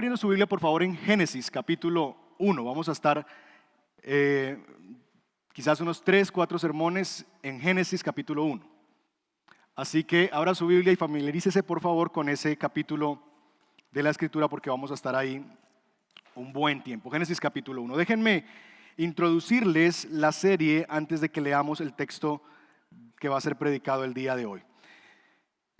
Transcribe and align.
Abriendo 0.00 0.16
su 0.16 0.28
Biblia 0.28 0.46
por 0.46 0.60
favor 0.60 0.82
en 0.82 0.96
Génesis 0.96 1.50
capítulo 1.50 2.16
1. 2.38 2.64
Vamos 2.64 2.88
a 2.88 2.92
estar 2.92 3.26
eh, 4.02 4.56
quizás 5.52 5.78
unos 5.82 6.02
3, 6.02 6.32
4 6.32 6.58
sermones 6.58 7.26
en 7.42 7.60
Génesis 7.60 8.02
capítulo 8.02 8.44
1. 8.44 8.66
Así 9.76 10.02
que 10.02 10.30
abra 10.32 10.54
su 10.54 10.66
Biblia 10.66 10.90
y 10.90 10.96
familiarícese 10.96 11.62
por 11.62 11.82
favor 11.82 12.12
con 12.12 12.30
ese 12.30 12.56
capítulo 12.56 13.22
de 13.90 14.02
la 14.02 14.08
escritura 14.08 14.48
porque 14.48 14.70
vamos 14.70 14.90
a 14.90 14.94
estar 14.94 15.14
ahí 15.14 15.44
un 16.34 16.50
buen 16.50 16.82
tiempo. 16.82 17.10
Génesis 17.10 17.38
capítulo 17.38 17.82
1. 17.82 17.98
Déjenme 17.98 18.46
introducirles 18.96 20.06
la 20.06 20.32
serie 20.32 20.86
antes 20.88 21.20
de 21.20 21.28
que 21.28 21.42
leamos 21.42 21.82
el 21.82 21.92
texto 21.92 22.42
que 23.18 23.28
va 23.28 23.36
a 23.36 23.42
ser 23.42 23.56
predicado 23.56 24.04
el 24.04 24.14
día 24.14 24.34
de 24.34 24.46
hoy. 24.46 24.62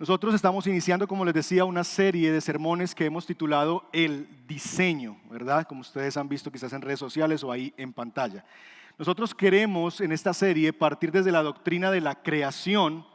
Nosotros 0.01 0.33
estamos 0.33 0.65
iniciando, 0.65 1.07
como 1.07 1.23
les 1.25 1.33
decía, 1.35 1.63
una 1.63 1.83
serie 1.83 2.31
de 2.31 2.41
sermones 2.41 2.95
que 2.95 3.05
hemos 3.05 3.27
titulado 3.27 3.87
El 3.93 4.27
diseño, 4.47 5.15
¿verdad? 5.29 5.67
Como 5.67 5.81
ustedes 5.81 6.17
han 6.17 6.27
visto 6.27 6.51
quizás 6.51 6.73
en 6.73 6.81
redes 6.81 6.97
sociales 6.97 7.43
o 7.43 7.51
ahí 7.51 7.71
en 7.77 7.93
pantalla. 7.93 8.43
Nosotros 8.97 9.35
queremos 9.35 10.01
en 10.01 10.11
esta 10.11 10.33
serie 10.33 10.73
partir 10.73 11.11
desde 11.11 11.31
la 11.31 11.43
doctrina 11.43 11.91
de 11.91 12.01
la 12.01 12.15
creación 12.15 13.05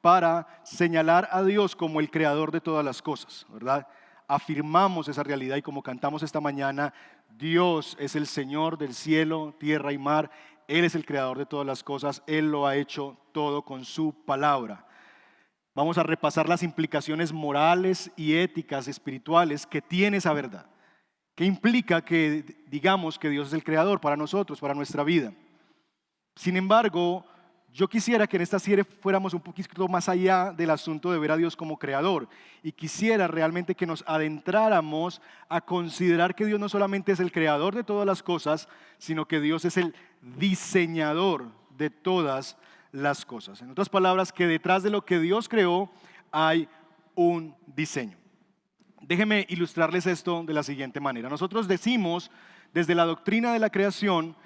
para 0.00 0.62
señalar 0.62 1.28
a 1.30 1.42
Dios 1.42 1.76
como 1.76 2.00
el 2.00 2.10
creador 2.10 2.52
de 2.52 2.62
todas 2.62 2.86
las 2.86 3.02
cosas, 3.02 3.44
¿verdad? 3.52 3.86
Afirmamos 4.26 5.08
esa 5.08 5.22
realidad 5.22 5.56
y 5.56 5.62
como 5.62 5.82
cantamos 5.82 6.22
esta 6.22 6.40
mañana, 6.40 6.94
Dios 7.36 7.98
es 8.00 8.16
el 8.16 8.26
Señor 8.26 8.78
del 8.78 8.94
cielo, 8.94 9.54
tierra 9.58 9.92
y 9.92 9.98
mar, 9.98 10.30
Él 10.68 10.86
es 10.86 10.94
el 10.94 11.04
creador 11.04 11.36
de 11.36 11.44
todas 11.44 11.66
las 11.66 11.84
cosas, 11.84 12.22
Él 12.26 12.50
lo 12.50 12.66
ha 12.66 12.76
hecho 12.76 13.18
todo 13.32 13.60
con 13.60 13.84
su 13.84 14.14
palabra. 14.24 14.86
Vamos 15.80 15.96
a 15.96 16.02
repasar 16.02 16.46
las 16.46 16.62
implicaciones 16.62 17.32
morales 17.32 18.10
y 18.14 18.34
éticas 18.34 18.86
espirituales 18.86 19.66
que 19.66 19.80
tiene 19.80 20.18
esa 20.18 20.34
verdad. 20.34 20.66
¿Qué 21.34 21.46
implica 21.46 22.04
que 22.04 22.44
digamos 22.66 23.18
que 23.18 23.30
Dios 23.30 23.48
es 23.48 23.54
el 23.54 23.64
creador 23.64 23.98
para 23.98 24.14
nosotros, 24.14 24.60
para 24.60 24.74
nuestra 24.74 25.02
vida? 25.04 25.32
Sin 26.36 26.58
embargo, 26.58 27.24
yo 27.72 27.88
quisiera 27.88 28.26
que 28.26 28.36
en 28.36 28.42
esta 28.42 28.58
serie 28.58 28.84
fuéramos 28.84 29.32
un 29.32 29.40
poquito 29.40 29.88
más 29.88 30.06
allá 30.10 30.52
del 30.52 30.68
asunto 30.68 31.10
de 31.12 31.18
ver 31.18 31.30
a 31.30 31.38
Dios 31.38 31.56
como 31.56 31.78
creador 31.78 32.28
y 32.62 32.72
quisiera 32.72 33.26
realmente 33.26 33.74
que 33.74 33.86
nos 33.86 34.04
adentráramos 34.06 35.22
a 35.48 35.62
considerar 35.62 36.34
que 36.34 36.44
Dios 36.44 36.60
no 36.60 36.68
solamente 36.68 37.12
es 37.12 37.20
el 37.20 37.32
creador 37.32 37.74
de 37.74 37.84
todas 37.84 38.06
las 38.06 38.22
cosas, 38.22 38.68
sino 38.98 39.24
que 39.24 39.40
Dios 39.40 39.64
es 39.64 39.78
el 39.78 39.94
diseñador 40.20 41.46
de 41.78 41.88
todas 41.88 42.58
las 42.92 43.24
cosas. 43.24 43.62
En 43.62 43.70
otras 43.70 43.88
palabras, 43.88 44.32
que 44.32 44.46
detrás 44.46 44.82
de 44.82 44.90
lo 44.90 45.04
que 45.04 45.18
Dios 45.18 45.48
creó 45.48 45.90
hay 46.32 46.68
un 47.14 47.54
diseño. 47.66 48.16
Déjenme 49.02 49.46
ilustrarles 49.48 50.06
esto 50.06 50.44
de 50.44 50.54
la 50.54 50.62
siguiente 50.62 51.00
manera. 51.00 51.28
Nosotros 51.28 51.66
decimos 51.66 52.30
desde 52.72 52.94
la 52.94 53.04
doctrina 53.04 53.52
de 53.52 53.58
la 53.58 53.70
creación 53.70 54.36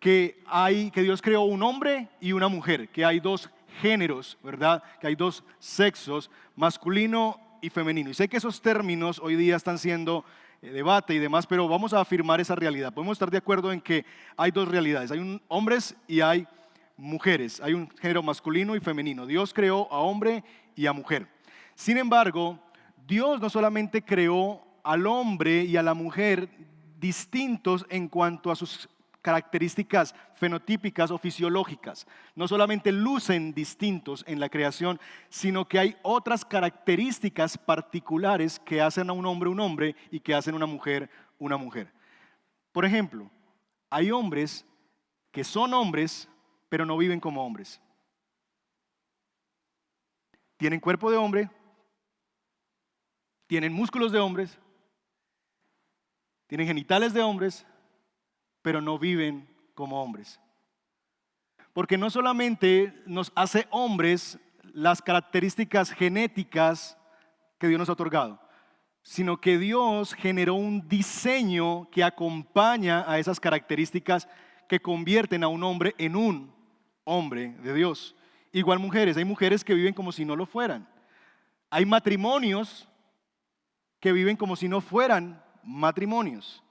que 0.00 0.42
hay 0.46 0.90
que 0.90 1.02
Dios 1.02 1.22
creó 1.22 1.42
un 1.42 1.62
hombre 1.62 2.08
y 2.20 2.32
una 2.32 2.48
mujer, 2.48 2.88
que 2.88 3.04
hay 3.04 3.20
dos 3.20 3.50
géneros, 3.80 4.38
¿verdad? 4.42 4.82
Que 5.00 5.08
hay 5.08 5.14
dos 5.14 5.44
sexos, 5.58 6.30
masculino 6.56 7.40
y 7.60 7.70
femenino. 7.70 8.10
Y 8.10 8.14
sé 8.14 8.28
que 8.28 8.36
esos 8.36 8.60
términos 8.60 9.20
hoy 9.22 9.36
día 9.36 9.56
están 9.56 9.78
siendo 9.78 10.24
eh, 10.62 10.70
debate 10.70 11.14
y 11.14 11.18
demás, 11.18 11.46
pero 11.46 11.68
vamos 11.68 11.92
a 11.92 12.00
afirmar 12.00 12.40
esa 12.40 12.54
realidad. 12.54 12.92
Podemos 12.92 13.14
estar 13.14 13.30
de 13.30 13.38
acuerdo 13.38 13.72
en 13.72 13.80
que 13.80 14.04
hay 14.36 14.50
dos 14.50 14.68
realidades, 14.68 15.10
hay 15.10 15.40
hombres 15.48 15.96
y 16.06 16.20
hay 16.20 16.46
mujeres, 16.96 17.60
hay 17.60 17.74
un 17.74 17.88
género 17.98 18.22
masculino 18.22 18.76
y 18.76 18.80
femenino. 18.80 19.26
Dios 19.26 19.52
creó 19.52 19.92
a 19.92 19.98
hombre 19.98 20.44
y 20.74 20.86
a 20.86 20.92
mujer. 20.92 21.26
Sin 21.74 21.98
embargo, 21.98 22.58
Dios 23.06 23.40
no 23.40 23.50
solamente 23.50 24.02
creó 24.02 24.62
al 24.82 25.06
hombre 25.06 25.64
y 25.64 25.76
a 25.76 25.82
la 25.82 25.94
mujer 25.94 26.48
distintos 26.98 27.84
en 27.88 28.08
cuanto 28.08 28.50
a 28.50 28.56
sus 28.56 28.88
características 29.24 30.14
fenotípicas 30.34 31.10
o 31.10 31.16
fisiológicas. 31.16 32.06
No 32.34 32.46
solamente 32.46 32.92
lucen 32.92 33.54
distintos 33.54 34.22
en 34.28 34.38
la 34.38 34.50
creación, 34.50 35.00
sino 35.30 35.66
que 35.66 35.78
hay 35.78 35.96
otras 36.02 36.44
características 36.44 37.56
particulares 37.56 38.60
que 38.60 38.82
hacen 38.82 39.08
a 39.08 39.14
un 39.14 39.24
hombre 39.24 39.48
un 39.48 39.60
hombre 39.60 39.96
y 40.10 40.20
que 40.20 40.34
hacen 40.34 40.52
a 40.52 40.58
una 40.58 40.66
mujer 40.66 41.08
una 41.38 41.56
mujer. 41.56 41.90
Por 42.70 42.84
ejemplo, 42.84 43.30
hay 43.88 44.10
hombres 44.10 44.66
que 45.32 45.42
son 45.42 45.72
hombres 45.72 46.28
pero 46.68 46.86
no 46.86 46.96
viven 46.96 47.20
como 47.20 47.44
hombres. 47.44 47.80
Tienen 50.56 50.80
cuerpo 50.80 51.10
de 51.10 51.16
hombre, 51.16 51.50
tienen 53.46 53.72
músculos 53.72 54.12
de 54.12 54.20
hombres, 54.20 54.58
tienen 56.46 56.66
genitales 56.66 57.12
de 57.12 57.22
hombres, 57.22 57.66
pero 58.62 58.80
no 58.80 58.98
viven 58.98 59.48
como 59.74 60.02
hombres. 60.02 60.40
Porque 61.72 61.98
no 61.98 62.08
solamente 62.08 63.02
nos 63.06 63.32
hace 63.34 63.66
hombres 63.70 64.38
las 64.72 65.02
características 65.02 65.90
genéticas 65.90 66.96
que 67.58 67.68
Dios 67.68 67.78
nos 67.78 67.88
ha 67.88 67.92
otorgado, 67.92 68.40
sino 69.02 69.40
que 69.40 69.58
Dios 69.58 70.14
generó 70.14 70.54
un 70.54 70.88
diseño 70.88 71.90
que 71.90 72.02
acompaña 72.02 73.04
a 73.10 73.18
esas 73.18 73.38
características 73.38 74.28
que 74.68 74.80
convierten 74.80 75.44
a 75.44 75.48
un 75.48 75.62
hombre 75.62 75.94
en 75.98 76.16
un 76.16 76.54
hombre 77.04 77.54
de 77.62 77.74
Dios. 77.74 78.14
Igual 78.52 78.78
mujeres, 78.78 79.16
hay 79.16 79.24
mujeres 79.24 79.64
que 79.64 79.74
viven 79.74 79.94
como 79.94 80.12
si 80.12 80.24
no 80.24 80.36
lo 80.36 80.46
fueran. 80.46 80.88
Hay 81.70 81.84
matrimonios 81.84 82.88
que 84.00 84.12
viven 84.12 84.36
como 84.36 84.54
si 84.56 84.68
no 84.68 84.80
fueran 84.80 85.42
matrimonios. 85.62 86.62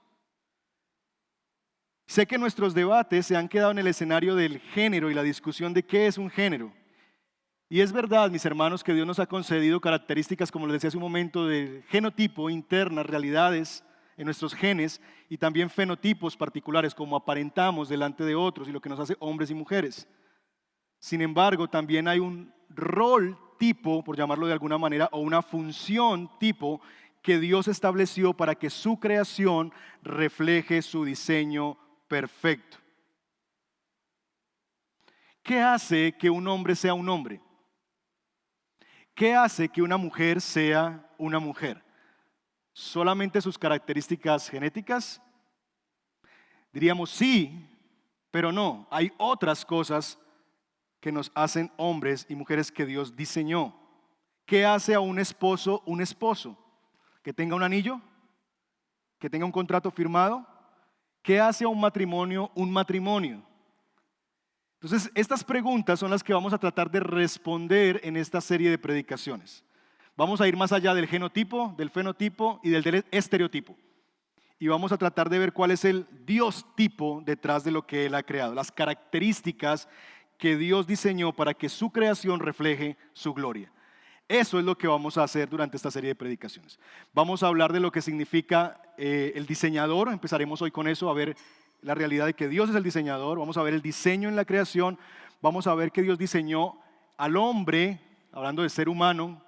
Sé 2.06 2.26
que 2.26 2.38
nuestros 2.38 2.74
debates 2.74 3.26
se 3.26 3.36
han 3.36 3.48
quedado 3.48 3.70
en 3.70 3.78
el 3.78 3.86
escenario 3.86 4.34
del 4.34 4.60
género 4.60 5.10
y 5.10 5.14
la 5.14 5.22
discusión 5.22 5.72
de 5.72 5.82
qué 5.82 6.06
es 6.06 6.18
un 6.18 6.30
género. 6.30 6.72
Y 7.68 7.80
es 7.80 7.92
verdad, 7.92 8.30
mis 8.30 8.44
hermanos, 8.44 8.84
que 8.84 8.92
Dios 8.92 9.06
nos 9.06 9.18
ha 9.18 9.26
concedido 9.26 9.80
características, 9.80 10.52
como 10.52 10.66
les 10.66 10.74
decía 10.74 10.88
hace 10.88 10.96
un 10.96 11.02
momento, 11.02 11.46
de 11.46 11.82
genotipo, 11.88 12.50
internas, 12.50 13.06
realidades 13.06 13.82
en 14.16 14.24
nuestros 14.24 14.54
genes 14.54 15.00
y 15.28 15.38
también 15.38 15.70
fenotipos 15.70 16.36
particulares, 16.36 16.94
como 16.94 17.16
aparentamos 17.16 17.88
delante 17.88 18.24
de 18.24 18.34
otros 18.34 18.68
y 18.68 18.72
lo 18.72 18.80
que 18.80 18.88
nos 18.88 19.00
hace 19.00 19.16
hombres 19.18 19.50
y 19.50 19.54
mujeres. 19.54 20.08
Sin 20.98 21.20
embargo, 21.20 21.68
también 21.68 22.08
hay 22.08 22.18
un 22.18 22.52
rol 22.68 23.38
tipo, 23.58 24.02
por 24.02 24.16
llamarlo 24.16 24.46
de 24.46 24.52
alguna 24.52 24.78
manera, 24.78 25.08
o 25.12 25.20
una 25.20 25.42
función 25.42 26.30
tipo 26.38 26.80
que 27.22 27.38
Dios 27.38 27.68
estableció 27.68 28.34
para 28.34 28.54
que 28.54 28.70
su 28.70 28.98
creación 28.98 29.72
refleje 30.02 30.82
su 30.82 31.04
diseño 31.04 31.78
perfecto. 32.08 32.78
¿Qué 35.42 35.60
hace 35.60 36.16
que 36.18 36.30
un 36.30 36.48
hombre 36.48 36.74
sea 36.74 36.94
un 36.94 37.08
hombre? 37.08 37.40
¿Qué 39.14 39.34
hace 39.34 39.68
que 39.68 39.82
una 39.82 39.98
mujer 39.98 40.40
sea 40.40 41.06
una 41.18 41.38
mujer? 41.38 41.83
¿Solamente 42.74 43.40
sus 43.40 43.56
características 43.56 44.48
genéticas? 44.48 45.22
Diríamos 46.72 47.08
sí, 47.08 47.70
pero 48.32 48.50
no. 48.50 48.88
Hay 48.90 49.12
otras 49.16 49.64
cosas 49.64 50.18
que 51.00 51.12
nos 51.12 51.30
hacen 51.36 51.70
hombres 51.76 52.26
y 52.28 52.34
mujeres 52.34 52.72
que 52.72 52.84
Dios 52.84 53.14
diseñó. 53.14 53.76
¿Qué 54.44 54.66
hace 54.66 54.92
a 54.92 55.00
un 55.00 55.20
esposo 55.20 55.84
un 55.86 56.00
esposo? 56.00 56.58
¿Que 57.22 57.32
tenga 57.32 57.54
un 57.54 57.62
anillo? 57.62 58.00
¿Que 59.20 59.30
tenga 59.30 59.46
un 59.46 59.52
contrato 59.52 59.92
firmado? 59.92 60.44
¿Qué 61.22 61.40
hace 61.40 61.64
a 61.64 61.68
un 61.68 61.80
matrimonio 61.80 62.50
un 62.56 62.72
matrimonio? 62.72 63.40
Entonces, 64.80 65.12
estas 65.14 65.44
preguntas 65.44 66.00
son 66.00 66.10
las 66.10 66.24
que 66.24 66.34
vamos 66.34 66.52
a 66.52 66.58
tratar 66.58 66.90
de 66.90 67.00
responder 67.00 68.00
en 68.02 68.16
esta 68.16 68.40
serie 68.40 68.68
de 68.68 68.78
predicaciones. 68.78 69.64
Vamos 70.16 70.40
a 70.40 70.46
ir 70.46 70.56
más 70.56 70.72
allá 70.72 70.94
del 70.94 71.08
genotipo, 71.08 71.74
del 71.76 71.90
fenotipo 71.90 72.60
y 72.62 72.70
del 72.70 73.04
estereotipo. 73.10 73.76
Y 74.60 74.68
vamos 74.68 74.92
a 74.92 74.96
tratar 74.96 75.28
de 75.28 75.40
ver 75.40 75.52
cuál 75.52 75.72
es 75.72 75.84
el 75.84 76.06
Dios 76.24 76.64
tipo 76.76 77.20
detrás 77.24 77.64
de 77.64 77.72
lo 77.72 77.84
que 77.86 78.06
Él 78.06 78.14
ha 78.14 78.22
creado, 78.22 78.54
las 78.54 78.70
características 78.70 79.88
que 80.38 80.56
Dios 80.56 80.86
diseñó 80.86 81.32
para 81.32 81.54
que 81.54 81.68
su 81.68 81.90
creación 81.90 82.40
refleje 82.40 82.96
su 83.12 83.34
gloria. 83.34 83.72
Eso 84.28 84.58
es 84.58 84.64
lo 84.64 84.78
que 84.78 84.86
vamos 84.86 85.18
a 85.18 85.24
hacer 85.24 85.48
durante 85.50 85.76
esta 85.76 85.90
serie 85.90 86.08
de 86.08 86.14
predicaciones. 86.14 86.78
Vamos 87.12 87.42
a 87.42 87.48
hablar 87.48 87.72
de 87.72 87.80
lo 87.80 87.92
que 87.92 88.00
significa 88.00 88.80
eh, 88.96 89.32
el 89.34 89.46
diseñador. 89.46 90.08
Empezaremos 90.08 90.62
hoy 90.62 90.70
con 90.70 90.88
eso, 90.88 91.10
a 91.10 91.14
ver 91.14 91.36
la 91.82 91.94
realidad 91.94 92.26
de 92.26 92.34
que 92.34 92.48
Dios 92.48 92.70
es 92.70 92.76
el 92.76 92.82
diseñador. 92.82 93.38
Vamos 93.38 93.58
a 93.58 93.62
ver 93.62 93.74
el 93.74 93.82
diseño 93.82 94.28
en 94.28 94.36
la 94.36 94.46
creación. 94.46 94.98
Vamos 95.42 95.66
a 95.66 95.74
ver 95.74 95.92
que 95.92 96.02
Dios 96.02 96.18
diseñó 96.18 96.78
al 97.18 97.36
hombre, 97.36 98.00
hablando 98.32 98.62
de 98.62 98.70
ser 98.70 98.88
humano, 98.88 99.43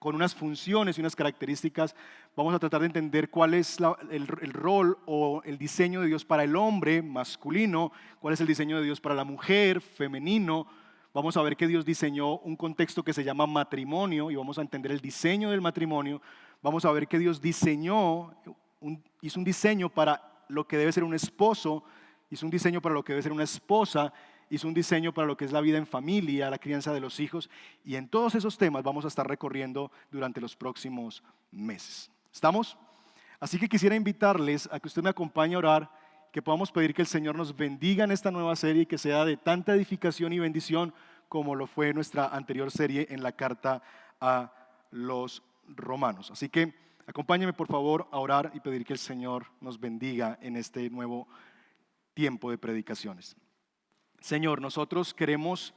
con 0.00 0.14
unas 0.14 0.34
funciones 0.34 0.96
y 0.96 1.02
unas 1.02 1.14
características. 1.14 1.94
Vamos 2.34 2.54
a 2.54 2.58
tratar 2.58 2.80
de 2.80 2.86
entender 2.86 3.28
cuál 3.28 3.52
es 3.52 3.78
el, 4.10 4.26
rol 4.26 4.98
o 5.04 5.42
el 5.44 5.58
diseño 5.58 6.00
de 6.00 6.08
Dios 6.08 6.24
para 6.24 6.42
el 6.42 6.56
hombre 6.56 7.02
masculino, 7.02 7.92
cuál 8.18 8.32
es 8.32 8.40
el 8.40 8.46
diseño 8.46 8.78
de 8.78 8.84
Dios 8.84 8.98
para 8.98 9.14
la 9.14 9.24
mujer 9.24 9.82
femenino. 9.82 10.66
Vamos 11.12 11.36
a 11.36 11.42
ver 11.42 11.54
que 11.54 11.66
Dios 11.66 11.84
diseñó 11.84 12.38
un 12.38 12.56
contexto 12.56 13.02
que 13.02 13.12
se 13.12 13.22
llama 13.22 13.46
matrimonio 13.46 14.30
y 14.30 14.36
vamos 14.36 14.58
a 14.58 14.62
entender 14.62 14.90
el 14.90 15.00
diseño 15.00 15.50
del 15.50 15.60
matrimonio. 15.60 16.22
vamos 16.62 16.86
a 16.86 16.92
ver 16.92 17.06
que 17.06 17.18
Dios 17.18 17.40
diseñó, 17.40 18.34
hizo 19.20 19.38
un 19.38 19.44
diseño 19.44 19.90
para 19.90 20.44
lo 20.48 20.66
que 20.66 20.78
debe 20.78 20.92
ser 20.92 21.04
un 21.04 21.14
esposo, 21.14 21.84
hizo 22.30 22.46
un 22.46 22.50
diseño 22.50 22.80
para 22.80 22.94
lo 22.94 23.04
que 23.04 23.12
debe 23.12 23.22
ser 23.22 23.32
una 23.32 23.44
esposa, 23.44 24.14
hizo 24.50 24.68
un 24.68 24.74
diseño 24.74 25.14
para 25.14 25.28
lo 25.28 25.36
que 25.36 25.44
es 25.44 25.52
la 25.52 25.60
vida 25.60 25.78
en 25.78 25.86
familia, 25.86 26.50
la 26.50 26.58
crianza 26.58 26.92
de 26.92 27.00
los 27.00 27.20
hijos, 27.20 27.48
y 27.84 27.94
en 27.94 28.08
todos 28.08 28.34
esos 28.34 28.58
temas 28.58 28.82
vamos 28.82 29.04
a 29.04 29.08
estar 29.08 29.26
recorriendo 29.26 29.90
durante 30.10 30.40
los 30.40 30.56
próximos 30.56 31.22
meses. 31.52 32.10
¿Estamos? 32.32 32.76
Así 33.38 33.58
que 33.58 33.68
quisiera 33.68 33.96
invitarles 33.96 34.68
a 34.70 34.78
que 34.80 34.88
usted 34.88 35.02
me 35.02 35.10
acompañe 35.10 35.54
a 35.54 35.58
orar, 35.58 35.90
que 36.32 36.42
podamos 36.42 36.70
pedir 36.70 36.92
que 36.92 37.02
el 37.02 37.08
Señor 37.08 37.36
nos 37.36 37.56
bendiga 37.56 38.04
en 38.04 38.10
esta 38.10 38.30
nueva 38.30 38.54
serie 38.56 38.82
y 38.82 38.86
que 38.86 38.98
sea 38.98 39.24
de 39.24 39.36
tanta 39.36 39.74
edificación 39.74 40.32
y 40.32 40.38
bendición 40.38 40.92
como 41.28 41.54
lo 41.54 41.66
fue 41.66 41.94
nuestra 41.94 42.28
anterior 42.28 42.70
serie 42.70 43.06
en 43.08 43.22
la 43.22 43.32
carta 43.32 43.82
a 44.20 44.52
los 44.90 45.42
romanos. 45.68 46.30
Así 46.30 46.48
que 46.48 46.74
acompáñeme 47.06 47.52
por 47.52 47.68
favor 47.68 48.08
a 48.10 48.18
orar 48.18 48.50
y 48.52 48.60
pedir 48.60 48.84
que 48.84 48.92
el 48.92 48.98
Señor 48.98 49.46
nos 49.60 49.78
bendiga 49.78 50.38
en 50.42 50.56
este 50.56 50.90
nuevo 50.90 51.28
tiempo 52.14 52.50
de 52.50 52.58
predicaciones. 52.58 53.36
Señor, 54.20 54.60
nosotros 54.60 55.14
queremos 55.14 55.74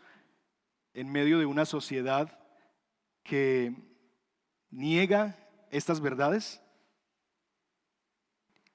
en 0.93 1.11
medio 1.11 1.39
de 1.39 1.45
una 1.45 1.65
sociedad 1.65 2.39
que 3.23 3.73
niega 4.69 5.37
estas 5.71 6.01
verdades, 6.01 6.61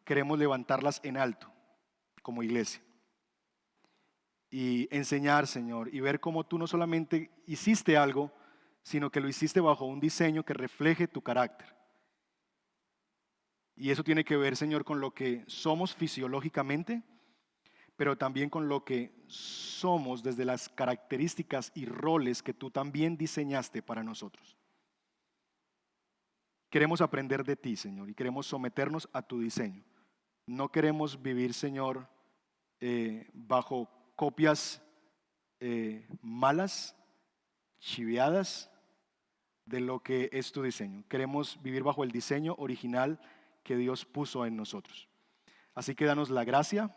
queremos 0.05 0.39
levantarlas 0.39 1.01
en 1.05 1.17
alto 1.17 1.53
como 2.23 2.43
iglesia 2.43 2.83
y 4.51 4.89
enseñar, 4.91 5.47
Señor, 5.47 5.95
y 5.95 6.01
ver 6.01 6.21
cómo 6.21 6.45
tú 6.45 6.59
no 6.59 6.67
solamente 6.67 7.31
hiciste 7.47 7.97
algo, 7.97 8.33
sino 8.83 9.11
que 9.11 9.21
lo 9.21 9.29
hiciste 9.29 9.61
bajo 9.61 9.85
un 9.85 10.01
diseño 10.01 10.45
que 10.45 10.55
refleje 10.55 11.07
tu 11.07 11.21
carácter. 11.21 11.77
Y 13.77 13.91
eso 13.91 14.03
tiene 14.03 14.25
que 14.25 14.37
ver, 14.37 14.57
Señor, 14.57 14.85
con 14.85 15.01
lo 15.01 15.13
que 15.13 15.45
somos 15.47 15.95
fisiológicamente, 15.95 17.03
pero 17.99 18.17
también 18.17 18.49
con 18.49 18.69
lo 18.69 18.85
que 18.85 19.13
somos 19.27 20.23
desde 20.23 20.45
las 20.45 20.69
características 20.69 21.73
y 21.75 21.85
roles 21.85 22.45
que 22.45 22.55
tú 22.55 22.71
también 22.71 23.17
diseñaste 23.17 23.83
para 23.83 24.05
nosotros. 24.05 24.57
Queremos 26.71 27.01
aprender 27.01 27.43
de 27.43 27.57
ti, 27.57 27.75
Señor, 27.75 28.09
y 28.09 28.15
queremos 28.15 28.47
someternos 28.47 29.09
a 29.13 29.23
tu 29.23 29.41
diseño. 29.41 29.85
No 30.47 30.71
queremos 30.71 31.21
vivir, 31.21 31.53
Señor, 31.53 32.09
eh, 32.79 33.29
bajo 33.33 33.91
copias 34.15 34.81
eh, 35.59 36.07
malas, 36.23 36.95
chiviadas 37.81 38.71
de 39.65 39.81
lo 39.81 40.05
que 40.05 40.31
es 40.33 40.53
tu 40.53 40.63
diseño. 40.63 41.03
Queremos 41.09 41.61
vivir 41.65 41.83
bajo 41.83 42.05
el 42.05 42.13
diseño 42.13 42.55
original 42.59 43.21
que 43.65 43.77
Dios 43.77 44.05
puso 44.05 44.47
en 44.47 44.55
nosotros. 44.55 45.09
Así 45.75 45.97
que 45.97 46.05
danos 46.05 46.31
la 46.31 46.45
gracia 46.45 46.95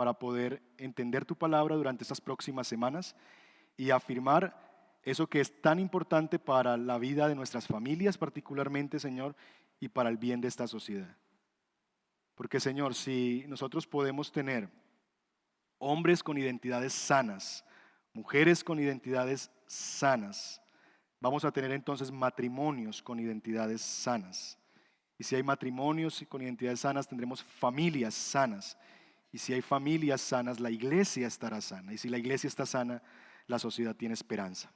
para 0.00 0.14
poder 0.14 0.62
entender 0.78 1.26
tu 1.26 1.36
palabra 1.36 1.76
durante 1.76 2.04
estas 2.04 2.22
próximas 2.22 2.66
semanas 2.66 3.14
y 3.76 3.90
afirmar 3.90 4.98
eso 5.02 5.26
que 5.26 5.42
es 5.42 5.60
tan 5.60 5.78
importante 5.78 6.38
para 6.38 6.78
la 6.78 6.96
vida 6.96 7.28
de 7.28 7.34
nuestras 7.34 7.66
familias 7.66 8.16
particularmente, 8.16 8.98
Señor, 8.98 9.36
y 9.78 9.88
para 9.88 10.08
el 10.08 10.16
bien 10.16 10.40
de 10.40 10.48
esta 10.48 10.66
sociedad. 10.66 11.18
Porque, 12.34 12.60
Señor, 12.60 12.94
si 12.94 13.44
nosotros 13.46 13.86
podemos 13.86 14.32
tener 14.32 14.70
hombres 15.76 16.22
con 16.22 16.38
identidades 16.38 16.94
sanas, 16.94 17.62
mujeres 18.14 18.64
con 18.64 18.80
identidades 18.80 19.50
sanas, 19.66 20.62
vamos 21.20 21.44
a 21.44 21.52
tener 21.52 21.72
entonces 21.72 22.10
matrimonios 22.10 23.02
con 23.02 23.20
identidades 23.20 23.82
sanas. 23.82 24.58
Y 25.18 25.24
si 25.24 25.36
hay 25.36 25.42
matrimonios 25.42 26.24
con 26.26 26.40
identidades 26.40 26.80
sanas, 26.80 27.06
tendremos 27.06 27.44
familias 27.44 28.14
sanas. 28.14 28.78
Y 29.32 29.38
si 29.38 29.52
hay 29.52 29.62
familias 29.62 30.20
sanas, 30.20 30.60
la 30.60 30.70
iglesia 30.70 31.26
estará 31.26 31.60
sana. 31.60 31.92
Y 31.92 31.98
si 31.98 32.08
la 32.08 32.18
iglesia 32.18 32.48
está 32.48 32.66
sana, 32.66 33.02
la 33.46 33.58
sociedad 33.58 33.94
tiene 33.94 34.14
esperanza. 34.14 34.72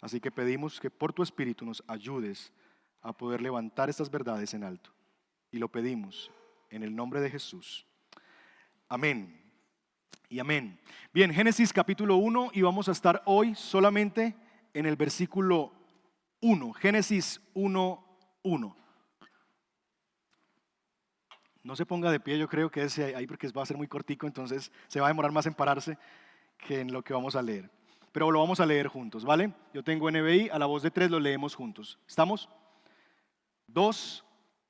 Así 0.00 0.20
que 0.20 0.30
pedimos 0.30 0.80
que 0.80 0.90
por 0.90 1.12
tu 1.12 1.22
Espíritu 1.22 1.64
nos 1.64 1.82
ayudes 1.86 2.52
a 3.00 3.12
poder 3.12 3.40
levantar 3.40 3.90
estas 3.90 4.10
verdades 4.10 4.54
en 4.54 4.64
alto. 4.64 4.90
Y 5.50 5.58
lo 5.58 5.68
pedimos 5.68 6.30
en 6.70 6.82
el 6.82 6.94
nombre 6.94 7.20
de 7.20 7.30
Jesús. 7.30 7.86
Amén. 8.88 9.40
Y 10.28 10.38
amén. 10.38 10.80
Bien, 11.12 11.32
Génesis 11.32 11.72
capítulo 11.72 12.16
1 12.16 12.50
y 12.52 12.62
vamos 12.62 12.88
a 12.88 12.92
estar 12.92 13.22
hoy 13.24 13.54
solamente 13.54 14.34
en 14.72 14.86
el 14.86 14.96
versículo 14.96 15.72
1. 16.40 16.72
Génesis 16.74 17.40
1, 17.54 18.18
1. 18.42 18.83
No 21.64 21.74
se 21.74 21.86
ponga 21.86 22.12
de 22.12 22.20
pie, 22.20 22.38
yo 22.38 22.46
creo 22.46 22.70
que 22.70 22.82
es 22.82 22.98
ahí 22.98 23.26
porque 23.26 23.48
va 23.48 23.62
a 23.62 23.66
ser 23.66 23.78
muy 23.78 23.88
cortico, 23.88 24.26
entonces 24.26 24.70
se 24.86 25.00
va 25.00 25.06
a 25.06 25.08
demorar 25.08 25.32
más 25.32 25.46
en 25.46 25.54
pararse 25.54 25.96
que 26.58 26.80
en 26.80 26.92
lo 26.92 27.02
que 27.02 27.14
vamos 27.14 27.34
a 27.34 27.42
leer. 27.42 27.70
Pero 28.12 28.30
lo 28.30 28.38
vamos 28.38 28.60
a 28.60 28.66
leer 28.66 28.86
juntos, 28.86 29.24
¿vale? 29.24 29.52
Yo 29.72 29.82
tengo 29.82 30.10
NBI, 30.10 30.50
a 30.50 30.58
la 30.58 30.66
voz 30.66 30.82
de 30.82 30.90
tres 30.90 31.10
lo 31.10 31.18
leemos 31.18 31.54
juntos. 31.54 31.98
¿Estamos? 32.06 32.50
Dos, 33.66 34.24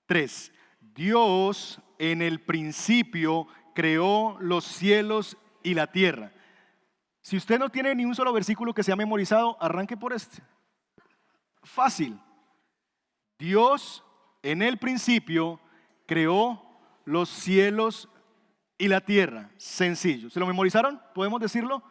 tres. 0.06 0.52
Dios 0.80 1.80
en 1.98 2.22
el 2.22 2.40
principio 2.40 3.48
creó 3.74 4.38
los 4.40 4.64
cielos 4.64 5.36
y 5.64 5.74
la 5.74 5.90
tierra. 5.90 6.32
Si 7.22 7.36
usted 7.36 7.58
no 7.58 7.70
tiene 7.70 7.94
ni 7.94 8.04
un 8.04 8.14
solo 8.14 8.32
versículo 8.32 8.72
que 8.72 8.84
se 8.84 8.92
ha 8.92 8.96
memorizado, 8.96 9.56
arranque 9.60 9.96
por 9.96 10.12
este. 10.12 10.42
Fácil. 11.64 12.20
Dios 13.36 14.04
en 14.42 14.62
el 14.62 14.78
principio 14.78 15.58
creó 16.06 16.62
los 17.04 17.28
cielos 17.28 18.08
y 18.78 18.88
la 18.88 19.00
tierra. 19.00 19.50
Sencillo. 19.56 20.30
¿Se 20.30 20.40
lo 20.40 20.46
memorizaron? 20.46 21.00
¿Podemos 21.14 21.40
decirlo? 21.40 21.82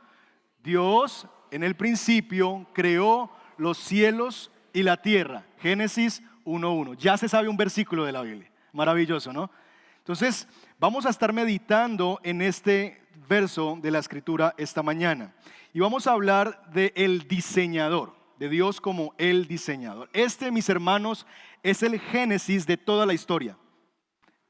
Dios 0.64 1.28
en 1.52 1.64
el 1.64 1.76
principio 1.76 2.66
creó 2.74 3.32
los 3.58 3.78
cielos 3.78 4.52
y 4.74 4.84
la 4.84 5.02
tierra. 5.02 5.46
Génesis 5.60 6.22
1.1. 6.46 6.98
Ya 6.98 7.18
se 7.18 7.30
sabe 7.30 7.48
un 7.48 7.58
versículo 7.58 8.06
de 8.06 8.12
la 8.12 8.22
Biblia. 8.22 8.52
Maravilloso, 8.72 9.32
¿no? 9.32 9.52
Entonces, 10.00 10.48
vamos 10.80 11.06
a 11.06 11.10
estar 11.10 11.32
meditando 11.32 12.20
en 12.24 12.42
este 12.42 13.02
verso 13.30 13.78
de 13.82 13.92
la 13.92 14.00
escritura 14.00 14.54
esta 14.58 14.84
mañana. 14.84 15.34
Y 15.74 15.80
vamos 15.80 16.08
a 16.08 16.12
hablar 16.12 16.70
de 16.74 16.92
el 16.96 17.28
diseñador, 17.28 18.16
de 18.38 18.50
Dios 18.50 18.82
como 18.82 19.14
el 19.18 19.48
diseñador. 19.48 20.10
Este, 20.14 20.52
mis 20.52 20.68
hermanos, 20.70 21.26
es 21.62 21.84
el 21.84 22.00
génesis 22.00 22.66
de 22.68 22.78
toda 22.78 23.06
la 23.06 23.14
historia. 23.14 23.58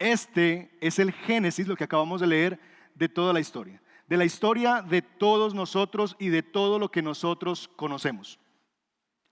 Este 0.04 0.70
es 0.82 1.00
el 1.00 1.14
génesis, 1.14 1.66
lo 1.66 1.78
que 1.78 1.86
acabamos 1.86 2.20
de 2.20 2.28
leer, 2.28 2.60
de 2.94 3.08
toda 3.08 3.32
la 3.32 3.40
historia. 3.40 3.82
De 4.06 4.18
la 4.18 4.26
historia 4.26 4.82
de 4.82 5.02
todos 5.02 5.54
nosotros 5.54 6.18
y 6.20 6.28
de 6.28 6.44
todo 6.44 6.78
lo 6.78 6.92
que 6.92 7.02
nosotros 7.02 7.70
conocemos. 7.78 8.38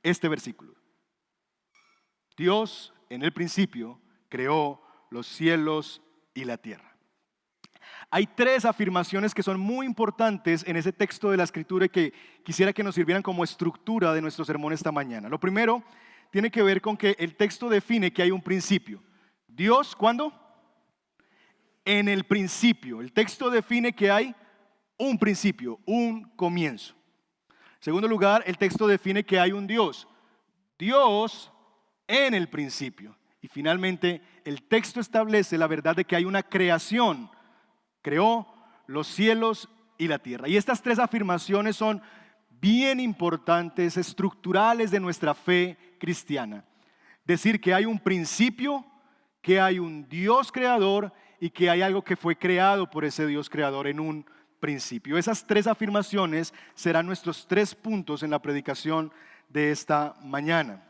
Este 0.02 0.30
versículo. 0.30 0.74
Dios 2.38 2.94
en 3.10 3.22
el 3.22 3.34
principio 3.34 4.00
creó 4.30 4.82
los 5.10 5.28
cielos 5.28 6.02
y 6.34 6.46
la 6.46 6.56
tierra. 6.58 6.96
Hay 8.10 8.26
tres 8.26 8.64
afirmaciones 8.64 9.34
que 9.34 9.44
son 9.44 9.60
muy 9.60 9.86
importantes 9.86 10.64
en 10.66 10.78
ese 10.78 10.94
texto 10.94 11.32
de 11.32 11.36
la 11.36 11.44
escritura 11.44 11.88
y 11.88 11.90
que 11.90 12.14
quisiera 12.46 12.72
que 12.72 12.84
nos 12.84 12.96
sirvieran 12.96 13.24
como 13.24 13.44
estructura 13.44 14.14
de 14.14 14.22
nuestro 14.22 14.46
sermón 14.46 14.72
esta 14.72 14.94
mañana. 14.94 15.28
Lo 15.28 15.38
primero 15.38 15.84
tiene 16.32 16.50
que 16.50 16.64
ver 16.64 16.82
con 16.82 16.96
que 16.96 17.18
el 17.20 17.36
texto 17.36 17.68
define 17.68 18.14
que 18.14 18.22
hay 18.22 18.32
un 18.32 18.42
principio. 18.42 19.04
Dios, 19.50 19.98
¿cuándo? 19.98 20.41
En 21.86 22.08
el 22.08 22.24
principio. 22.26 23.02
El 23.02 23.12
texto 23.12 23.50
define 23.50 23.94
que 23.94 24.12
hay 24.12 24.36
un 24.98 25.18
principio, 25.18 25.80
un 25.86 26.24
comienzo. 26.36 26.96
En 27.50 27.86
segundo 27.86 28.08
lugar, 28.08 28.44
el 28.46 28.58
texto 28.58 28.88
define 28.88 29.24
que 29.24 29.40
hay 29.40 29.52
un 29.52 29.66
Dios. 29.66 30.08
Dios 30.78 31.52
en 32.08 32.34
el 32.34 32.50
principio. 32.50 33.18
Y 33.42 33.48
finalmente, 33.48 34.22
el 34.46 34.64
texto 34.64 35.00
establece 35.00 35.58
la 35.58 35.68
verdad 35.68 35.96
de 35.96 36.06
que 36.06 36.16
hay 36.16 36.26
una 36.26 36.44
creación. 36.44 37.32
Creó 38.02 38.48
los 38.86 39.08
cielos 39.08 39.70
y 39.98 40.08
la 40.08 40.20
tierra. 40.20 40.48
Y 40.48 40.58
estas 40.58 40.82
tres 40.82 41.00
afirmaciones 41.00 41.76
son 41.76 42.02
bien 42.50 43.00
importantes, 43.00 43.98
estructurales 43.98 44.92
de 44.92 45.00
nuestra 45.00 45.34
fe 45.34 45.78
cristiana. 46.00 46.64
Decir 47.26 47.60
que 47.60 47.74
hay 47.74 47.86
un 47.86 48.00
principio, 48.00 48.86
que 49.42 49.60
hay 49.60 49.80
un 49.80 50.08
Dios 50.08 50.52
creador 50.52 51.12
y 51.42 51.50
que 51.50 51.72
hay 51.72 51.82
algo 51.82 52.04
que 52.04 52.16
fue 52.16 52.38
creado 52.38 52.88
por 52.88 53.04
ese 53.04 53.26
Dios 53.26 53.50
creador 53.50 53.88
en 53.88 54.00
un 54.00 54.24
principio. 54.60 55.18
Esas 55.18 55.44
tres 55.44 55.66
afirmaciones 55.66 56.54
serán 56.76 57.08
nuestros 57.08 57.48
tres 57.48 57.74
puntos 57.74 58.22
en 58.22 58.30
la 58.30 58.40
predicación 58.40 59.12
de 59.50 59.72
esta 59.72 60.16
mañana. 60.22 60.84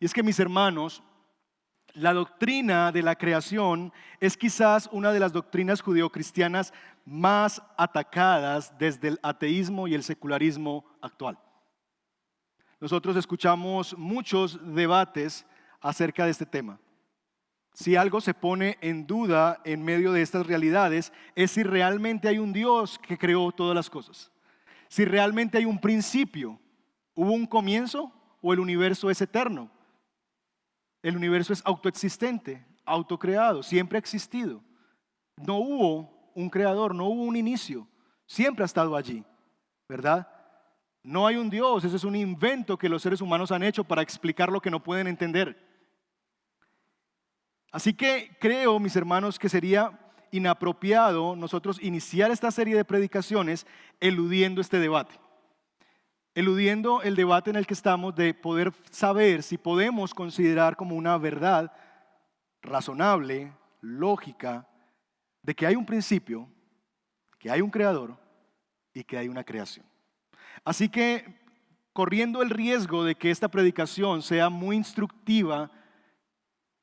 Y 0.00 0.06
es 0.06 0.14
que 0.14 0.22
mis 0.22 0.40
hermanos, 0.40 1.02
la 1.92 2.14
doctrina 2.14 2.92
de 2.92 3.02
la 3.02 3.14
creación 3.14 3.92
es 4.20 4.38
quizás 4.38 4.88
una 4.90 5.12
de 5.12 5.20
las 5.20 5.34
doctrinas 5.34 5.82
judeocristianas 5.82 6.72
más 7.04 7.62
atacadas 7.76 8.76
desde 8.78 9.08
el 9.08 9.20
ateísmo 9.22 9.86
y 9.86 9.92
el 9.92 10.02
secularismo 10.02 10.86
actual. 11.02 11.38
Nosotros 12.80 13.16
escuchamos 13.16 13.94
muchos 13.98 14.58
debates 14.74 15.44
acerca 15.82 16.24
de 16.24 16.30
este 16.30 16.46
tema. 16.46 16.80
Si 17.74 17.96
algo 17.96 18.20
se 18.20 18.34
pone 18.34 18.78
en 18.80 19.04
duda 19.06 19.60
en 19.64 19.84
medio 19.84 20.12
de 20.12 20.22
estas 20.22 20.46
realidades, 20.46 21.12
es 21.34 21.50
si 21.50 21.64
realmente 21.64 22.28
hay 22.28 22.38
un 22.38 22.52
Dios 22.52 23.00
que 23.00 23.18
creó 23.18 23.50
todas 23.50 23.74
las 23.74 23.90
cosas. 23.90 24.30
Si 24.88 25.04
realmente 25.04 25.58
hay 25.58 25.64
un 25.64 25.80
principio, 25.80 26.58
hubo 27.14 27.32
un 27.32 27.46
comienzo 27.46 28.12
o 28.40 28.52
el 28.52 28.60
universo 28.60 29.10
es 29.10 29.20
eterno. 29.20 29.70
El 31.02 31.16
universo 31.16 31.52
es 31.52 31.62
autoexistente, 31.64 32.64
autocreado, 32.84 33.64
siempre 33.64 33.98
ha 33.98 33.98
existido. 33.98 34.62
No 35.36 35.56
hubo 35.56 36.30
un 36.36 36.48
creador, 36.48 36.94
no 36.94 37.06
hubo 37.06 37.24
un 37.24 37.36
inicio, 37.36 37.88
siempre 38.24 38.62
ha 38.62 38.66
estado 38.66 38.94
allí, 38.94 39.24
¿verdad? 39.88 40.28
No 41.02 41.26
hay 41.26 41.36
un 41.36 41.50
Dios, 41.50 41.84
ese 41.84 41.96
es 41.96 42.04
un 42.04 42.14
invento 42.14 42.78
que 42.78 42.88
los 42.88 43.02
seres 43.02 43.20
humanos 43.20 43.50
han 43.50 43.64
hecho 43.64 43.82
para 43.82 44.00
explicar 44.00 44.52
lo 44.52 44.60
que 44.60 44.70
no 44.70 44.80
pueden 44.80 45.08
entender. 45.08 45.73
Así 47.74 47.92
que 47.92 48.30
creo, 48.38 48.78
mis 48.78 48.94
hermanos, 48.94 49.36
que 49.36 49.48
sería 49.48 49.90
inapropiado 50.30 51.34
nosotros 51.34 51.82
iniciar 51.82 52.30
esta 52.30 52.52
serie 52.52 52.76
de 52.76 52.84
predicaciones 52.84 53.66
eludiendo 53.98 54.60
este 54.60 54.78
debate. 54.78 55.18
Eludiendo 56.36 57.02
el 57.02 57.16
debate 57.16 57.50
en 57.50 57.56
el 57.56 57.66
que 57.66 57.74
estamos 57.74 58.14
de 58.14 58.32
poder 58.32 58.72
saber 58.92 59.42
si 59.42 59.58
podemos 59.58 60.14
considerar 60.14 60.76
como 60.76 60.94
una 60.94 61.18
verdad 61.18 61.72
razonable, 62.62 63.52
lógica, 63.80 64.68
de 65.42 65.56
que 65.56 65.66
hay 65.66 65.74
un 65.74 65.84
principio, 65.84 66.48
que 67.40 67.50
hay 67.50 67.60
un 67.60 67.70
creador 67.70 68.16
y 68.92 69.02
que 69.02 69.18
hay 69.18 69.26
una 69.26 69.42
creación. 69.42 69.84
Así 70.64 70.88
que, 70.88 71.42
corriendo 71.92 72.40
el 72.40 72.50
riesgo 72.50 73.02
de 73.02 73.16
que 73.16 73.32
esta 73.32 73.48
predicación 73.48 74.22
sea 74.22 74.48
muy 74.48 74.76
instructiva, 74.76 75.72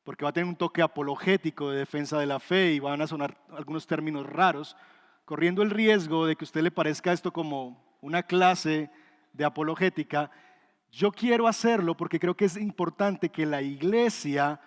porque 0.04 0.24
va 0.26 0.30
a 0.30 0.34
tener 0.34 0.48
un 0.48 0.56
toque 0.56 0.82
apologético 0.82 1.70
de 1.70 1.80
defensa 1.80 2.20
de 2.20 2.26
la 2.26 2.40
fe 2.40 2.74
y 2.74 2.80
van 2.80 3.02
a 3.02 3.08
sonar 3.08 3.38
algunos 3.52 3.86
términos 3.86 4.26
raros, 4.26 4.76
corriendo 5.26 5.62
el 5.62 5.70
riesgo 5.70 6.26
de 6.26 6.36
que 6.36 6.44
a 6.44 6.48
usted 6.48 6.62
le 6.62 6.72
parezca 6.72 7.14
esto 7.14 7.32
como 7.32 7.98
una 8.02 8.24
clase 8.24 8.90
de 9.34 9.46
apologética, 9.46 10.32
yo 10.92 11.12
quiero 11.12 11.48
hacerlo 11.48 11.96
porque 11.96 12.20
creo 12.20 12.36
que 12.36 12.46
es 12.46 12.58
importante 12.58 13.30
que 13.30 13.46
la 13.46 13.62
iglesia 13.62 14.60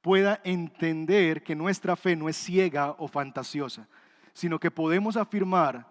pueda 0.00 0.40
entender 0.44 1.42
que 1.42 1.54
nuestra 1.54 1.94
fe 1.94 2.16
no 2.16 2.28
es 2.28 2.36
ciega 2.36 2.96
o 2.98 3.06
fantasiosa, 3.06 3.86
sino 4.32 4.58
que 4.58 4.70
podemos 4.70 5.16
afirmar 5.16 5.86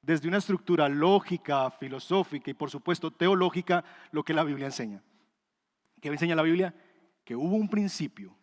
desde 0.00 0.26
una 0.26 0.38
estructura 0.38 0.88
lógica, 0.88 1.70
filosófica 1.70 2.50
y 2.50 2.54
por 2.54 2.70
supuesto 2.70 3.10
teológica 3.10 3.84
lo 4.10 4.24
que 4.24 4.34
la 4.34 4.42
Biblia 4.42 4.66
enseña. 4.66 5.02
¿Qué 6.00 6.08
enseña 6.08 6.34
la 6.34 6.42
Biblia? 6.42 6.74
Que 7.24 7.36
hubo 7.36 7.56
un 7.56 7.68
principio, 7.68 8.34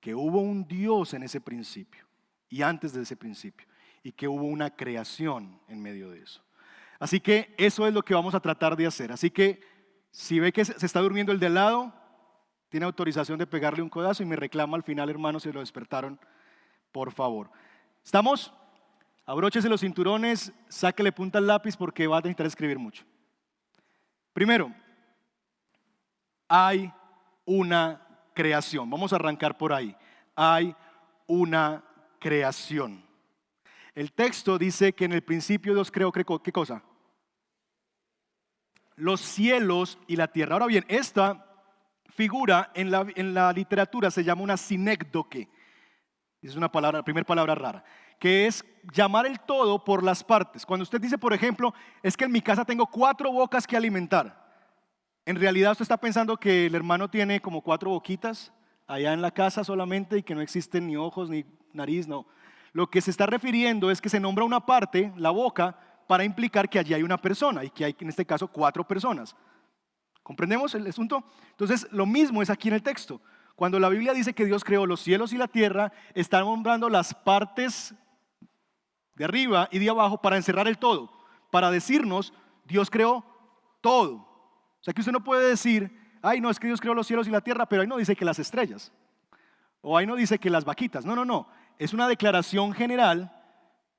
que 0.00 0.14
hubo 0.14 0.40
un 0.40 0.66
Dios 0.66 1.14
en 1.14 1.22
ese 1.22 1.40
principio 1.40 2.06
y 2.48 2.62
antes 2.62 2.92
de 2.92 3.02
ese 3.02 3.16
principio, 3.16 3.66
y 4.02 4.12
que 4.12 4.28
hubo 4.28 4.44
una 4.44 4.70
creación 4.70 5.60
en 5.68 5.80
medio 5.80 6.10
de 6.10 6.20
eso. 6.20 6.42
Así 6.98 7.20
que 7.20 7.54
eso 7.58 7.86
es 7.86 7.94
lo 7.94 8.02
que 8.02 8.14
vamos 8.14 8.34
a 8.34 8.40
tratar 8.40 8.76
de 8.76 8.86
hacer. 8.86 9.10
Así 9.10 9.30
que 9.30 9.60
si 10.10 10.38
ve 10.38 10.52
que 10.52 10.64
se 10.64 10.86
está 10.86 11.00
durmiendo 11.00 11.32
el 11.32 11.40
de 11.40 11.50
lado, 11.50 11.92
tiene 12.68 12.86
autorización 12.86 13.38
de 13.38 13.46
pegarle 13.46 13.82
un 13.82 13.88
codazo 13.88 14.22
y 14.22 14.26
me 14.26 14.36
reclama 14.36 14.76
al 14.76 14.82
final, 14.82 15.10
hermanos, 15.10 15.42
si 15.42 15.52
lo 15.52 15.60
despertaron, 15.60 16.18
por 16.90 17.12
favor. 17.12 17.50
¿Estamos? 18.04 18.52
Abróchese 19.24 19.68
los 19.68 19.80
cinturones, 19.80 20.52
sáquele 20.68 21.12
punta 21.12 21.38
al 21.38 21.46
lápiz 21.46 21.76
porque 21.76 22.06
va 22.06 22.18
a 22.18 22.20
necesitar 22.20 22.46
escribir 22.46 22.78
mucho. 22.78 23.04
Primero, 24.32 24.72
hay 26.48 26.92
una 27.44 28.06
creación. 28.34 28.88
Vamos 28.90 29.12
a 29.12 29.16
arrancar 29.16 29.56
por 29.56 29.72
ahí. 29.72 29.96
Hay 30.34 30.74
una 31.26 31.84
creación. 32.18 33.04
El 33.94 34.12
texto 34.12 34.58
dice 34.58 34.92
que 34.94 35.04
en 35.04 35.12
el 35.12 35.22
principio 35.22 35.74
Dios 35.74 35.90
creó, 35.90 36.12
¿qué 36.12 36.52
cosa? 36.52 36.82
Los 38.96 39.20
cielos 39.20 39.98
y 40.06 40.16
la 40.16 40.28
tierra. 40.28 40.54
Ahora 40.54 40.66
bien, 40.66 40.84
esta 40.88 41.46
figura 42.08 42.70
en 42.74 42.90
la, 42.90 43.06
en 43.14 43.34
la 43.34 43.52
literatura 43.52 44.10
se 44.10 44.24
llama 44.24 44.42
una 44.42 44.56
sinécdoque. 44.56 45.48
Es 46.40 46.56
una 46.56 46.70
palabra, 46.70 47.04
primera 47.04 47.26
palabra 47.26 47.54
rara, 47.54 47.84
que 48.18 48.46
es 48.46 48.64
llamar 48.92 49.26
el 49.26 49.40
todo 49.40 49.84
por 49.84 50.02
las 50.02 50.24
partes. 50.24 50.66
Cuando 50.66 50.82
usted 50.82 51.00
dice, 51.00 51.18
por 51.18 51.32
ejemplo, 51.32 51.72
es 52.02 52.16
que 52.16 52.24
en 52.24 52.32
mi 52.32 52.42
casa 52.42 52.64
tengo 52.64 52.86
cuatro 52.86 53.30
bocas 53.30 53.66
que 53.66 53.76
alimentar. 53.76 54.41
En 55.24 55.36
realidad 55.36 55.72
usted 55.72 55.82
está 55.82 55.96
pensando 55.96 56.36
que 56.36 56.66
el 56.66 56.74
hermano 56.74 57.08
tiene 57.08 57.40
como 57.40 57.60
cuatro 57.60 57.90
boquitas 57.90 58.52
allá 58.88 59.12
en 59.12 59.22
la 59.22 59.30
casa 59.30 59.62
solamente 59.62 60.18
y 60.18 60.22
que 60.22 60.34
no 60.34 60.40
existen 60.40 60.86
ni 60.86 60.96
ojos 60.96 61.30
ni 61.30 61.44
nariz, 61.72 62.08
no. 62.08 62.26
Lo 62.72 62.90
que 62.90 63.00
se 63.00 63.10
está 63.10 63.26
refiriendo 63.26 63.90
es 63.90 64.00
que 64.00 64.08
se 64.08 64.18
nombra 64.18 64.44
una 64.44 64.64
parte, 64.66 65.12
la 65.16 65.30
boca, 65.30 65.78
para 66.08 66.24
implicar 66.24 66.68
que 66.68 66.78
allí 66.78 66.92
hay 66.94 67.02
una 67.02 67.18
persona 67.18 67.64
y 67.64 67.70
que 67.70 67.84
hay 67.84 67.96
en 68.00 68.08
este 68.08 68.26
caso 68.26 68.48
cuatro 68.48 68.86
personas. 68.86 69.36
¿Comprendemos 70.22 70.74
el 70.74 70.86
asunto? 70.86 71.22
Entonces, 71.50 71.86
lo 71.92 72.06
mismo 72.06 72.42
es 72.42 72.50
aquí 72.50 72.68
en 72.68 72.74
el 72.74 72.82
texto. 72.82 73.20
Cuando 73.54 73.78
la 73.78 73.88
Biblia 73.88 74.14
dice 74.14 74.34
que 74.34 74.44
Dios 74.44 74.64
creó 74.64 74.86
los 74.86 75.00
cielos 75.00 75.32
y 75.32 75.36
la 75.36 75.48
tierra, 75.48 75.92
está 76.14 76.40
nombrando 76.40 76.88
las 76.88 77.14
partes 77.14 77.94
de 79.14 79.24
arriba 79.24 79.68
y 79.70 79.78
de 79.78 79.90
abajo 79.90 80.20
para 80.20 80.36
encerrar 80.36 80.66
el 80.66 80.78
todo, 80.78 81.12
para 81.50 81.70
decirnos, 81.70 82.32
Dios 82.64 82.90
creó 82.90 83.24
todo. 83.80 84.31
O 84.82 84.84
sea 84.84 84.92
que 84.92 85.00
usted 85.00 85.12
no 85.12 85.22
puede 85.22 85.48
decir, 85.48 85.96
ay, 86.22 86.40
no, 86.40 86.50
es 86.50 86.58
que 86.58 86.66
Dios 86.66 86.80
creó 86.80 86.92
los 86.92 87.06
cielos 87.06 87.28
y 87.28 87.30
la 87.30 87.40
tierra, 87.40 87.66
pero 87.66 87.82
ahí 87.82 87.88
no 87.88 87.98
dice 87.98 88.16
que 88.16 88.24
las 88.24 88.40
estrellas. 88.40 88.92
O 89.80 89.96
ahí 89.96 90.08
no 90.08 90.16
dice 90.16 90.40
que 90.40 90.50
las 90.50 90.64
vaquitas. 90.64 91.06
No, 91.06 91.14
no, 91.14 91.24
no. 91.24 91.46
Es 91.78 91.92
una 91.92 92.08
declaración 92.08 92.72
general 92.72 93.32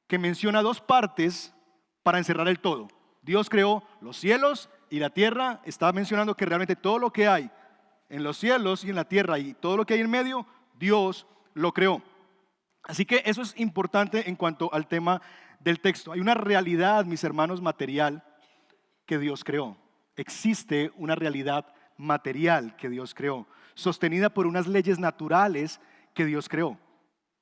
que 0.07 0.19
menciona 0.19 0.61
dos 0.61 0.81
partes 0.81 1.55
para 2.03 2.17
encerrar 2.17 2.49
el 2.49 2.59
todo. 2.59 2.89
Dios 3.21 3.49
creó 3.49 3.81
los 4.01 4.17
cielos 4.17 4.69
y 4.89 4.99
la 4.99 5.09
tierra. 5.09 5.61
Está 5.63 5.93
mencionando 5.93 6.35
que 6.35 6.45
realmente 6.45 6.75
todo 6.75 6.99
lo 6.99 7.13
que 7.13 7.29
hay 7.29 7.49
en 8.09 8.21
los 8.21 8.35
cielos 8.35 8.83
y 8.83 8.89
en 8.89 8.97
la 8.97 9.05
tierra 9.05 9.39
y 9.39 9.53
todo 9.53 9.77
lo 9.77 9.85
que 9.85 9.93
hay 9.93 10.01
en 10.01 10.09
medio, 10.09 10.45
Dios 10.77 11.25
lo 11.53 11.71
creó. 11.71 12.01
Así 12.83 13.05
que 13.05 13.23
eso 13.25 13.41
es 13.41 13.57
importante 13.57 14.29
en 14.29 14.35
cuanto 14.35 14.73
al 14.73 14.87
tema 14.87 15.21
del 15.61 15.79
texto. 15.79 16.11
Hay 16.11 16.19
una 16.19 16.33
realidad, 16.33 17.05
mis 17.05 17.23
hermanos, 17.23 17.61
material 17.61 18.21
que 19.05 19.17
Dios 19.17 19.45
creó 19.45 19.77
existe 20.15 20.91
una 20.95 21.15
realidad 21.15 21.65
material 21.97 22.75
que 22.75 22.89
Dios 22.89 23.13
creó, 23.13 23.47
sostenida 23.73 24.29
por 24.29 24.47
unas 24.47 24.67
leyes 24.67 24.99
naturales 24.99 25.79
que 26.13 26.25
Dios 26.25 26.49
creó, 26.49 26.77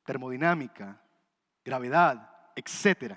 termodinámica, 0.05 1.01
gravedad, 1.63 2.29
etc. 2.55 3.15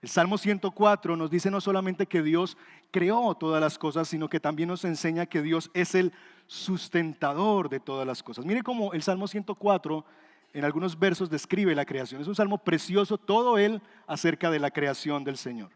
El 0.00 0.08
Salmo 0.08 0.36
104 0.36 1.16
nos 1.16 1.30
dice 1.30 1.50
no 1.50 1.60
solamente 1.60 2.06
que 2.06 2.22
Dios 2.22 2.56
creó 2.90 3.34
todas 3.34 3.60
las 3.60 3.78
cosas, 3.78 4.08
sino 4.08 4.28
que 4.28 4.40
también 4.40 4.68
nos 4.68 4.84
enseña 4.84 5.26
que 5.26 5.42
Dios 5.42 5.70
es 5.74 5.94
el 5.94 6.12
sustentador 6.46 7.68
de 7.68 7.80
todas 7.80 8.06
las 8.06 8.22
cosas. 8.22 8.44
Mire 8.44 8.62
cómo 8.62 8.92
el 8.92 9.02
Salmo 9.02 9.28
104 9.28 10.04
en 10.52 10.64
algunos 10.64 10.98
versos 10.98 11.30
describe 11.30 11.74
la 11.74 11.86
creación. 11.86 12.20
Es 12.20 12.28
un 12.28 12.34
salmo 12.34 12.58
precioso, 12.58 13.16
todo 13.16 13.58
él 13.58 13.80
acerca 14.06 14.50
de 14.50 14.58
la 14.58 14.70
creación 14.70 15.24
del 15.24 15.36
Señor. 15.36 15.70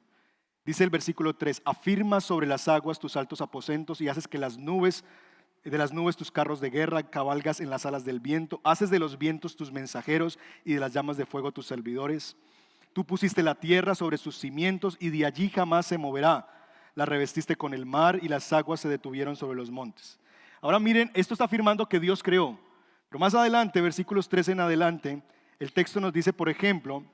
Dice 0.66 0.82
el 0.82 0.90
versículo 0.90 1.32
3, 1.32 1.62
afirma 1.64 2.20
sobre 2.20 2.48
las 2.48 2.66
aguas 2.66 2.98
tus 2.98 3.16
altos 3.16 3.40
aposentos 3.40 4.00
y 4.00 4.08
haces 4.08 4.26
que 4.26 4.36
las 4.36 4.58
nubes, 4.58 5.04
de 5.64 5.78
las 5.78 5.92
nubes 5.92 6.16
tus 6.16 6.32
carros 6.32 6.60
de 6.60 6.70
guerra, 6.70 7.04
cabalgas 7.04 7.60
en 7.60 7.70
las 7.70 7.86
alas 7.86 8.04
del 8.04 8.18
viento, 8.18 8.60
haces 8.64 8.90
de 8.90 8.98
los 8.98 9.16
vientos 9.16 9.54
tus 9.54 9.70
mensajeros 9.70 10.40
y 10.64 10.74
de 10.74 10.80
las 10.80 10.92
llamas 10.92 11.16
de 11.16 11.24
fuego 11.24 11.52
tus 11.52 11.66
servidores. 11.66 12.36
Tú 12.92 13.04
pusiste 13.04 13.44
la 13.44 13.54
tierra 13.54 13.94
sobre 13.94 14.18
sus 14.18 14.38
cimientos 14.38 14.96
y 14.98 15.10
de 15.10 15.24
allí 15.24 15.50
jamás 15.50 15.86
se 15.86 15.98
moverá. 15.98 16.48
La 16.96 17.06
revestiste 17.06 17.54
con 17.54 17.72
el 17.72 17.86
mar 17.86 18.18
y 18.20 18.26
las 18.26 18.52
aguas 18.52 18.80
se 18.80 18.88
detuvieron 18.88 19.36
sobre 19.36 19.56
los 19.56 19.70
montes. 19.70 20.18
Ahora 20.60 20.80
miren, 20.80 21.12
esto 21.14 21.34
está 21.34 21.44
afirmando 21.44 21.88
que 21.88 22.00
Dios 22.00 22.24
creó. 22.24 22.58
Pero 23.08 23.20
más 23.20 23.34
adelante, 23.36 23.80
versículos 23.80 24.28
3 24.28 24.48
en 24.48 24.60
adelante, 24.60 25.22
el 25.60 25.72
texto 25.72 26.00
nos 26.00 26.12
dice, 26.12 26.32
por 26.32 26.48
ejemplo, 26.48 27.04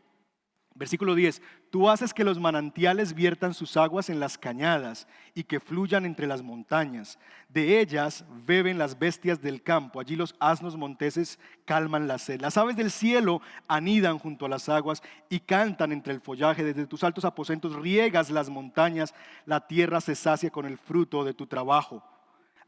Versículo 0.75 1.14
10, 1.14 1.43
tú 1.71 1.91
haces 1.91 2.14
que 2.14 2.25
los 2.25 2.41
manantiales 2.41 3.14
viertan 3.14 3.52
sus 3.52 3.76
aguas 3.76 4.09
en 4.09 4.19
las 4.19 4.38
cañadas 4.38 5.07
y 5.35 5.45
que 5.45 5.61
fluyan 5.61 6.07
entre 6.07 6.26
las 6.26 6.43
montañas. 6.43 7.19
De 7.49 7.81
ellas 7.81 8.25
beben 8.47 8.79
las 8.79 8.99
bestias 8.99 9.43
del 9.43 9.62
campo, 9.62 10.00
allí 10.00 10.17
los 10.17 10.35
asnos 10.41 10.76
monteses 10.76 11.38
calman 11.67 12.09
la 12.09 12.19
sed. 12.19 12.41
Las 12.41 12.57
aves 12.57 12.75
del 12.75 12.91
cielo 12.91 13.43
anidan 13.69 14.19
junto 14.19 14.47
a 14.47 14.49
las 14.49 14.71
aguas 14.71 15.02
y 15.29 15.41
cantan 15.41 15.93
entre 15.93 16.14
el 16.14 16.21
follaje. 16.21 16.64
Desde 16.64 16.87
tus 16.87 17.05
altos 17.05 17.26
aposentos 17.26 17.75
riegas 17.76 18.31
las 18.31 18.49
montañas, 18.49 19.14
la 19.45 19.67
tierra 19.67 20.00
se 20.00 20.14
sacia 20.14 20.50
con 20.50 20.64
el 20.64 20.79
fruto 20.79 21.23
de 21.23 21.35
tu 21.35 21.47
trabajo. 21.47 22.02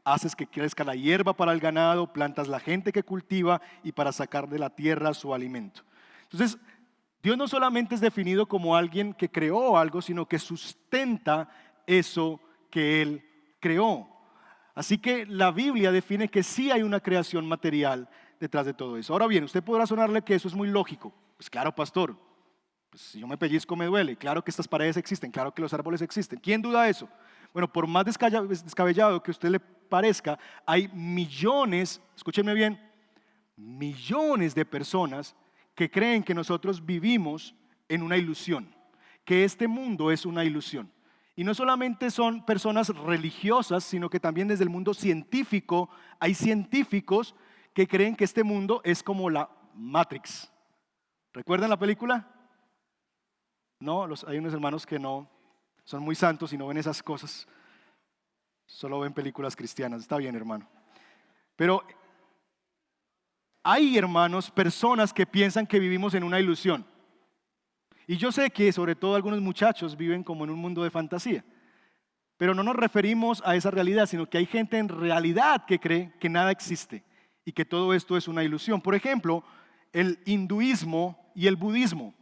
Haces 0.03 0.35
que 0.35 0.45
crezca 0.45 0.83
la 0.83 0.93
hierba 0.93 1.33
para 1.33 1.51
el 1.51 1.59
ganado, 1.59 2.13
plantas 2.13 2.47
la 2.47 2.59
gente 2.59 2.91
que 2.91 3.01
cultiva 3.01 3.59
y 3.83 3.91
para 3.91 4.11
sacar 4.11 4.47
de 4.47 4.59
la 4.59 4.69
tierra 4.69 5.15
su 5.15 5.33
alimento. 5.33 5.81
Entonces, 6.25 6.59
Dios 7.25 7.39
no 7.39 7.47
solamente 7.47 7.95
es 7.95 8.01
definido 8.01 8.45
como 8.45 8.75
alguien 8.75 9.11
que 9.11 9.31
creó 9.31 9.79
algo, 9.79 9.99
sino 9.99 10.27
que 10.27 10.37
sustenta 10.37 11.49
eso 11.87 12.39
que 12.69 13.01
Él 13.01 13.27
creó. 13.59 14.07
Así 14.75 14.99
que 14.99 15.25
la 15.25 15.49
Biblia 15.49 15.91
define 15.91 16.27
que 16.27 16.43
sí 16.43 16.69
hay 16.69 16.83
una 16.83 16.99
creación 16.99 17.47
material 17.47 18.07
detrás 18.39 18.67
de 18.67 18.75
todo 18.75 18.95
eso. 18.95 19.11
Ahora 19.11 19.25
bien, 19.25 19.43
usted 19.43 19.63
podrá 19.63 19.87
sonarle 19.87 20.21
que 20.21 20.35
eso 20.35 20.47
es 20.47 20.53
muy 20.53 20.67
lógico. 20.67 21.11
Pues 21.35 21.49
claro, 21.49 21.73
pastor, 21.73 22.15
pues 22.91 23.01
si 23.01 23.21
yo 23.21 23.25
me 23.25 23.39
pellizco 23.39 23.75
me 23.75 23.87
duele. 23.87 24.15
Claro 24.15 24.43
que 24.43 24.51
estas 24.51 24.67
paredes 24.67 24.95
existen, 24.95 25.31
claro 25.31 25.51
que 25.51 25.63
los 25.63 25.73
árboles 25.73 26.03
existen. 26.03 26.39
¿Quién 26.39 26.61
duda 26.61 26.87
eso? 26.87 27.09
Bueno, 27.53 27.67
por 27.73 27.87
más 27.87 28.05
descabellado 28.05 29.23
que 29.23 29.31
usted 29.31 29.49
le 29.49 29.59
parezca, 29.59 30.37
hay 30.63 30.89
millones, 30.89 31.99
escúchenme 32.15 32.53
bien, 32.53 32.79
millones 33.55 34.53
de 34.53 34.63
personas 34.63 35.35
que 35.75 35.91
creen 35.91 36.23
que 36.23 36.33
nosotros 36.33 36.85
vivimos 36.85 37.53
en 37.89 38.01
una 38.01 38.17
ilusión, 38.17 38.73
que 39.23 39.43
este 39.43 39.67
mundo 39.67 40.11
es 40.11 40.25
una 40.25 40.43
ilusión. 40.43 40.91
Y 41.35 41.43
no 41.43 41.53
solamente 41.53 42.09
son 42.11 42.45
personas 42.45 42.89
religiosas, 42.89 43.83
sino 43.83 44.09
que 44.09 44.21
también 44.21 44.47
desde 44.47 44.63
el 44.63 44.69
mundo 44.69 44.93
científico 44.93 45.89
hay 46.19 46.33
científicos 46.33 47.35
que 47.73 47.87
creen 47.87 48.15
que 48.15 48.23
este 48.23 48.43
mundo 48.43 48.81
es 48.85 49.03
como 49.03 49.29
la 49.29 49.49
Matrix. 49.73 50.49
¿Recuerdan 51.33 51.69
la 51.69 51.77
película? 51.77 52.31
No, 53.81 54.07
hay 54.25 54.37
unos 54.37 54.53
hermanos 54.53 54.85
que 54.85 54.97
no 54.97 55.29
son 55.83 56.01
muy 56.01 56.15
santos 56.15 56.53
y 56.53 56.57
no 56.57 56.67
ven 56.67 56.77
esas 56.77 57.03
cosas. 57.03 57.45
Solo 58.65 59.01
ven 59.01 59.13
películas 59.13 59.55
cristianas. 59.57 60.01
Está 60.01 60.17
bien, 60.17 60.35
hermano. 60.35 60.67
Pero 61.57 61.85
hay, 63.67 63.97
hermanos, 63.97 64.51
personas 64.51 65.11
que 65.11 65.25
piensan 65.25 65.65
que 65.65 65.79
vivimos 65.79 66.13
en 66.13 66.23
una 66.23 66.39
ilusión. 66.39 66.85
Y 68.05 68.15
yo 68.15 68.31
sé 68.31 68.51
que 68.51 68.71
sobre 68.71 68.93
todo 68.93 69.15
algunos 69.15 69.41
muchachos 69.41 69.97
viven 69.97 70.23
como 70.23 70.43
en 70.43 70.51
un 70.51 70.59
mundo 70.59 70.83
de 70.83 70.91
fantasía. 70.91 71.43
Pero 72.37 72.53
no 72.53 72.61
nos 72.61 72.75
referimos 72.75 73.41
a 73.43 73.55
esa 73.55 73.71
realidad, 73.71 74.05
sino 74.05 74.29
que 74.29 74.37
hay 74.37 74.45
gente 74.45 74.77
en 74.77 74.87
realidad 74.87 75.65
que 75.65 75.79
cree 75.79 76.13
que 76.19 76.29
nada 76.29 76.51
existe 76.51 77.03
y 77.43 77.53
que 77.53 77.65
todo 77.65 77.95
esto 77.95 78.15
es 78.15 78.27
una 78.27 78.43
ilusión. 78.43 78.81
Por 78.81 78.93
ejemplo, 78.93 79.43
el 79.93 80.19
hinduismo 80.25 81.31
y 81.33 81.47
el 81.47 81.55
budismo. 81.55 82.13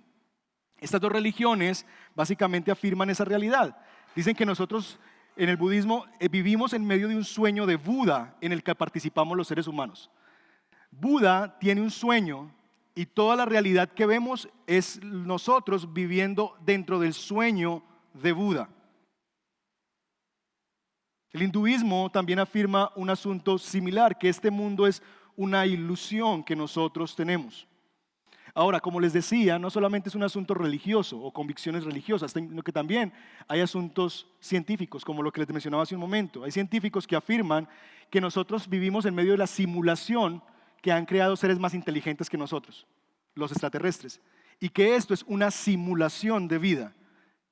Estas 0.79 1.01
dos 1.01 1.11
religiones 1.11 1.85
básicamente 2.15 2.71
afirman 2.71 3.09
esa 3.09 3.25
realidad. 3.25 3.77
Dicen 4.15 4.33
que 4.33 4.45
nosotros 4.45 4.97
en 5.35 5.49
el 5.49 5.57
budismo 5.57 6.05
eh, 6.21 6.29
vivimos 6.29 6.71
en 6.71 6.85
medio 6.85 7.09
de 7.09 7.17
un 7.17 7.25
sueño 7.25 7.65
de 7.65 7.75
Buda 7.75 8.37
en 8.39 8.53
el 8.53 8.63
que 8.63 8.73
participamos 8.75 9.35
los 9.35 9.47
seres 9.47 9.67
humanos. 9.67 10.09
Buda 10.99 11.57
tiene 11.59 11.81
un 11.81 11.91
sueño 11.91 12.51
y 12.95 13.05
toda 13.05 13.35
la 13.35 13.45
realidad 13.45 13.89
que 13.89 14.05
vemos 14.05 14.47
es 14.67 15.03
nosotros 15.03 15.93
viviendo 15.93 16.55
dentro 16.65 16.99
del 16.99 17.13
sueño 17.13 17.83
de 18.13 18.31
Buda. 18.31 18.69
El 21.31 21.41
hinduismo 21.41 22.11
también 22.11 22.37
afirma 22.37 22.91
un 22.95 23.09
asunto 23.09 23.57
similar, 23.57 24.19
que 24.19 24.29
este 24.29 24.51
mundo 24.51 24.85
es 24.85 25.01
una 25.35 25.65
ilusión 25.65 26.43
que 26.43 26.55
nosotros 26.55 27.15
tenemos. 27.15 27.67
Ahora, 28.53 28.79
como 28.79 28.99
les 28.99 29.13
decía, 29.13 29.57
no 29.57 29.71
solamente 29.71 30.09
es 30.09 30.15
un 30.15 30.21
asunto 30.21 30.53
religioso 30.53 31.19
o 31.19 31.33
convicciones 31.33 31.85
religiosas, 31.85 32.33
sino 32.33 32.61
que 32.61 32.71
también 32.71 33.11
hay 33.47 33.61
asuntos 33.61 34.27
científicos, 34.39 35.03
como 35.03 35.23
lo 35.23 35.31
que 35.31 35.41
les 35.41 35.49
mencionaba 35.49 35.81
hace 35.81 35.95
un 35.95 36.01
momento. 36.01 36.43
Hay 36.43 36.51
científicos 36.51 37.07
que 37.07 37.15
afirman 37.15 37.67
que 38.11 38.21
nosotros 38.21 38.69
vivimos 38.69 39.05
en 39.05 39.15
medio 39.15 39.31
de 39.31 39.39
la 39.39 39.47
simulación 39.47 40.43
que 40.83 40.91
han 40.91 41.05
creado 41.05 41.37
seres 41.37 41.57
más 41.57 41.73
inteligentes 41.73 42.29
que 42.29 42.37
nosotros, 42.37 42.85
los 43.35 43.49
extraterrestres, 43.51 44.19
y 44.59 44.67
que 44.67 44.97
esto 44.97 45.13
es 45.13 45.23
una 45.23 45.49
simulación 45.49 46.49
de 46.49 46.57
vida 46.57 46.93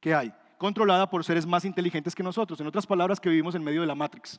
que 0.02 0.13
hay, 0.13 0.34
controlada 0.58 1.10
por 1.10 1.24
seres 1.24 1.46
más 1.46 1.63
inteligentes 1.63 2.13
que 2.13 2.24
nosotros. 2.24 2.60
En 2.60 2.67
otras 2.67 2.86
palabras, 2.86 3.22
que 3.22 3.30
vivimos 3.30 3.56
en 3.56 3.63
medio 3.63 3.80
de 3.80 3.88
la 3.88 3.96
Matrix. 3.96 4.38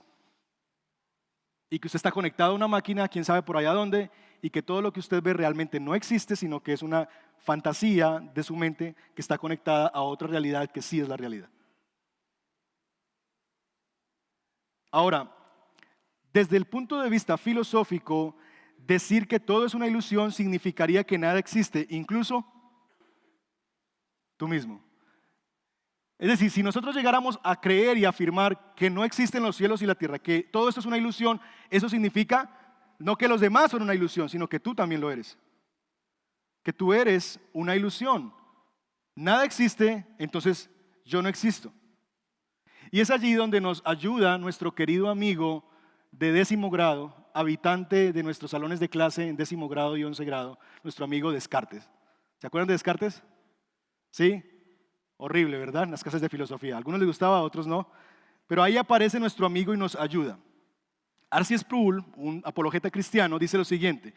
Y 1.70 1.78
que 1.78 1.88
usted 1.88 1.96
está 1.96 2.12
conectado 2.12 2.52
a 2.52 2.54
una 2.54 2.68
máquina, 2.68 3.08
quién 3.08 3.24
sabe 3.24 3.42
por 3.42 3.56
allá 3.56 3.72
dónde, 3.72 4.10
y 4.42 4.50
que 4.50 4.62
todo 4.62 4.82
lo 4.82 4.92
que 4.92 5.00
usted 5.00 5.22
ve 5.22 5.32
realmente 5.32 5.80
no 5.80 5.94
existe, 5.94 6.36
sino 6.36 6.62
que 6.62 6.74
es 6.74 6.82
una 6.82 7.08
fantasía 7.38 8.20
de 8.34 8.42
su 8.42 8.54
mente 8.54 8.94
que 9.14 9.22
está 9.22 9.38
conectada 9.38 9.86
a 9.86 10.02
otra 10.02 10.28
realidad 10.28 10.70
que 10.70 10.82
sí 10.82 11.00
es 11.00 11.08
la 11.08 11.16
realidad. 11.16 11.48
Ahora, 14.90 15.34
desde 16.30 16.58
el 16.58 16.66
punto 16.66 17.00
de 17.00 17.08
vista 17.08 17.38
filosófico, 17.38 18.36
decir 18.86 19.28
que 19.28 19.40
todo 19.40 19.64
es 19.64 19.74
una 19.74 19.86
ilusión 19.86 20.32
significaría 20.32 21.04
que 21.04 21.18
nada 21.18 21.38
existe, 21.38 21.86
incluso 21.90 22.46
tú 24.36 24.48
mismo. 24.48 24.82
Es 26.18 26.28
decir, 26.28 26.50
si 26.50 26.62
nosotros 26.62 26.94
llegáramos 26.94 27.38
a 27.42 27.60
creer 27.60 27.98
y 27.98 28.04
afirmar 28.04 28.74
que 28.76 28.88
no 28.88 29.04
existen 29.04 29.42
los 29.42 29.56
cielos 29.56 29.82
y 29.82 29.86
la 29.86 29.94
tierra, 29.94 30.18
que 30.18 30.42
todo 30.42 30.68
esto 30.68 30.80
es 30.80 30.86
una 30.86 30.98
ilusión, 30.98 31.40
eso 31.68 31.88
significa 31.88 32.58
no 32.98 33.16
que 33.16 33.26
los 33.26 33.40
demás 33.40 33.70
son 33.72 33.82
una 33.82 33.94
ilusión, 33.94 34.28
sino 34.28 34.48
que 34.48 34.60
tú 34.60 34.74
también 34.74 35.00
lo 35.00 35.10
eres. 35.10 35.36
Que 36.62 36.72
tú 36.72 36.92
eres 36.92 37.40
una 37.52 37.74
ilusión. 37.74 38.32
Nada 39.16 39.44
existe, 39.44 40.06
entonces 40.18 40.70
yo 41.04 41.20
no 41.20 41.28
existo. 41.28 41.72
Y 42.92 43.00
es 43.00 43.10
allí 43.10 43.34
donde 43.34 43.60
nos 43.60 43.82
ayuda 43.84 44.38
nuestro 44.38 44.74
querido 44.74 45.08
amigo 45.08 45.68
de 46.12 46.30
décimo 46.30 46.70
grado, 46.70 47.21
habitante 47.34 48.12
de 48.12 48.22
nuestros 48.22 48.50
salones 48.50 48.80
de 48.80 48.88
clase 48.88 49.28
en 49.28 49.36
décimo 49.36 49.68
grado 49.68 49.96
y 49.96 50.04
once 50.04 50.24
grado, 50.24 50.58
nuestro 50.82 51.04
amigo 51.04 51.32
Descartes. 51.32 51.88
¿Se 52.38 52.46
acuerdan 52.46 52.68
de 52.68 52.74
Descartes? 52.74 53.22
¿Sí? 54.10 54.42
Horrible, 55.16 55.58
¿verdad? 55.58 55.84
En 55.84 55.90
las 55.90 56.02
clases 56.02 56.20
de 56.20 56.28
filosofía. 56.28 56.74
A 56.74 56.78
algunos 56.78 57.00
les 57.00 57.06
gustaba, 57.06 57.38
a 57.38 57.42
otros 57.42 57.66
no. 57.66 57.88
Pero 58.46 58.62
ahí 58.62 58.76
aparece 58.76 59.20
nuestro 59.20 59.46
amigo 59.46 59.72
y 59.72 59.78
nos 59.78 59.94
ayuda. 59.96 60.38
Arcis 61.30 61.60
Sproul, 61.60 62.04
un 62.16 62.42
apologeta 62.44 62.90
cristiano, 62.90 63.38
dice 63.38 63.56
lo 63.56 63.64
siguiente, 63.64 64.12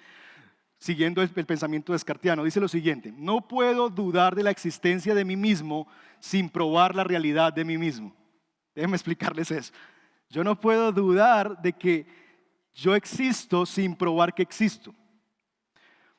siguiendo 0.78 1.22
el, 1.22 1.30
pensamiento 1.30 1.94
descartiano, 1.94 2.44
dice 2.44 2.60
lo 2.60 2.68
siguiente, 2.68 3.14
no 3.16 3.48
puedo 3.48 3.90
dudar 3.90 4.36
de 4.36 4.44
la 4.44 4.52
existencia 4.52 5.16
de 5.16 5.24
mí 5.24 5.38
mismo 5.38 5.88
sin 6.20 6.50
probar 6.50 6.94
la 6.94 7.06
realidad 7.06 7.54
de 7.54 7.64
mí 7.64 7.78
mismo. 7.78 8.14
Déjenme 8.76 8.98
explicarles 8.98 9.50
eso. 9.52 9.74
Yo 10.30 10.44
no 10.44 10.60
puedo 10.60 10.92
dudar 10.92 11.62
de 11.62 11.72
que 11.72 12.06
yo 12.76 12.94
existo 12.94 13.66
sin 13.66 13.96
probar 13.96 14.34
que 14.34 14.44
existo. 14.44 14.94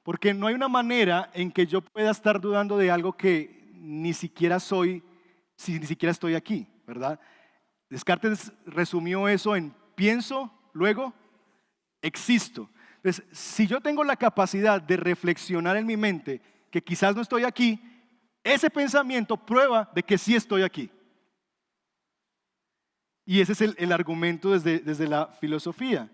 Porque 0.02 0.32
no 0.32 0.46
hay 0.46 0.54
una 0.54 0.68
manera 0.68 1.30
en 1.34 1.52
que 1.52 1.66
yo 1.66 1.82
pueda 1.82 2.10
estar 2.10 2.40
dudando 2.40 2.78
de 2.78 2.90
algo 2.90 3.12
que 3.12 3.70
ni 3.74 4.14
siquiera 4.14 4.58
soy, 4.58 5.02
si 5.56 5.78
ni 5.78 5.86
siquiera 5.86 6.10
estoy 6.10 6.34
aquí, 6.34 6.66
¿verdad? 6.86 7.20
Descartes 7.90 8.52
resumió 8.64 9.28
eso 9.28 9.54
en 9.54 9.74
pienso, 9.94 10.50
luego 10.72 11.12
existo. 12.02 12.68
Entonces, 12.96 13.24
si 13.32 13.66
yo 13.66 13.80
tengo 13.80 14.02
la 14.02 14.16
capacidad 14.16 14.80
de 14.80 14.96
reflexionar 14.96 15.76
en 15.76 15.86
mi 15.86 15.96
mente 15.96 16.40
que 16.70 16.82
quizás 16.82 17.14
no 17.14 17.22
estoy 17.22 17.44
aquí, 17.44 17.80
ese 18.42 18.70
pensamiento 18.70 19.36
prueba 19.36 19.90
de 19.94 20.02
que 20.02 20.16
sí 20.16 20.34
estoy 20.34 20.62
aquí. 20.62 20.90
Y 23.24 23.40
ese 23.40 23.52
es 23.52 23.60
el, 23.60 23.92
argumento 23.92 24.52
desde, 24.52 24.78
desde 24.78 25.08
la 25.08 25.26
filosofía. 25.26 26.08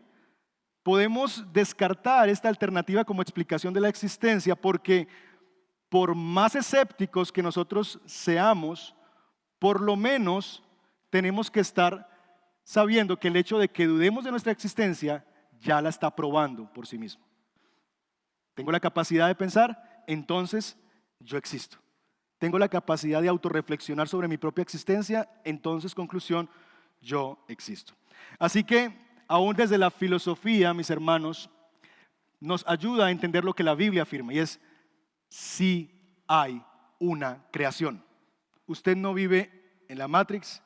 Podemos 0.83 1.45
descartar 1.53 2.29
esta 2.29 2.49
alternativa 2.49 3.05
como 3.05 3.23
explicación 3.23 3.73
de 3.73 3.81
la 3.81 3.89
existencia 3.89 4.57
porque 4.57 5.07
por 5.89 6.15
más 6.15 6.55
escépticos 6.55 7.31
que 7.31 7.43
nosotros 7.43 8.01
seamos, 8.07 8.95
por 9.59 9.81
lo 9.81 9.95
menos 9.95 10.63
tenemos 11.11 11.51
que 11.51 11.61
estar 11.61 12.09
sabiendo 12.65 13.19
que 13.19 13.29
el 13.29 13.37
hecho 13.37 13.59
de 13.59 13.69
que 13.69 13.87
dudemos 13.87 14.25
de 14.25 14.31
nuestra 14.31 14.53
existencia 14.53 15.25
ya 15.61 15.81
la 15.81 15.91
está 15.91 16.11
probando 16.15 16.73
por 16.73 16.87
sí 16.87 16.99
mismo. 16.99 17.23
Tengo 18.55 18.73
la 18.73 18.81
capacidad 18.81 19.29
de 19.29 19.35
pensar, 19.35 20.03
entonces 20.07 20.77
yo 21.21 21.39
existo. 21.39 21.79
Tengo 22.39 22.59
la 22.59 22.69
capacidad 22.69 23.23
de 23.23 23.29
autorreflexionar 23.29 24.09
sobre 24.09 24.29
mi 24.29 24.37
propia 24.37 24.63
existencia, 24.63 25.29
entonces 25.45 25.95
conclusión, 25.95 26.49
yo 27.01 27.39
existo. 27.49 27.95
Así 28.39 28.65
que, 28.65 28.93
aún 29.33 29.57
desde 29.57 29.79
la 29.79 29.91
filosofía, 29.91 30.75
mis 30.75 30.91
hermanos, 30.91 31.49
nos 32.39 32.65
ayuda 32.67 33.07
a 33.07 33.11
entender 33.11 33.45
lo 33.45 33.55
que 33.55 33.63
la 33.63 33.75
Biblia 33.75 34.03
afirma, 34.03 34.35
y 34.35 34.41
es, 34.41 34.61
si 35.29 36.23
hay 36.27 36.63
una 36.99 37.43
creación. 37.51 38.05
Usted 38.67 38.95
no 38.95 39.15
vive 39.15 39.85
en 39.89 39.97
la 39.97 40.07
Matrix, 40.07 40.63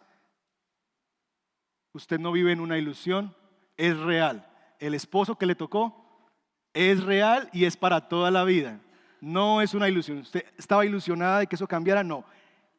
Usted 1.92 2.18
no 2.20 2.30
vive 2.30 2.52
en 2.52 2.60
una 2.60 2.76
ilusión, 2.76 3.34
es 3.78 3.96
real. 3.96 4.46
El 4.78 4.92
esposo 4.92 5.38
que 5.38 5.46
le 5.46 5.54
tocó 5.54 6.28
es 6.74 7.02
real 7.02 7.48
y 7.54 7.64
es 7.64 7.74
para 7.74 8.06
toda 8.06 8.30
la 8.30 8.44
vida. 8.44 8.80
No 9.18 9.62
es 9.62 9.72
una 9.72 9.88
ilusión. 9.88 10.18
Usted 10.18 10.44
estaba 10.58 10.84
ilusionada 10.84 11.38
de 11.38 11.46
que 11.46 11.54
eso 11.54 11.66
cambiara, 11.66 12.04
no. 12.04 12.22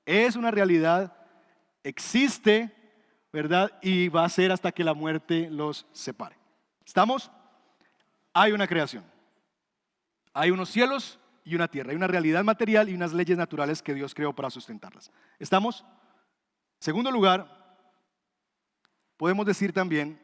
Es 0.05 0.35
una 0.35 0.51
realidad, 0.51 1.17
existe, 1.83 2.76
¿verdad? 3.37 3.71
Y 3.81 4.09
va 4.09 4.25
a 4.25 4.29
ser 4.29 4.51
hasta 4.51 4.71
que 4.71 4.83
la 4.83 4.93
muerte 4.93 5.49
los 5.51 5.85
separe. 5.91 6.37
¿Estamos? 6.85 7.31
Hay 8.33 8.51
una 8.51 8.67
creación. 8.67 9.03
Hay 10.33 10.51
unos 10.51 10.69
cielos 10.69 11.19
y 11.43 11.55
una 11.55 11.67
tierra. 11.67 11.91
Hay 11.91 11.95
una 11.95 12.07
realidad 12.07 12.43
material 12.43 12.89
y 12.89 12.95
unas 12.95 13.13
leyes 13.13 13.37
naturales 13.37 13.81
que 13.81 13.93
Dios 13.93 14.13
creó 14.13 14.33
para 14.33 14.49
sustentarlas. 14.49 15.11
¿Estamos? 15.39 15.85
Segundo 16.79 17.11
lugar, 17.11 17.57
Podemos 19.17 19.47
decir 19.47 19.73
también 19.73 20.19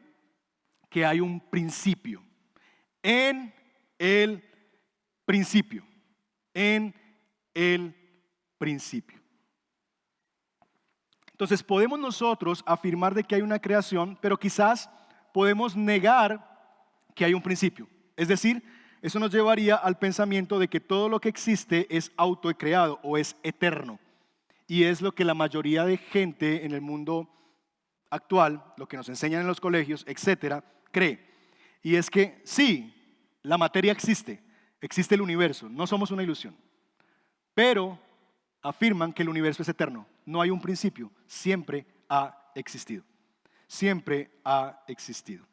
que 0.88 1.04
hay 1.04 1.20
un 1.20 1.40
principio. 1.40 2.22
En 3.02 3.52
el 3.98 4.42
principio. 5.26 5.84
En 6.54 6.94
el 7.52 7.92
principio. 8.56 9.23
Entonces 11.34 11.64
podemos 11.64 11.98
nosotros 11.98 12.62
afirmar 12.64 13.12
de 13.12 13.24
que 13.24 13.34
hay 13.34 13.42
una 13.42 13.58
creación, 13.58 14.16
pero 14.20 14.38
quizás 14.38 14.88
podemos 15.32 15.74
negar 15.74 16.48
que 17.12 17.24
hay 17.24 17.34
un 17.34 17.42
principio. 17.42 17.88
Es 18.16 18.28
decir, 18.28 18.62
eso 19.02 19.18
nos 19.18 19.32
llevaría 19.32 19.74
al 19.74 19.98
pensamiento 19.98 20.60
de 20.60 20.68
que 20.68 20.78
todo 20.78 21.08
lo 21.08 21.20
que 21.20 21.28
existe 21.28 21.88
es 21.90 22.12
autocreado 22.16 23.00
o 23.02 23.18
es 23.18 23.34
eterno. 23.42 23.98
Y 24.68 24.84
es 24.84 25.02
lo 25.02 25.10
que 25.12 25.24
la 25.24 25.34
mayoría 25.34 25.84
de 25.84 25.96
gente 25.96 26.64
en 26.64 26.70
el 26.70 26.80
mundo 26.80 27.28
actual, 28.10 28.62
lo 28.76 28.86
que 28.86 28.96
nos 28.96 29.08
enseñan 29.08 29.40
en 29.40 29.48
los 29.48 29.60
colegios, 29.60 30.04
etcétera, 30.06 30.62
cree. 30.92 31.28
Y 31.82 31.96
es 31.96 32.08
que 32.10 32.40
sí, 32.44 32.94
la 33.42 33.58
materia 33.58 33.90
existe, 33.90 34.40
existe 34.80 35.16
el 35.16 35.20
universo, 35.20 35.68
no 35.68 35.88
somos 35.88 36.12
una 36.12 36.22
ilusión. 36.22 36.56
Pero 37.54 37.98
afirman 38.62 39.12
que 39.12 39.22
el 39.22 39.28
universo 39.28 39.62
es 39.62 39.68
eterno, 39.68 40.06
no 40.24 40.40
hay 40.40 40.50
un 40.50 40.60
principio, 40.60 41.10
siempre 41.26 41.86
ha 42.08 42.50
existido. 42.54 43.04
Siempre 43.66 44.30
ha 44.44 44.82
existido. 44.86 45.46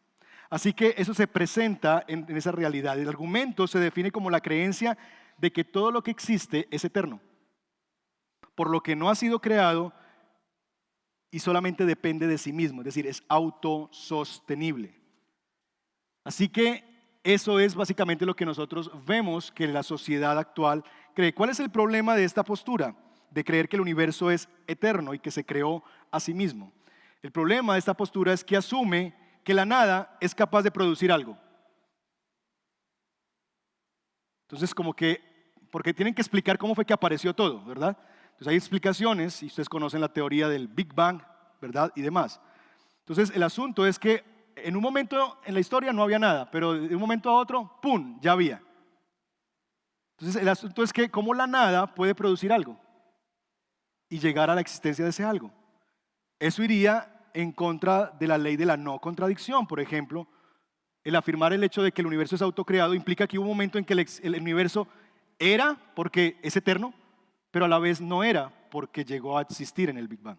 Así 0.49 0.73
que 0.73 0.93
eso 0.97 1.13
se 1.13 1.27
presenta 1.27 2.03
en, 2.07 2.25
esa 2.35 2.51
realidad. 2.51 2.99
El 2.99 3.07
argumento 3.07 3.67
se 3.67 3.79
define 3.79 4.11
como 4.11 4.29
la 4.29 4.41
creencia 4.41 4.97
de 5.37 5.51
que 5.51 5.63
todo 5.63 5.91
lo 5.91 6.03
que 6.03 6.11
existe 6.11 6.67
es 6.71 6.83
eterno, 6.83 7.21
por 8.53 8.69
lo 8.69 8.81
que 8.83 8.95
no 8.95 9.09
ha 9.09 9.15
sido 9.15 9.39
creado 9.39 9.93
y 11.31 11.39
solamente 11.39 11.85
depende 11.85 12.27
de 12.27 12.37
sí 12.37 12.51
mismo, 12.51 12.81
es 12.81 12.85
decir, 12.85 13.07
es 13.07 13.23
autosostenible. 13.29 14.93
Así 16.25 16.49
que 16.49 16.83
eso 17.23 17.59
es 17.59 17.73
básicamente 17.73 18.25
lo 18.25 18.35
que 18.35 18.45
nosotros 18.45 18.91
vemos 19.05 19.51
que 19.51 19.67
la 19.67 19.83
sociedad 19.83 20.37
actual 20.37 20.83
cree. 21.15 21.33
¿Cuál 21.33 21.51
es 21.51 21.59
el 21.59 21.71
problema 21.71 22.15
de 22.15 22.25
esta 22.25 22.43
postura? 22.43 22.95
De 23.31 23.43
creer 23.43 23.67
que 23.67 23.77
el 23.77 23.81
universo 23.81 24.29
es 24.29 24.47
eterno 24.67 25.13
y 25.13 25.19
que 25.19 25.31
se 25.31 25.43
creó 25.43 25.83
a 26.11 26.19
sí 26.19 26.33
mismo. 26.33 26.71
El 27.21 27.31
problema 27.31 27.73
de 27.73 27.79
esta 27.79 27.93
postura 27.93 28.33
es 28.33 28.43
que 28.43 28.57
asume 28.57 29.15
que 29.43 29.53
la 29.53 29.65
nada 29.65 30.17
es 30.19 30.35
capaz 30.35 30.63
de 30.63 30.71
producir 30.71 31.11
algo. 31.11 31.37
Entonces, 34.43 34.75
como 34.75 34.93
que, 34.93 35.21
porque 35.71 35.93
tienen 35.93 36.13
que 36.13 36.21
explicar 36.21 36.57
cómo 36.57 36.75
fue 36.75 36.85
que 36.85 36.93
apareció 36.93 37.33
todo, 37.33 37.63
¿verdad? 37.63 37.97
Entonces 38.31 38.47
hay 38.47 38.57
explicaciones, 38.57 39.41
y 39.43 39.45
ustedes 39.45 39.69
conocen 39.69 40.01
la 40.01 40.11
teoría 40.11 40.49
del 40.49 40.67
Big 40.67 40.93
Bang, 40.93 41.21
¿verdad? 41.61 41.91
Y 41.95 42.01
demás. 42.01 42.41
Entonces, 42.99 43.31
el 43.35 43.43
asunto 43.43 43.87
es 43.87 43.97
que 43.97 44.23
en 44.55 44.75
un 44.75 44.81
momento 44.81 45.39
en 45.45 45.53
la 45.53 45.59
historia 45.59 45.93
no 45.93 46.03
había 46.03 46.19
nada, 46.19 46.51
pero 46.51 46.73
de 46.73 46.93
un 46.93 47.01
momento 47.01 47.29
a 47.29 47.37
otro, 47.37 47.79
¡pum!, 47.81 48.19
ya 48.19 48.33
había. 48.33 48.61
Entonces, 50.17 50.41
el 50.41 50.49
asunto 50.49 50.83
es 50.83 50.91
que 50.91 51.09
cómo 51.09 51.33
la 51.33 51.47
nada 51.47 51.95
puede 51.95 52.13
producir 52.13 52.51
algo 52.51 52.77
y 54.11 54.19
llegar 54.19 54.49
a 54.49 54.55
la 54.55 54.61
existencia 54.61 55.05
de 55.05 55.09
ese 55.09 55.23
algo. 55.23 55.51
Eso 56.37 56.61
iría 56.61 57.29
en 57.33 57.53
contra 57.53 58.11
de 58.19 58.27
la 58.27 58.37
ley 58.37 58.57
de 58.57 58.65
la 58.65 58.75
no 58.75 58.99
contradicción. 58.99 59.65
Por 59.65 59.79
ejemplo, 59.79 60.27
el 61.05 61.15
afirmar 61.15 61.53
el 61.53 61.63
hecho 61.63 61.81
de 61.81 61.93
que 61.93 62.01
el 62.01 62.07
universo 62.07 62.35
es 62.35 62.41
autocreado 62.41 62.93
implica 62.93 63.25
que 63.25 63.39
hubo 63.39 63.45
un 63.45 63.53
momento 63.53 63.77
en 63.77 63.85
que 63.85 63.93
el, 63.93 64.41
universo 64.41 64.85
era 65.39 65.77
porque 65.95 66.37
es 66.43 66.57
eterno, 66.57 66.93
pero 67.51 67.63
a 67.63 67.69
la 67.69 67.79
vez 67.79 68.01
no 68.01 68.21
era 68.21 68.51
porque 68.69 69.05
llegó 69.05 69.37
a 69.37 69.41
existir 69.43 69.89
en 69.89 69.97
el 69.97 70.09
Big 70.09 70.19
Bang. 70.19 70.37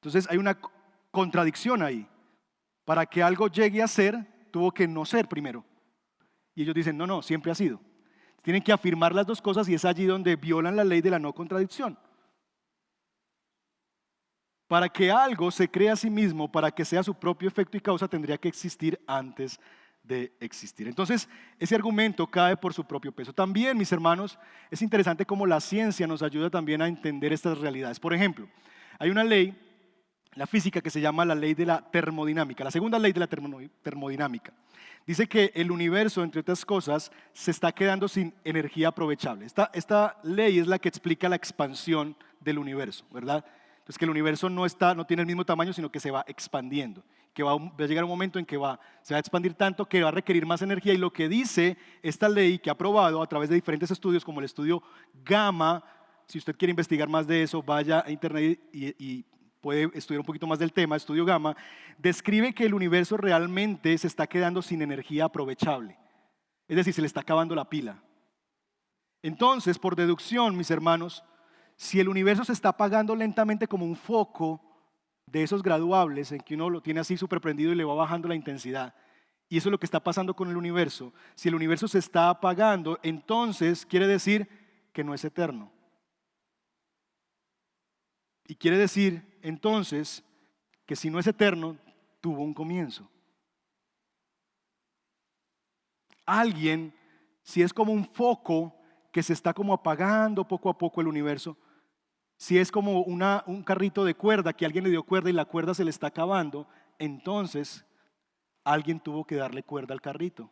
Entonces 0.00 0.28
hay 0.28 0.36
una 0.36 0.58
contradicción 1.12 1.80
ahí. 1.80 2.08
Para 2.84 3.06
que 3.06 3.22
algo 3.22 3.46
llegue 3.46 3.84
a 3.84 3.88
ser, 3.88 4.48
tuvo 4.50 4.72
que 4.72 4.88
no 4.88 5.04
ser 5.04 5.28
primero. 5.28 5.64
Y 6.56 6.62
ellos 6.62 6.74
dicen, 6.74 6.96
no, 6.96 7.06
no, 7.06 7.22
siempre 7.22 7.52
ha 7.52 7.54
sido. 7.54 7.80
Tienen 8.42 8.62
que 8.62 8.72
afirmar 8.72 9.14
las 9.14 9.26
dos 9.26 9.40
cosas 9.40 9.68
y 9.68 9.74
es 9.74 9.84
allí 9.84 10.06
donde 10.06 10.34
violan 10.34 10.74
la 10.74 10.84
ley 10.84 11.00
de 11.00 11.10
la 11.10 11.20
no 11.20 11.32
contradicción. 11.32 11.96
Para 14.68 14.88
que 14.88 15.10
algo 15.10 15.50
se 15.50 15.68
crea 15.68 15.92
a 15.92 15.96
sí 15.96 16.10
mismo, 16.10 16.50
para 16.50 16.70
que 16.70 16.84
sea 16.84 17.02
su 17.02 17.14
propio 17.14 17.48
efecto 17.48 17.76
y 17.76 17.80
causa, 17.80 18.08
tendría 18.08 18.36
que 18.36 18.48
existir 18.48 19.00
antes 19.06 19.60
de 20.02 20.32
existir. 20.40 20.86
Entonces, 20.88 21.28
ese 21.58 21.74
argumento 21.74 22.26
cae 22.26 22.56
por 22.56 22.72
su 22.72 22.84
propio 22.84 23.12
peso. 23.12 23.32
También, 23.32 23.76
mis 23.76 23.92
hermanos, 23.92 24.38
es 24.70 24.82
interesante 24.82 25.26
cómo 25.26 25.46
la 25.46 25.60
ciencia 25.60 26.06
nos 26.06 26.22
ayuda 26.22 26.50
también 26.50 26.80
a 26.82 26.88
entender 26.88 27.32
estas 27.32 27.58
realidades. 27.58 28.00
Por 28.00 28.14
ejemplo, 28.14 28.48
hay 28.98 29.10
una 29.10 29.24
ley, 29.24 29.54
la 30.34 30.46
física, 30.46 30.80
que 30.80 30.90
se 30.90 31.00
llama 31.00 31.24
la 31.24 31.34
ley 31.34 31.54
de 31.54 31.66
la 31.66 31.80
termodinámica, 31.90 32.64
la 32.64 32.70
segunda 32.70 32.98
ley 32.98 33.12
de 33.12 33.20
la 33.20 33.26
termodinámica. 33.26 34.52
Dice 35.06 35.28
que 35.28 35.52
el 35.54 35.70
universo, 35.70 36.22
entre 36.22 36.40
otras 36.40 36.64
cosas, 36.64 37.12
se 37.32 37.50
está 37.50 37.72
quedando 37.72 38.08
sin 38.08 38.34
energía 38.44 38.88
aprovechable. 38.88 39.46
Esta, 39.46 39.70
esta 39.72 40.18
ley 40.22 40.58
es 40.58 40.66
la 40.66 40.78
que 40.78 40.88
explica 40.88 41.28
la 41.28 41.36
expansión 41.36 42.16
del 42.40 42.58
universo, 42.58 43.04
¿verdad? 43.12 43.44
Entonces 43.86 43.98
que 43.98 44.04
el 44.04 44.10
universo 44.10 44.50
no, 44.50 44.66
está, 44.66 44.96
no 44.96 45.06
tiene 45.06 45.20
el 45.20 45.28
mismo 45.28 45.44
tamaño, 45.44 45.72
sino 45.72 45.92
que 45.92 46.00
se 46.00 46.10
va 46.10 46.24
expandiendo, 46.26 47.04
que 47.32 47.44
va, 47.44 47.52
a 47.52 47.86
llegar 47.86 48.02
un 48.02 48.10
momento 48.10 48.40
en 48.40 48.44
que 48.44 48.56
va, 48.56 48.80
se 49.00 49.14
va 49.14 49.18
a 49.18 49.20
expandir 49.20 49.54
tanto 49.54 49.88
que 49.88 50.02
va 50.02 50.08
a 50.08 50.10
requerir 50.10 50.44
más 50.44 50.60
energía. 50.60 50.92
Y 50.92 50.96
lo 50.96 51.12
que 51.12 51.28
dice 51.28 51.76
esta 52.02 52.28
ley 52.28 52.58
que 52.58 52.68
ha 52.68 52.72
aprobado 52.72 53.22
a 53.22 53.28
través 53.28 53.48
de 53.48 53.54
diferentes 53.54 53.88
estudios, 53.92 54.24
como 54.24 54.40
el 54.40 54.46
estudio 54.46 54.82
Gamma, 55.24 55.84
si 56.26 56.38
usted 56.38 56.56
quiere 56.56 56.70
investigar 56.70 57.08
más 57.08 57.28
de 57.28 57.44
eso, 57.44 57.62
vaya 57.62 58.02
a 58.04 58.10
internet 58.10 58.58
y, 58.72 58.86
y 58.98 59.24
puede 59.60 59.88
estudiar 59.94 60.18
un 60.18 60.26
poquito 60.26 60.48
más 60.48 60.58
del 60.58 60.72
tema, 60.72 60.96
estudio 60.96 61.24
Gamma, 61.24 61.56
describe 61.96 62.52
que 62.52 62.66
el 62.66 62.74
universo 62.74 63.16
realmente 63.16 63.96
se 63.98 64.08
está 64.08 64.26
quedando 64.26 64.62
sin 64.62 64.82
energía 64.82 65.26
aprovechable. 65.26 65.96
Es 66.66 66.74
decir, 66.74 66.92
se 66.92 67.02
le 67.02 67.06
está 67.06 67.20
acabando 67.20 67.54
la 67.54 67.70
pila. 67.70 68.02
Entonces, 69.22 69.78
por 69.78 69.94
deducción, 69.94 70.56
mis 70.56 70.72
hermanos, 70.72 71.22
si 71.76 72.00
el 72.00 72.08
universo 72.08 72.44
se 72.44 72.52
está 72.52 72.70
apagando 72.70 73.14
lentamente 73.14 73.68
como 73.68 73.84
un 73.84 73.96
foco 73.96 74.60
de 75.26 75.42
esos 75.42 75.62
graduables 75.62 76.32
en 76.32 76.40
que 76.40 76.54
uno 76.54 76.70
lo 76.70 76.80
tiene 76.80 77.00
así 77.00 77.16
súper 77.16 77.40
prendido 77.40 77.72
y 77.72 77.74
le 77.74 77.84
va 77.84 77.94
bajando 77.94 78.28
la 78.28 78.34
intensidad, 78.34 78.94
y 79.48 79.58
eso 79.58 79.68
es 79.68 79.72
lo 79.72 79.78
que 79.78 79.86
está 79.86 80.00
pasando 80.00 80.34
con 80.34 80.48
el 80.48 80.56
universo, 80.56 81.12
si 81.34 81.48
el 81.48 81.54
universo 81.54 81.86
se 81.86 81.98
está 81.98 82.30
apagando, 82.30 82.98
entonces 83.02 83.86
quiere 83.86 84.06
decir 84.06 84.48
que 84.92 85.04
no 85.04 85.14
es 85.14 85.24
eterno. 85.24 85.70
Y 88.48 88.54
quiere 88.54 88.78
decir 88.78 89.38
entonces 89.42 90.24
que 90.86 90.96
si 90.96 91.10
no 91.10 91.18
es 91.18 91.26
eterno, 91.26 91.76
tuvo 92.20 92.42
un 92.42 92.54
comienzo. 92.54 93.08
Alguien, 96.24 96.94
si 97.42 97.62
es 97.62 97.72
como 97.72 97.92
un 97.92 98.04
foco 98.04 98.74
que 99.12 99.22
se 99.22 99.32
está 99.32 99.52
como 99.52 99.72
apagando 99.72 100.46
poco 100.46 100.68
a 100.68 100.78
poco 100.78 101.00
el 101.00 101.08
universo, 101.08 101.56
si 102.36 102.58
es 102.58 102.70
como 102.70 103.00
un 103.02 103.62
carrito 103.62 104.04
de 104.04 104.14
cuerda 104.14 104.52
que 104.52 104.66
alguien 104.66 104.84
le 104.84 104.90
dio 104.90 105.02
cuerda 105.02 105.30
y 105.30 105.32
la 105.32 105.46
cuerda 105.46 105.74
se 105.74 105.84
le 105.84 105.90
está 105.90 106.08
acabando, 106.08 106.68
entonces 106.98 107.84
alguien 108.64 109.00
tuvo 109.00 109.24
que 109.24 109.36
darle 109.36 109.62
cuerda 109.62 109.94
al 109.94 110.00
carrito. 110.00 110.50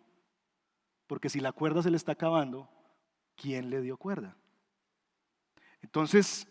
Porque 1.06 1.28
si 1.28 1.40
la 1.40 1.52
cuerda 1.52 1.82
se 1.82 1.90
le 1.90 1.96
está 1.96 2.12
acabando, 2.12 2.68
¿quién 3.36 3.68
le 3.68 3.82
dio 3.82 3.96
cuerda? 3.98 4.36
Entonces, 5.82 6.48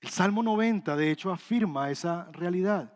el 0.00 0.08
Salmo 0.08 0.42
90 0.42 0.96
de 0.96 1.10
hecho 1.10 1.30
afirma 1.30 1.90
esa 1.90 2.30
realidad. 2.32 2.94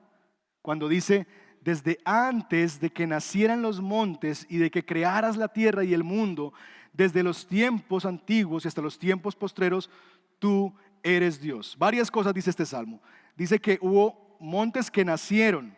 Cuando 0.63 0.89
dice, 0.89 1.27
desde 1.61 1.99
antes 2.05 2.81
de 2.81 2.91
que 2.91 3.07
nacieran 3.07 3.61
los 3.61 3.81
montes 3.81 4.47
y 4.49 4.57
de 4.57 4.71
que 4.71 4.87
crearas 4.87 5.37
la 5.37 5.49
tierra 5.49 5.85
y 5.85 5.93
el 5.93 6.05
mundo, 6.05 6.55
desde 6.93 7.23
los 7.23 7.47
tiempos 7.47 8.07
antiguos 8.07 8.65
y 8.65 8.69
hasta 8.69 8.81
los 8.81 8.99
tiempos 8.99 9.37
postreros, 9.37 9.91
tú 10.39 10.75
eres 11.07 11.41
Dios. 11.41 11.77
Varias 11.79 12.11
cosas 12.11 12.35
dice 12.35 12.51
este 12.51 12.67
salmo. 12.67 13.01
Dice 13.37 13.61
que 13.61 13.79
hubo 13.81 14.37
montes 14.41 14.91
que 14.91 15.05
nacieron, 15.05 15.77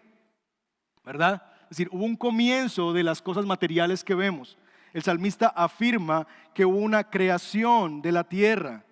¿verdad? 1.04 1.42
Es 1.64 1.70
decir, 1.70 1.88
hubo 1.92 2.04
un 2.04 2.16
comienzo 2.16 2.92
de 2.92 3.02
las 3.02 3.20
cosas 3.20 3.44
materiales 3.44 4.02
que 4.02 4.14
vemos. 4.14 4.56
El 4.92 5.02
salmista 5.02 5.48
afirma 5.48 6.26
que 6.54 6.64
hubo 6.64 6.78
una 6.78 7.04
creación 7.04 8.00
de 8.00 8.12
la 8.12 8.24
tierra 8.24 8.84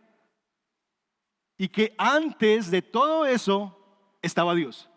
y 1.57 1.69
que 1.69 1.95
antes 1.97 2.71
de 2.71 2.83
todo 2.83 3.25
eso 3.25 3.77
estaba 4.21 4.55
Dios. 4.55 4.91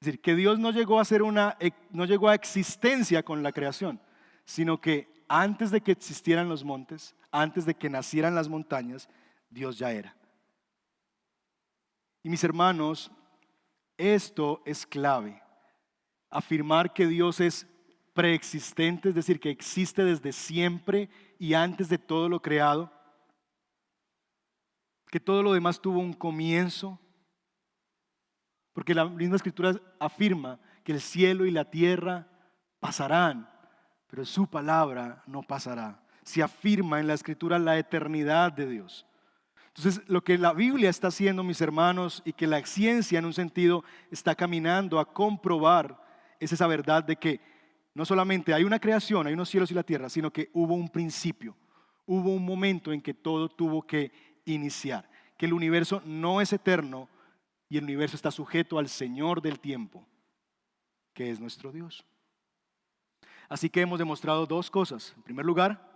Es 0.00 0.06
decir, 0.06 0.20
que 0.20 0.34
Dios 0.34 0.58
no 0.58 0.70
llegó 0.70 1.00
a 1.00 1.04
ser 1.06 1.22
una 1.22 1.56
no 1.90 2.04
llegó 2.04 2.28
a 2.28 2.34
existencia 2.34 3.22
con 3.22 3.42
la 3.42 3.52
creación, 3.52 3.98
sino 4.44 4.80
que 4.80 5.08
antes 5.28 5.70
de 5.70 5.80
que 5.80 5.92
existieran 5.92 6.48
los 6.50 6.62
montes, 6.62 7.14
antes 7.30 7.64
de 7.64 7.74
que 7.74 7.88
nacieran 7.88 8.34
las 8.34 8.48
montañas, 8.48 9.08
Dios 9.48 9.78
ya 9.78 9.92
era. 9.92 10.14
Y 12.26 12.28
mis 12.28 12.42
hermanos, 12.42 13.08
esto 13.96 14.60
es 14.66 14.84
clave. 14.84 15.40
Afirmar 16.28 16.92
que 16.92 17.06
Dios 17.06 17.38
es 17.38 17.68
preexistente, 18.14 19.10
es 19.10 19.14
decir, 19.14 19.38
que 19.38 19.48
existe 19.48 20.02
desde 20.02 20.32
siempre 20.32 21.08
y 21.38 21.54
antes 21.54 21.88
de 21.88 21.98
todo 21.98 22.28
lo 22.28 22.42
creado, 22.42 22.90
que 25.06 25.20
todo 25.20 25.40
lo 25.40 25.52
demás 25.52 25.80
tuvo 25.80 26.00
un 26.00 26.12
comienzo, 26.12 26.98
porque 28.72 28.92
la 28.92 29.04
misma 29.04 29.36
escritura 29.36 29.80
afirma 30.00 30.58
que 30.82 30.90
el 30.90 31.00
cielo 31.00 31.46
y 31.46 31.52
la 31.52 31.70
tierra 31.70 32.26
pasarán, 32.80 33.48
pero 34.08 34.24
su 34.24 34.48
palabra 34.48 35.22
no 35.28 35.44
pasará. 35.44 36.04
Se 36.24 36.42
afirma 36.42 36.98
en 36.98 37.06
la 37.06 37.14
escritura 37.14 37.56
la 37.60 37.78
eternidad 37.78 38.50
de 38.50 38.68
Dios. 38.68 39.06
Entonces, 39.76 40.02
lo 40.08 40.24
que 40.24 40.38
la 40.38 40.54
Biblia 40.54 40.88
está 40.88 41.08
haciendo, 41.08 41.44
mis 41.44 41.60
hermanos, 41.60 42.22
y 42.24 42.32
que 42.32 42.46
la 42.46 42.64
ciencia 42.64 43.18
en 43.18 43.26
un 43.26 43.34
sentido 43.34 43.84
está 44.10 44.34
caminando 44.34 44.98
a 44.98 45.12
comprobar, 45.12 46.02
es 46.40 46.50
esa 46.52 46.66
verdad 46.66 47.04
de 47.04 47.16
que 47.16 47.40
no 47.94 48.06
solamente 48.06 48.54
hay 48.54 48.64
una 48.64 48.78
creación, 48.78 49.26
hay 49.26 49.34
unos 49.34 49.50
cielos 49.50 49.70
y 49.70 49.74
la 49.74 49.82
tierra, 49.82 50.08
sino 50.08 50.32
que 50.32 50.50
hubo 50.54 50.74
un 50.74 50.88
principio, 50.88 51.54
hubo 52.06 52.30
un 52.30 52.44
momento 52.44 52.90
en 52.90 53.02
que 53.02 53.12
todo 53.12 53.50
tuvo 53.50 53.86
que 53.86 54.12
iniciar, 54.46 55.08
que 55.36 55.44
el 55.44 55.52
universo 55.52 56.00
no 56.06 56.40
es 56.40 56.54
eterno 56.54 57.10
y 57.68 57.76
el 57.76 57.84
universo 57.84 58.16
está 58.16 58.30
sujeto 58.30 58.78
al 58.78 58.88
Señor 58.88 59.42
del 59.42 59.60
tiempo, 59.60 60.06
que 61.12 61.30
es 61.30 61.38
nuestro 61.38 61.70
Dios. 61.70 62.06
Así 63.46 63.68
que 63.68 63.82
hemos 63.82 63.98
demostrado 63.98 64.46
dos 64.46 64.70
cosas. 64.70 65.12
En 65.16 65.22
primer 65.22 65.44
lugar, 65.44 65.86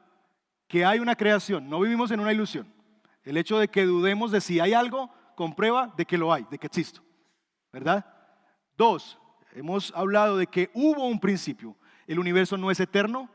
que 0.68 0.84
hay 0.84 0.98
una 0.98 1.16
creación, 1.16 1.68
no 1.68 1.80
vivimos 1.80 2.10
en 2.10 2.20
una 2.20 2.32
ilusión. 2.32 2.79
El 3.24 3.36
hecho 3.36 3.58
de 3.58 3.68
que 3.68 3.84
dudemos 3.84 4.30
de 4.30 4.40
si 4.40 4.60
hay 4.60 4.72
algo 4.72 5.10
comprueba 5.34 5.92
de 5.96 6.06
que 6.06 6.18
lo 6.18 6.32
hay, 6.32 6.46
de 6.50 6.58
que 6.58 6.66
existe. 6.66 7.00
¿Verdad? 7.72 8.04
Dos, 8.76 9.18
hemos 9.52 9.92
hablado 9.94 10.36
de 10.36 10.46
que 10.46 10.70
hubo 10.74 11.06
un 11.06 11.20
principio, 11.20 11.76
el 12.06 12.18
universo 12.18 12.56
no 12.56 12.70
es 12.70 12.80
eterno, 12.80 13.30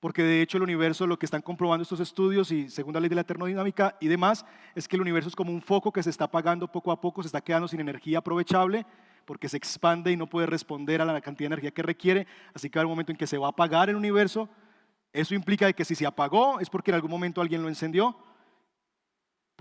porque 0.00 0.24
de 0.24 0.42
hecho 0.42 0.56
el 0.56 0.64
universo, 0.64 1.06
lo 1.06 1.16
que 1.16 1.26
están 1.26 1.42
comprobando 1.42 1.82
estos 1.82 2.00
estudios 2.00 2.50
y 2.50 2.68
según 2.68 2.92
la 2.92 2.98
ley 2.98 3.08
de 3.08 3.14
la 3.14 3.22
termodinámica 3.22 3.96
y 4.00 4.08
demás, 4.08 4.44
es 4.74 4.88
que 4.88 4.96
el 4.96 5.02
universo 5.02 5.28
es 5.28 5.36
como 5.36 5.52
un 5.52 5.62
foco 5.62 5.92
que 5.92 6.02
se 6.02 6.10
está 6.10 6.24
apagando 6.24 6.66
poco 6.66 6.90
a 6.90 7.00
poco, 7.00 7.22
se 7.22 7.28
está 7.28 7.40
quedando 7.40 7.68
sin 7.68 7.78
energía 7.78 8.18
aprovechable, 8.18 8.84
porque 9.24 9.48
se 9.48 9.56
expande 9.56 10.10
y 10.10 10.16
no 10.16 10.26
puede 10.26 10.48
responder 10.48 11.00
a 11.00 11.04
la 11.04 11.20
cantidad 11.20 11.48
de 11.48 11.54
energía 11.54 11.70
que 11.70 11.82
requiere, 11.82 12.26
así 12.52 12.68
que 12.68 12.80
hay 12.80 12.84
un 12.84 12.90
momento 12.90 13.12
en 13.12 13.16
que 13.16 13.28
se 13.28 13.38
va 13.38 13.46
a 13.46 13.50
apagar 13.50 13.90
el 13.90 13.94
universo. 13.96 14.48
Eso 15.12 15.36
implica 15.36 15.72
que 15.72 15.84
si 15.84 15.94
se 15.94 16.04
apagó 16.04 16.58
es 16.58 16.68
porque 16.68 16.90
en 16.90 16.96
algún 16.96 17.10
momento 17.12 17.40
alguien 17.40 17.62
lo 17.62 17.68
encendió, 17.68 18.16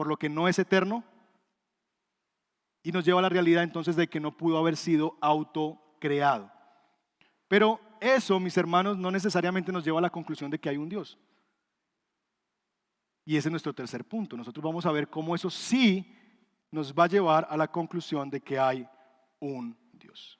por 0.01 0.07
lo 0.07 0.17
que 0.17 0.29
no 0.29 0.47
es 0.47 0.57
eterno, 0.57 1.03
y 2.81 2.91
nos 2.91 3.05
lleva 3.05 3.19
a 3.19 3.21
la 3.21 3.29
realidad 3.29 3.61
entonces 3.61 3.95
de 3.95 4.07
que 4.07 4.19
no 4.19 4.35
pudo 4.35 4.57
haber 4.57 4.75
sido 4.75 5.15
autocreado. 5.21 6.51
Pero 7.47 7.79
eso, 7.99 8.39
mis 8.39 8.57
hermanos, 8.57 8.97
no 8.97 9.11
necesariamente 9.11 9.71
nos 9.71 9.85
lleva 9.85 9.99
a 9.99 10.01
la 10.01 10.09
conclusión 10.09 10.49
de 10.49 10.57
que 10.57 10.69
hay 10.69 10.77
un 10.77 10.89
Dios. 10.89 11.19
Y 13.25 13.37
ese 13.37 13.49
es 13.49 13.51
nuestro 13.51 13.75
tercer 13.75 14.03
punto. 14.03 14.35
Nosotros 14.35 14.63
vamos 14.63 14.87
a 14.87 14.91
ver 14.91 15.07
cómo 15.07 15.35
eso 15.35 15.51
sí 15.51 16.17
nos 16.71 16.91
va 16.91 17.03
a 17.03 17.09
llevar 17.09 17.45
a 17.47 17.55
la 17.55 17.67
conclusión 17.67 18.27
de 18.27 18.41
que 18.41 18.57
hay 18.57 18.89
un 19.39 19.77
Dios. 19.93 20.39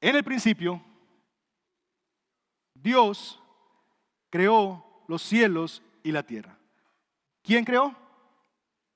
En 0.00 0.16
el 0.16 0.24
principio, 0.24 0.82
Dios 2.74 3.40
creó 4.30 5.04
los 5.06 5.22
cielos 5.22 5.80
y 6.02 6.10
la 6.10 6.24
tierra. 6.24 6.58
¿Quién 7.44 7.64
creó? 7.64 7.94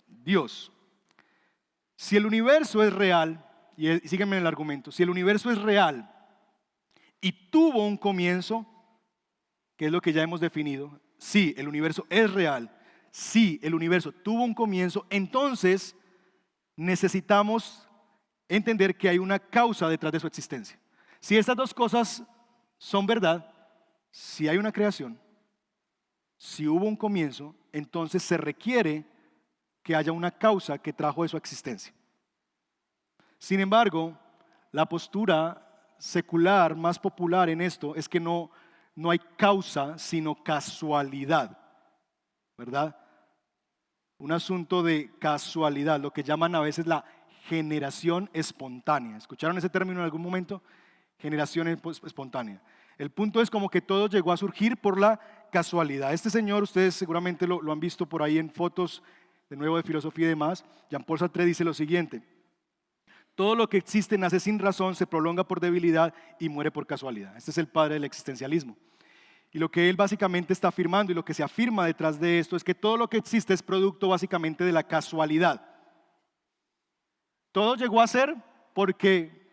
Dios. 0.06 0.72
Si 1.94 2.16
el 2.16 2.24
universo 2.24 2.82
es 2.82 2.92
real, 2.92 3.44
y 3.76 3.98
sígueme 4.08 4.36
en 4.36 4.42
el 4.42 4.46
argumento, 4.46 4.90
si 4.90 5.02
el 5.02 5.10
universo 5.10 5.50
es 5.50 5.60
real, 5.60 6.10
y 7.20 7.50
tuvo 7.50 7.86
un 7.86 7.98
comienzo, 7.98 8.66
que 9.76 9.86
es 9.86 9.92
lo 9.92 10.00
que 10.00 10.12
ya 10.12 10.22
hemos 10.22 10.40
definido. 10.40 10.98
Sí, 11.18 11.54
el 11.58 11.68
universo 11.68 12.06
es 12.08 12.32
real. 12.32 12.74
Sí, 13.10 13.60
el 13.62 13.74
universo 13.74 14.12
tuvo 14.12 14.44
un 14.44 14.54
comienzo. 14.54 15.06
Entonces 15.10 15.94
necesitamos 16.74 17.86
entender 18.48 18.96
que 18.96 19.08
hay 19.08 19.18
una 19.18 19.38
causa 19.38 19.88
detrás 19.88 20.12
de 20.12 20.20
su 20.20 20.26
existencia. 20.26 20.78
Si 21.20 21.36
estas 21.36 21.56
dos 21.56 21.74
cosas 21.74 22.22
son 22.78 23.04
verdad, 23.04 23.52
si 24.10 24.48
hay 24.48 24.56
una 24.56 24.72
creación, 24.72 25.20
si 26.36 26.66
hubo 26.66 26.86
un 26.86 26.96
comienzo, 26.96 27.54
entonces 27.72 28.22
se 28.22 28.36
requiere 28.36 29.04
que 29.82 29.96
haya 29.96 30.12
una 30.12 30.30
causa 30.30 30.78
que 30.78 30.92
trajo 30.92 31.22
de 31.22 31.28
su 31.28 31.36
existencia. 31.36 31.92
Sin 33.38 33.60
embargo, 33.60 34.18
la 34.72 34.86
postura 34.86 35.64
secular 35.98 36.76
más 36.76 36.98
popular 36.98 37.48
en 37.48 37.60
esto 37.60 37.94
es 37.94 38.08
que 38.08 38.20
no, 38.20 38.50
no 38.94 39.10
hay 39.10 39.18
causa, 39.36 39.98
sino 39.98 40.42
casualidad, 40.42 41.58
¿verdad? 42.56 42.96
Un 44.18 44.32
asunto 44.32 44.82
de 44.82 45.10
casualidad, 45.18 46.00
lo 46.00 46.12
que 46.12 46.24
llaman 46.24 46.54
a 46.54 46.60
veces 46.60 46.86
la 46.86 47.04
generación 47.46 48.28
espontánea. 48.32 49.16
¿Escucharon 49.16 49.56
ese 49.56 49.70
término 49.70 50.00
en 50.00 50.04
algún 50.04 50.22
momento? 50.22 50.62
Generación 51.18 51.68
espontánea. 51.68 52.60
El 52.98 53.10
punto 53.10 53.40
es 53.40 53.48
como 53.48 53.68
que 53.68 53.80
todo 53.80 54.08
llegó 54.08 54.32
a 54.32 54.36
surgir 54.36 54.76
por 54.76 54.98
la 54.98 55.20
casualidad. 55.50 56.12
Este 56.12 56.30
señor, 56.30 56.62
ustedes 56.62 56.94
seguramente 56.94 57.46
lo, 57.46 57.60
han 57.72 57.80
visto 57.80 58.06
por 58.06 58.22
ahí 58.22 58.38
en 58.38 58.50
fotos 58.50 59.02
de 59.48 59.56
nuevo 59.56 59.76
de 59.76 59.82
filosofía 59.82 60.26
y 60.26 60.30
demás. 60.30 60.64
Jean-Paul 60.90 61.18
Sartre 61.18 61.44
dice 61.44 61.64
lo 61.64 61.74
siguiente. 61.74 62.22
Todo 63.34 63.54
lo 63.54 63.68
que 63.68 63.76
existe 63.76 64.18
nace 64.18 64.40
sin 64.40 64.58
razón, 64.58 64.94
se 64.94 65.06
prolonga 65.06 65.44
por 65.44 65.60
debilidad 65.60 66.12
y 66.40 66.48
muere 66.48 66.70
por 66.70 66.86
casualidad. 66.86 67.36
Este 67.36 67.50
es 67.50 67.58
el 67.58 67.68
padre 67.68 67.94
del 67.94 68.04
existencialismo. 68.04 68.76
Y 69.50 69.58
lo 69.58 69.70
que 69.70 69.88
él 69.88 69.96
básicamente 69.96 70.52
está 70.52 70.68
afirmando 70.68 71.12
y 71.12 71.14
lo 71.14 71.24
que 71.24 71.34
se 71.34 71.42
afirma 71.42 71.86
detrás 71.86 72.20
de 72.20 72.38
esto 72.38 72.56
es 72.56 72.64
que 72.64 72.74
todo 72.74 72.96
lo 72.96 73.08
que 73.08 73.16
existe 73.16 73.54
es 73.54 73.62
producto 73.62 74.08
básicamente 74.08 74.64
de 74.64 74.72
la 74.72 74.82
casualidad. 74.82 75.64
Todo 77.52 77.76
llegó 77.76 78.00
a 78.02 78.06
ser 78.06 78.34
porque 78.74 79.47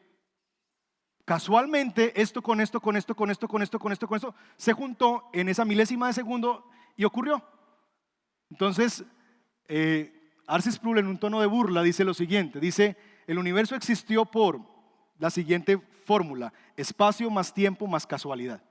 casualmente 1.26 2.20
esto 2.22 2.42
con 2.42 2.62
esto, 2.62 2.80
con 2.80 2.96
esto, 2.96 3.16
con 3.16 3.32
esto, 3.32 3.48
con 3.48 3.62
esto, 3.62 3.80
con 3.80 3.92
esto, 3.92 4.08
con 4.08 4.16
esto, 4.16 4.36
se 4.56 4.74
juntó 4.74 5.30
en 5.34 5.50
esa 5.50 5.66
milésima 5.66 6.08
de 6.08 6.14
segundo 6.14 6.66
y 6.96 7.04
ocurrió. 7.04 7.44
Entonces, 8.50 9.04
eh, 9.68 10.14
Arcis 10.48 10.80
en 10.84 11.08
un 11.08 11.18
tono 11.18 11.42
de 11.42 11.48
burla 11.48 11.82
dice 11.82 12.06
lo 12.06 12.14
siguiente, 12.14 12.60
dice, 12.60 12.96
el 13.26 13.40
universo 13.40 13.76
existió 13.76 14.26
por 14.26 14.62
la 15.18 15.32
siguiente 15.32 15.80
fórmula, 16.06 16.54
espacio 16.78 17.30
más 17.32 17.54
tiempo 17.54 17.88
más 17.88 18.06
casualidad. 18.06 18.62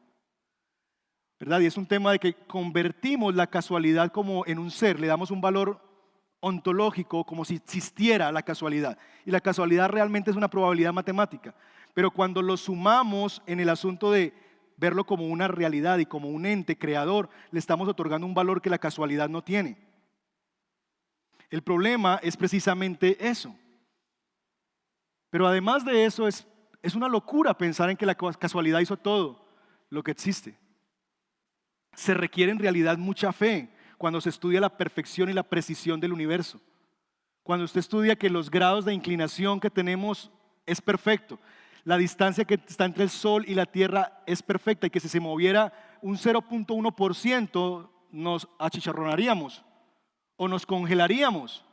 ¿Verdad? 1.40 1.60
Y 1.60 1.66
es 1.66 1.76
un 1.76 1.86
tema 1.86 2.12
de 2.12 2.20
que 2.20 2.34
convertimos 2.34 3.34
la 3.34 3.48
casualidad 3.48 4.12
como 4.12 4.46
en 4.46 4.60
un 4.60 4.70
ser, 4.70 5.00
le 5.00 5.08
damos 5.08 5.32
un 5.32 5.40
valor 5.40 5.80
ontológico 6.38 7.24
como 7.24 7.44
si 7.44 7.56
existiera 7.56 8.30
la 8.30 8.42
casualidad. 8.42 8.96
Y 9.26 9.30
la 9.30 9.40
casualidad 9.40 9.88
realmente 9.88 10.30
es 10.30 10.36
una 10.36 10.48
probabilidad 10.48 10.92
matemática. 10.92 11.54
Pero 11.94 12.10
cuando 12.10 12.42
lo 12.42 12.56
sumamos 12.56 13.40
en 13.46 13.60
el 13.60 13.68
asunto 13.68 14.10
de 14.10 14.34
verlo 14.76 15.04
como 15.06 15.26
una 15.26 15.48
realidad 15.48 15.98
y 15.98 16.06
como 16.06 16.28
un 16.28 16.44
ente 16.44 16.76
creador, 16.76 17.30
le 17.52 17.60
estamos 17.60 17.88
otorgando 17.88 18.26
un 18.26 18.34
valor 18.34 18.60
que 18.60 18.70
la 18.70 18.78
casualidad 18.78 19.28
no 19.28 19.42
tiene. 19.42 19.78
El 21.50 21.62
problema 21.62 22.18
es 22.22 22.36
precisamente 22.36 23.16
eso. 23.26 23.54
Pero 25.30 25.46
además 25.46 25.84
de 25.84 26.04
eso, 26.04 26.26
es, 26.26 26.46
es 26.82 26.94
una 26.96 27.08
locura 27.08 27.56
pensar 27.56 27.90
en 27.90 27.96
que 27.96 28.06
la 28.06 28.16
casualidad 28.16 28.80
hizo 28.80 28.96
todo 28.96 29.46
lo 29.88 30.02
que 30.02 30.10
existe. 30.10 30.58
Se 31.94 32.12
requiere 32.12 32.50
en 32.50 32.58
realidad 32.58 32.98
mucha 32.98 33.32
fe 33.32 33.70
cuando 33.98 34.20
se 34.20 34.30
estudia 34.30 34.60
la 34.60 34.76
perfección 34.76 35.30
y 35.30 35.32
la 35.32 35.44
precisión 35.44 36.00
del 36.00 36.12
universo. 36.12 36.60
Cuando 37.44 37.64
usted 37.64 37.80
estudia 37.80 38.16
que 38.16 38.30
los 38.30 38.50
grados 38.50 38.84
de 38.84 38.94
inclinación 38.94 39.60
que 39.60 39.70
tenemos 39.70 40.32
es 40.66 40.80
perfecto, 40.80 41.38
la 41.84 41.98
distancia 41.98 42.44
que 42.44 42.54
está 42.54 42.86
entre 42.86 43.04
el 43.04 43.10
Sol 43.10 43.44
y 43.46 43.54
la 43.54 43.66
Tierra 43.66 44.22
es 44.26 44.42
perfecta 44.42 44.86
y 44.86 44.90
que 44.90 45.00
si 45.00 45.08
se 45.08 45.20
moviera 45.20 45.72
un 46.00 46.16
0.1% 46.16 47.90
nos 48.10 48.48
achicharronaríamos 48.58 49.64
o 50.36 50.48
nos 50.48 50.64
congelaríamos. 50.64 51.64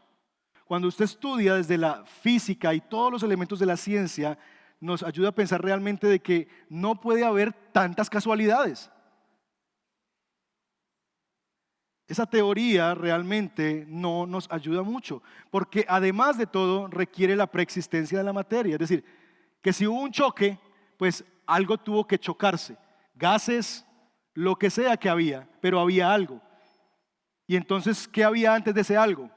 Cuando 0.65 0.87
usted 0.87 1.05
estudia 1.05 1.55
desde 1.55 1.77
la 1.77 2.05
física 2.05 2.73
y 2.73 2.81
todos 2.81 3.11
los 3.11 3.23
elementos 3.23 3.59
de 3.59 3.65
la 3.65 3.77
ciencia, 3.77 4.37
nos 4.79 5.03
ayuda 5.03 5.29
a 5.29 5.35
pensar 5.35 5.61
realmente 5.61 6.07
de 6.07 6.19
que 6.19 6.47
no 6.69 6.99
puede 6.99 7.23
haber 7.23 7.53
tantas 7.71 8.09
casualidades. 8.09 8.89
Esa 12.07 12.25
teoría 12.25 12.93
realmente 12.95 13.85
no 13.87 14.25
nos 14.25 14.51
ayuda 14.51 14.81
mucho, 14.81 15.23
porque 15.49 15.85
además 15.87 16.37
de 16.37 16.47
todo 16.47 16.87
requiere 16.87 17.37
la 17.37 17.47
preexistencia 17.47 18.17
de 18.17 18.23
la 18.25 18.33
materia. 18.33 18.73
Es 18.73 18.79
decir, 18.79 19.05
que 19.61 19.73
si 19.73 19.87
hubo 19.87 20.01
un 20.01 20.11
choque, 20.11 20.57
pues 20.97 21.23
algo 21.45 21.77
tuvo 21.77 22.05
que 22.05 22.19
chocarse. 22.19 22.77
Gases, 23.15 23.85
lo 24.33 24.55
que 24.55 24.69
sea 24.69 24.97
que 24.97 25.09
había, 25.09 25.47
pero 25.61 25.79
había 25.79 26.11
algo. 26.13 26.41
Y 27.47 27.55
entonces, 27.55 28.07
¿qué 28.07 28.23
había 28.23 28.55
antes 28.55 28.73
de 28.73 28.81
ese 28.81 28.97
algo? 28.97 29.29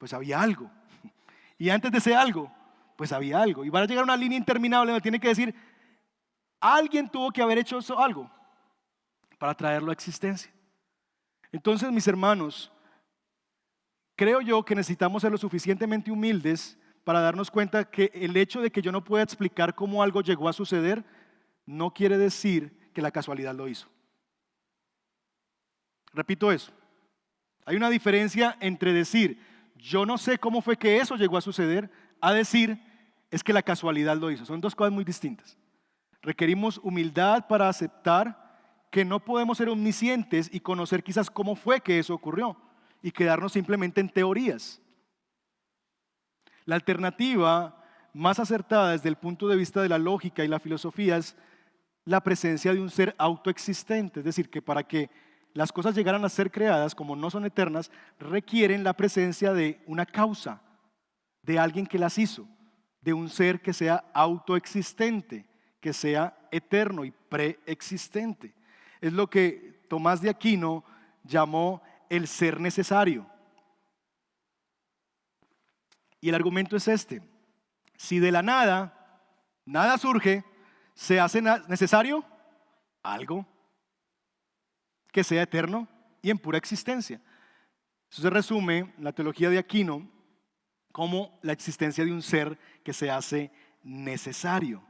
pues 0.00 0.14
había 0.14 0.40
algo. 0.40 0.68
Y 1.58 1.68
antes 1.68 1.92
de 1.92 1.98
ese 1.98 2.16
algo, 2.16 2.50
pues 2.96 3.12
había 3.12 3.42
algo. 3.42 3.66
Y 3.66 3.68
van 3.68 3.82
a 3.82 3.86
llegar 3.86 4.00
a 4.00 4.04
una 4.04 4.16
línea 4.16 4.38
interminable 4.38 4.92
donde 4.92 5.02
tiene 5.02 5.20
que 5.20 5.28
decir, 5.28 5.54
alguien 6.58 7.06
tuvo 7.06 7.30
que 7.30 7.42
haber 7.42 7.58
hecho 7.58 7.76
eso 7.76 8.00
algo 8.00 8.30
para 9.38 9.52
traerlo 9.52 9.90
a 9.90 9.92
existencia. 9.92 10.50
Entonces, 11.52 11.92
mis 11.92 12.08
hermanos, 12.08 12.72
creo 14.16 14.40
yo 14.40 14.64
que 14.64 14.74
necesitamos 14.74 15.20
ser 15.20 15.30
lo 15.30 15.36
suficientemente 15.36 16.10
humildes 16.10 16.78
para 17.04 17.20
darnos 17.20 17.50
cuenta 17.50 17.90
que 17.90 18.10
el 18.14 18.36
hecho 18.36 18.60
de 18.60 18.70
que 18.70 18.82
yo 18.82 18.92
no 18.92 19.04
pueda 19.04 19.22
explicar 19.22 19.74
cómo 19.74 20.02
algo 20.02 20.20
llegó 20.20 20.48
a 20.48 20.52
suceder 20.52 21.04
no 21.66 21.92
quiere 21.92 22.18
decir 22.18 22.90
que 22.92 23.02
la 23.02 23.10
casualidad 23.10 23.54
lo 23.54 23.68
hizo. 23.68 23.88
Repito 26.12 26.50
eso. 26.50 26.72
Hay 27.64 27.76
una 27.76 27.90
diferencia 27.90 28.56
entre 28.60 28.92
decir, 28.92 29.40
yo 29.76 30.04
no 30.04 30.18
sé 30.18 30.38
cómo 30.38 30.60
fue 30.60 30.76
que 30.76 30.98
eso 30.98 31.16
llegó 31.16 31.36
a 31.36 31.42
suceder, 31.42 31.90
a 32.20 32.32
decir, 32.32 32.82
es 33.30 33.44
que 33.44 33.52
la 33.52 33.62
casualidad 33.62 34.16
lo 34.16 34.30
hizo. 34.30 34.44
Son 34.44 34.60
dos 34.60 34.74
cosas 34.74 34.92
muy 34.92 35.04
distintas. 35.04 35.56
Requerimos 36.22 36.78
humildad 36.78 37.46
para 37.46 37.68
aceptar 37.68 38.50
que 38.90 39.04
no 39.04 39.20
podemos 39.20 39.58
ser 39.58 39.68
omniscientes 39.68 40.50
y 40.52 40.60
conocer 40.60 41.02
quizás 41.02 41.30
cómo 41.30 41.54
fue 41.54 41.80
que 41.80 41.98
eso 41.98 42.14
ocurrió 42.14 42.56
y 43.02 43.12
quedarnos 43.12 43.52
simplemente 43.52 44.00
en 44.00 44.08
teorías. 44.08 44.80
La 46.70 46.76
alternativa 46.76 47.82
más 48.14 48.38
acertada 48.38 48.92
desde 48.92 49.08
el 49.08 49.16
punto 49.16 49.48
de 49.48 49.56
vista 49.56 49.82
de 49.82 49.88
la 49.88 49.98
lógica 49.98 50.44
y 50.44 50.46
la 50.46 50.60
filosofía 50.60 51.16
es 51.16 51.34
la 52.04 52.20
presencia 52.20 52.72
de 52.72 52.80
un 52.80 52.90
ser 52.90 53.12
autoexistente, 53.18 54.20
es 54.20 54.24
decir, 54.24 54.48
que 54.48 54.62
para 54.62 54.84
que 54.84 55.10
las 55.52 55.72
cosas 55.72 55.96
llegaran 55.96 56.24
a 56.24 56.28
ser 56.28 56.52
creadas, 56.52 56.94
como 56.94 57.16
no 57.16 57.28
son 57.28 57.44
eternas, 57.44 57.90
requieren 58.20 58.84
la 58.84 58.92
presencia 58.92 59.52
de 59.52 59.80
una 59.88 60.06
causa, 60.06 60.62
de 61.42 61.58
alguien 61.58 61.88
que 61.88 61.98
las 61.98 62.18
hizo, 62.18 62.46
de 63.00 63.14
un 63.14 63.28
ser 63.30 63.60
que 63.60 63.72
sea 63.72 64.04
autoexistente, 64.14 65.46
que 65.80 65.92
sea 65.92 66.38
eterno 66.52 67.04
y 67.04 67.10
preexistente. 67.10 68.54
Es 69.00 69.12
lo 69.12 69.28
que 69.28 69.82
Tomás 69.88 70.20
de 70.20 70.30
Aquino 70.30 70.84
llamó 71.24 71.82
el 72.08 72.28
ser 72.28 72.60
necesario. 72.60 73.26
Y 76.20 76.28
el 76.28 76.34
argumento 76.34 76.76
es 76.76 76.88
este. 76.88 77.22
Si 77.96 78.18
de 78.18 78.32
la 78.32 78.42
nada, 78.42 79.22
nada 79.64 79.98
surge, 79.98 80.44
se 80.94 81.20
hace 81.20 81.42
necesario 81.42 82.24
algo 83.02 83.46
que 85.12 85.24
sea 85.24 85.42
eterno 85.42 85.88
y 86.22 86.30
en 86.30 86.38
pura 86.38 86.58
existencia. 86.58 87.20
Eso 88.10 88.22
se 88.22 88.30
resume 88.30 88.78
en 88.78 89.04
la 89.04 89.12
teología 89.12 89.50
de 89.50 89.58
Aquino 89.58 90.10
como 90.92 91.38
la 91.42 91.52
existencia 91.52 92.04
de 92.04 92.12
un 92.12 92.22
ser 92.22 92.58
que 92.82 92.92
se 92.92 93.10
hace 93.10 93.52
necesario. 93.82 94.82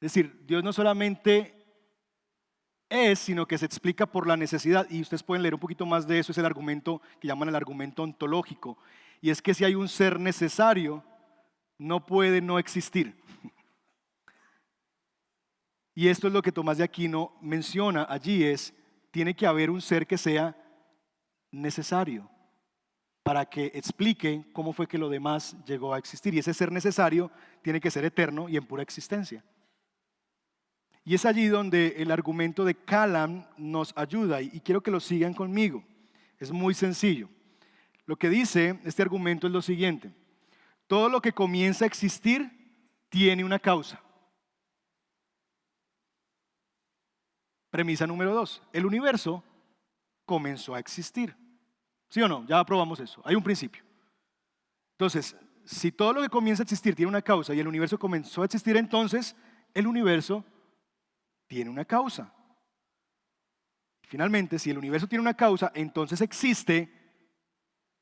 Es 0.00 0.12
decir, 0.12 0.44
Dios 0.46 0.62
no 0.62 0.72
solamente 0.72 1.63
es, 2.88 3.18
sino 3.18 3.46
que 3.46 3.58
se 3.58 3.66
explica 3.66 4.06
por 4.06 4.26
la 4.26 4.36
necesidad. 4.36 4.86
Y 4.90 5.00
ustedes 5.00 5.22
pueden 5.22 5.42
leer 5.42 5.54
un 5.54 5.60
poquito 5.60 5.86
más 5.86 6.06
de 6.06 6.18
eso, 6.18 6.32
es 6.32 6.38
el 6.38 6.46
argumento 6.46 7.00
que 7.20 7.28
llaman 7.28 7.48
el 7.48 7.56
argumento 7.56 8.02
ontológico. 8.02 8.78
Y 9.20 9.30
es 9.30 9.40
que 9.40 9.54
si 9.54 9.64
hay 9.64 9.74
un 9.74 9.88
ser 9.88 10.20
necesario, 10.20 11.02
no 11.78 12.04
puede 12.06 12.40
no 12.40 12.58
existir. 12.58 13.16
Y 15.96 16.08
esto 16.08 16.26
es 16.26 16.32
lo 16.32 16.42
que 16.42 16.50
Tomás 16.50 16.78
de 16.78 16.82
Aquino 16.82 17.38
menciona 17.40 18.04
allí, 18.10 18.42
es, 18.42 18.74
tiene 19.12 19.36
que 19.36 19.46
haber 19.46 19.70
un 19.70 19.80
ser 19.80 20.08
que 20.08 20.18
sea 20.18 20.56
necesario 21.52 22.28
para 23.22 23.46
que 23.46 23.72
explique 23.74 24.44
cómo 24.52 24.72
fue 24.72 24.88
que 24.88 24.98
lo 24.98 25.08
demás 25.08 25.56
llegó 25.64 25.94
a 25.94 25.98
existir. 25.98 26.34
Y 26.34 26.40
ese 26.40 26.52
ser 26.52 26.72
necesario 26.72 27.30
tiene 27.62 27.80
que 27.80 27.90
ser 27.90 28.04
eterno 28.04 28.48
y 28.48 28.56
en 28.56 28.66
pura 28.66 28.82
existencia. 28.82 29.42
Y 31.04 31.14
es 31.14 31.26
allí 31.26 31.48
donde 31.48 31.94
el 31.98 32.10
argumento 32.10 32.64
de 32.64 32.74
Calam 32.74 33.46
nos 33.58 33.92
ayuda 33.96 34.40
y 34.40 34.60
quiero 34.60 34.82
que 34.82 34.90
lo 34.90 35.00
sigan 35.00 35.34
conmigo. 35.34 35.84
Es 36.38 36.50
muy 36.50 36.72
sencillo. 36.72 37.28
Lo 38.06 38.16
que 38.16 38.30
dice 38.30 38.80
este 38.84 39.02
argumento 39.02 39.46
es 39.46 39.52
lo 39.52 39.60
siguiente. 39.60 40.12
Todo 40.86 41.08
lo 41.08 41.20
que 41.20 41.32
comienza 41.32 41.84
a 41.84 41.88
existir 41.88 42.50
tiene 43.10 43.44
una 43.44 43.58
causa. 43.58 44.00
Premisa 47.70 48.06
número 48.06 48.34
dos, 48.34 48.62
el 48.72 48.86
universo 48.86 49.42
comenzó 50.24 50.74
a 50.74 50.78
existir. 50.78 51.36
¿Sí 52.08 52.22
o 52.22 52.28
no? 52.28 52.46
Ya 52.46 52.60
aprobamos 52.60 53.00
eso. 53.00 53.20
Hay 53.24 53.34
un 53.34 53.42
principio. 53.42 53.82
Entonces, 54.92 55.36
si 55.64 55.90
todo 55.90 56.12
lo 56.12 56.22
que 56.22 56.28
comienza 56.28 56.62
a 56.62 56.64
existir 56.64 56.94
tiene 56.94 57.08
una 57.08 57.22
causa 57.22 57.52
y 57.52 57.60
el 57.60 57.66
universo 57.66 57.98
comenzó 57.98 58.42
a 58.42 58.44
existir, 58.44 58.76
entonces 58.76 59.34
el 59.74 59.86
universo 59.86 60.44
tiene 61.46 61.70
una 61.70 61.84
causa. 61.84 62.32
Finalmente, 64.02 64.58
si 64.58 64.70
el 64.70 64.78
universo 64.78 65.06
tiene 65.06 65.22
una 65.22 65.34
causa, 65.34 65.72
entonces 65.74 66.20
existe 66.20 66.92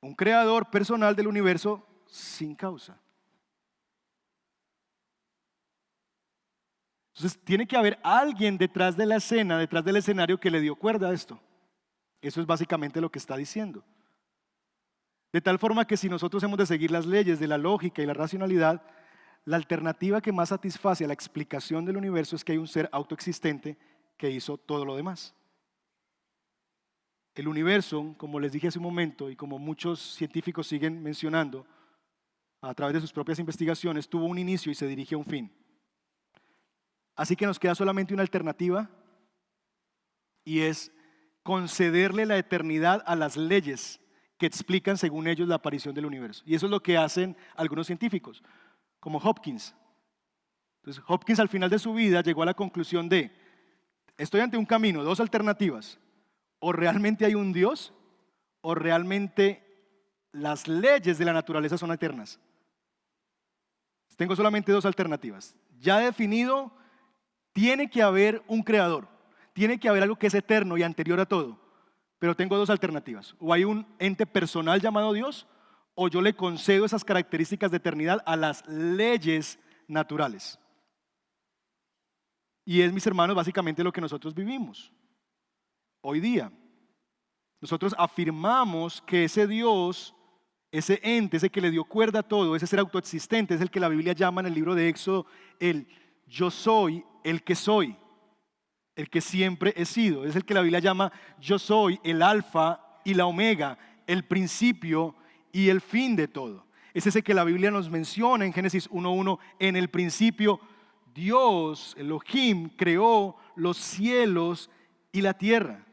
un 0.01 0.15
creador 0.15 0.69
personal 0.71 1.15
del 1.15 1.29
universo 1.29 1.87
sin 2.07 2.55
causa. 2.55 3.01
Entonces 7.15 7.39
tiene 7.45 7.67
que 7.67 7.77
haber 7.77 7.99
alguien 8.03 8.59
detrás 8.59 8.97
de 8.97 9.07
la 9.07 9.17
escena, 9.17 9.59
detrás 9.59 9.85
del 9.85 9.97
escenario 9.97 10.41
que 10.41 10.51
le 10.51 10.61
dio 10.61 10.75
cuerda 10.75 11.11
a 11.11 11.13
esto. 11.13 11.41
Eso 12.21 12.41
es 12.41 12.47
básicamente 12.47 13.01
lo 13.01 13.11
que 13.11 13.19
está 13.19 13.37
diciendo. 13.37 13.85
De 15.33 15.41
tal 15.41 15.59
forma 15.59 15.87
que 15.87 15.97
si 15.97 16.09
nosotros 16.09 16.43
hemos 16.43 16.59
de 16.59 16.67
seguir 16.67 16.91
las 16.91 17.07
leyes 17.07 17.39
de 17.39 17.49
la 17.49 17.59
lógica 17.59 18.03
y 18.03 18.07
la 18.07 18.15
racionalidad, 18.15 18.83
la 19.45 19.57
alternativa 19.57 20.21
que 20.21 20.33
más 20.33 20.51
satisface 20.51 21.05
a 21.05 21.09
la 21.09 21.15
explicación 21.15 21.85
del 21.85 21.97
universo 21.97 22.37
es 22.37 22.45
que 22.45 22.53
hay 22.53 22.59
un 22.59 22.69
ser 22.69 22.89
autoexistente 22.93 23.77
que 24.17 24.31
hizo 24.31 24.57
todo 24.57 24.85
lo 24.85 24.95
demás. 24.95 25.35
El 27.35 27.49
universo, 27.49 28.15
como 28.19 28.39
les 28.39 28.53
dije 28.53 28.69
hace 28.69 28.79
un 28.79 28.85
momento 28.85 29.31
y 29.31 29.37
como 29.37 29.59
muchos 29.59 30.01
científicos 30.01 30.67
siguen 30.67 31.03
mencionando 31.03 31.67
a 32.61 32.75
través 32.75 32.95
de 32.95 33.01
sus 33.01 33.13
propias 33.13 33.39
investigaciones, 33.39 34.09
tuvo 34.09 34.27
un 34.27 34.39
inicio 34.39 34.71
y 34.71 34.75
se 34.75 34.87
dirige 34.87 35.15
a 35.15 35.19
un 35.19 35.25
fin. 35.25 35.53
Así 37.17 37.35
que 37.35 37.47
nos 37.47 37.59
queda 37.59 37.75
solamente 37.75 38.15
una 38.15 38.23
alternativa 38.23 38.89
y 40.45 40.61
es 40.61 40.93
concederle 41.43 42.27
la 42.27 42.39
eternidad 42.39 43.03
a 43.07 43.17
las 43.17 43.37
leyes 43.37 44.01
que 44.39 44.47
explican 44.47 44.97
según 44.97 45.27
ellos 45.27 45.49
la 45.49 45.57
aparición 45.57 45.95
del 45.95 46.07
universo. 46.07 46.43
Y 46.47 46.55
eso 46.55 46.67
es 46.67 46.71
lo 46.71 46.83
que 46.83 46.97
hacen 46.97 47.37
algunos 47.57 47.87
científicos 47.87 48.43
como 49.03 49.19
Hopkins. 49.19 49.75
Entonces, 50.77 51.03
Hopkins 51.09 51.41
al 51.41 51.49
final 51.49 51.69
de 51.69 51.81
su 51.81 51.93
vida 51.93 52.23
llegó 52.23 52.45
a 52.45 52.47
la 52.47 52.55
conclusión 52.55 53.09
de, 53.09 53.33
estoy 54.17 54.41
ante 54.41 54.57
un 54.57 54.65
camino, 54.65 55.03
dos 55.03 55.19
alternativas. 55.19 55.99
O 56.61 56.73
realmente 56.73 57.25
hay 57.25 57.35
un 57.35 57.53
Dios, 57.53 57.93
o 58.61 58.77
realmente 58.77 59.61
las 60.31 60.69
leyes 60.69 61.19
de 61.19 61.25
la 61.25 61.33
naturaleza 61.33 61.77
son 61.77 61.91
eternas. 61.91 62.39
Tengo 64.17 64.37
solamente 64.37 64.71
dos 64.71 64.87
alternativas. 64.87 65.57
Ya 65.81 65.99
definido, 65.99 66.71
tiene 67.53 67.91
que 67.91 68.03
haber 68.03 68.45
un 68.47 68.63
creador, 68.63 69.09
tiene 69.53 69.81
que 69.81 69.89
haber 69.89 70.05
algo 70.05 70.15
que 70.15 70.29
es 70.29 70.35
eterno 70.35 70.77
y 70.77 70.85
anterior 70.85 71.19
a 71.19 71.27
todo. 71.27 71.59
Pero 72.21 72.37
tengo 72.37 72.57
dos 72.57 72.71
alternativas. 72.71 73.35
O 73.41 73.53
hay 73.53 73.65
un 73.65 73.85
ente 73.99 74.27
personal 74.27 74.81
llamado 74.81 75.13
Dios, 75.13 75.49
o 75.95 76.09
yo 76.09 76.21
le 76.21 76.35
concedo 76.35 76.85
esas 76.85 77.05
características 77.05 77.71
de 77.71 77.77
eternidad 77.77 78.23
a 78.27 78.37
las 78.37 78.67
leyes 78.67 79.59
naturales. 79.89 80.59
Y 82.65 82.81
es, 82.81 82.93
mis 82.93 83.07
hermanos, 83.07 83.37
básicamente 83.37 83.85
lo 83.85 83.93
que 83.93 84.01
nosotros 84.01 84.35
vivimos 84.35 84.93
hoy 86.01 86.21
día. 86.21 86.53
Nosotros 87.61 87.95
afirmamos 87.99 89.03
que 89.03 89.25
ese 89.25 89.47
Dios, 89.47 90.15
ese 90.71 91.01
ente, 91.03 91.37
ese 91.37 91.51
que 91.51 91.61
le 91.61 91.71
dio 91.71 91.85
cuerda 91.85 92.21
a 92.21 92.23
todo, 92.23 92.57
ese 92.57 92.67
ser 92.67 92.81
autoexistente, 92.81 93.55
es 93.55 93.61
el 93.61 93.71
que 93.71 93.81
la 93.81 93.89
Biblia 93.89 94.13
llama 94.13 94.41
en 94.41 94.49
el 94.49 94.55
libro 94.55 94.75
de 94.75 94.89
Éxodo 94.89 95.27
el 95.61 95.87
yo 96.27 96.51
soy 96.51 97.05
el 97.25 97.43
que 97.43 97.55
soy, 97.55 97.97
el 98.97 99.11
que 99.11 99.21
siempre 99.21 99.75
he 99.77 99.85
sido. 99.85 100.25
Es 100.25 100.35
el 100.35 100.45
que 100.45 100.55
la 100.55 100.63
Biblia 100.63 100.81
llama 100.81 101.13
yo 101.41 101.59
soy 101.59 102.01
el 102.03 102.23
alfa 102.23 102.81
y 103.05 103.15
la 103.15 103.27
omega, 103.27 103.79
el 104.07 104.25
principio 104.25 105.15
y 105.53 105.69
el 105.69 105.81
fin 105.81 106.17
de 106.17 106.27
todo. 106.27 106.67
Es 106.95 107.07
ese 107.07 107.23
que 107.23 107.35
la 107.35 107.45
Biblia 107.45 107.71
nos 107.71 107.91
menciona 107.91 108.45
en 108.45 108.53
Génesis 108.53 108.91
1.1. 108.91 109.39
En 109.59 109.77
el 109.77 109.89
principio 109.89 110.61
Dios, 111.15 111.95
Elohim, 111.99 112.71
creó 112.71 113.37
los 113.55 113.77
cielos 113.77 114.71
y 115.13 115.21
la 115.21 115.35
tierra. 115.35 115.85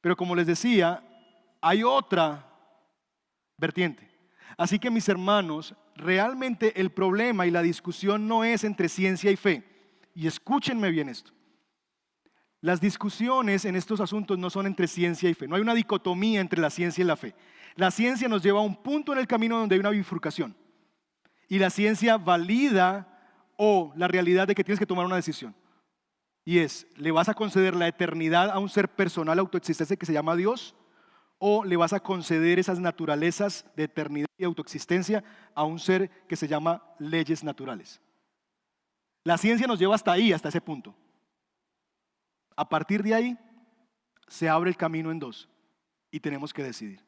Pero 0.00 0.16
como 0.16 0.36
les 0.36 0.46
decía, 0.46 1.02
hay 1.60 1.82
otra 1.82 2.46
vertiente. 3.56 4.08
Así 4.56 4.78
que 4.78 4.90
mis 4.90 5.08
hermanos, 5.08 5.74
realmente 5.94 6.80
el 6.80 6.90
problema 6.90 7.46
y 7.46 7.50
la 7.50 7.62
discusión 7.62 8.28
no 8.28 8.44
es 8.44 8.64
entre 8.64 8.88
ciencia 8.88 9.30
y 9.30 9.36
fe. 9.36 9.64
Y 10.14 10.26
escúchenme 10.26 10.90
bien 10.90 11.08
esto. 11.08 11.32
Las 12.60 12.80
discusiones 12.80 13.64
en 13.64 13.76
estos 13.76 14.00
asuntos 14.00 14.36
no 14.36 14.50
son 14.50 14.66
entre 14.66 14.88
ciencia 14.88 15.30
y 15.30 15.34
fe. 15.34 15.46
No 15.46 15.54
hay 15.56 15.62
una 15.62 15.74
dicotomía 15.74 16.40
entre 16.40 16.60
la 16.60 16.70
ciencia 16.70 17.02
y 17.02 17.06
la 17.06 17.16
fe. 17.16 17.34
La 17.78 17.92
ciencia 17.92 18.26
nos 18.26 18.42
lleva 18.42 18.58
a 18.58 18.64
un 18.64 18.74
punto 18.74 19.12
en 19.12 19.20
el 19.20 19.28
camino 19.28 19.56
donde 19.56 19.76
hay 19.76 19.78
una 19.78 19.90
bifurcación. 19.90 20.52
Y 21.48 21.60
la 21.60 21.70
ciencia 21.70 22.16
valida 22.18 23.06
o 23.56 23.92
la 23.94 24.08
realidad 24.08 24.48
de 24.48 24.54
que 24.56 24.64
tienes 24.64 24.80
que 24.80 24.86
tomar 24.86 25.06
una 25.06 25.14
decisión. 25.14 25.54
Y 26.44 26.58
es, 26.58 26.88
¿le 26.96 27.12
vas 27.12 27.28
a 27.28 27.34
conceder 27.34 27.76
la 27.76 27.86
eternidad 27.86 28.50
a 28.50 28.58
un 28.58 28.68
ser 28.68 28.88
personal 28.88 29.38
autoexistente 29.38 29.96
que 29.96 30.06
se 30.06 30.12
llama 30.12 30.34
Dios? 30.34 30.74
o 31.38 31.64
le 31.64 31.76
vas 31.76 31.92
a 31.92 32.00
conceder 32.00 32.58
esas 32.58 32.80
naturalezas 32.80 33.64
de 33.76 33.84
eternidad 33.84 34.26
y 34.36 34.44
autoexistencia 34.44 35.22
a 35.54 35.62
un 35.62 35.78
ser 35.78 36.10
que 36.26 36.34
se 36.34 36.48
llama 36.48 36.82
leyes 36.98 37.44
naturales. 37.44 38.00
La 39.22 39.38
ciencia 39.38 39.68
nos 39.68 39.78
lleva 39.78 39.94
hasta 39.94 40.10
ahí, 40.10 40.32
hasta 40.32 40.48
ese 40.48 40.60
punto. 40.60 40.96
A 42.56 42.68
partir 42.68 43.04
de 43.04 43.14
ahí 43.14 43.38
se 44.26 44.48
abre 44.48 44.68
el 44.68 44.76
camino 44.76 45.12
en 45.12 45.20
dos 45.20 45.48
y 46.10 46.18
tenemos 46.18 46.52
que 46.52 46.64
decidir. 46.64 47.07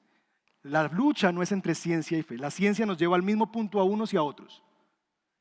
La 0.62 0.88
lucha 0.88 1.32
no 1.32 1.42
es 1.42 1.52
entre 1.52 1.74
ciencia 1.74 2.18
y 2.18 2.22
fe. 2.22 2.36
La 2.36 2.50
ciencia 2.50 2.84
nos 2.86 2.98
lleva 2.98 3.16
al 3.16 3.22
mismo 3.22 3.50
punto 3.50 3.80
a 3.80 3.84
unos 3.84 4.12
y 4.12 4.16
a 4.16 4.22
otros. 4.22 4.62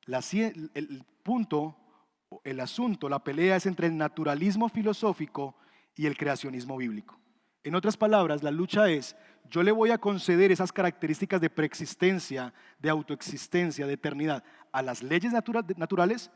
el 0.07 1.05
punto, 1.23 1.75
el 2.43 2.59
asunto, 2.59 3.09
la 3.09 3.23
pelea 3.23 3.57
es 3.57 3.65
entre 3.65 3.87
el 3.87 3.97
naturalismo 3.97 4.69
filosófico 4.69 5.55
y 5.95 6.05
el 6.05 6.17
creacionismo 6.17 6.77
bíblico. 6.77 7.19
En 7.63 7.75
otras 7.75 7.97
palabras, 7.97 8.41
la 8.41 8.51
lucha 8.51 8.89
es, 8.89 9.15
yo 9.49 9.63
le 9.63 9.71
voy 9.71 9.91
a 9.91 9.97
conceder 9.97 10.51
esas 10.51 10.71
características 10.71 11.41
de 11.41 11.49
preexistencia, 11.49 12.53
de 12.79 12.89
autoexistencia, 12.89 13.85
de 13.85 13.93
eternidad 13.93 14.43
a 14.71 14.81
las 14.81 15.03
leyes 15.03 15.33
naturales, 15.33 16.31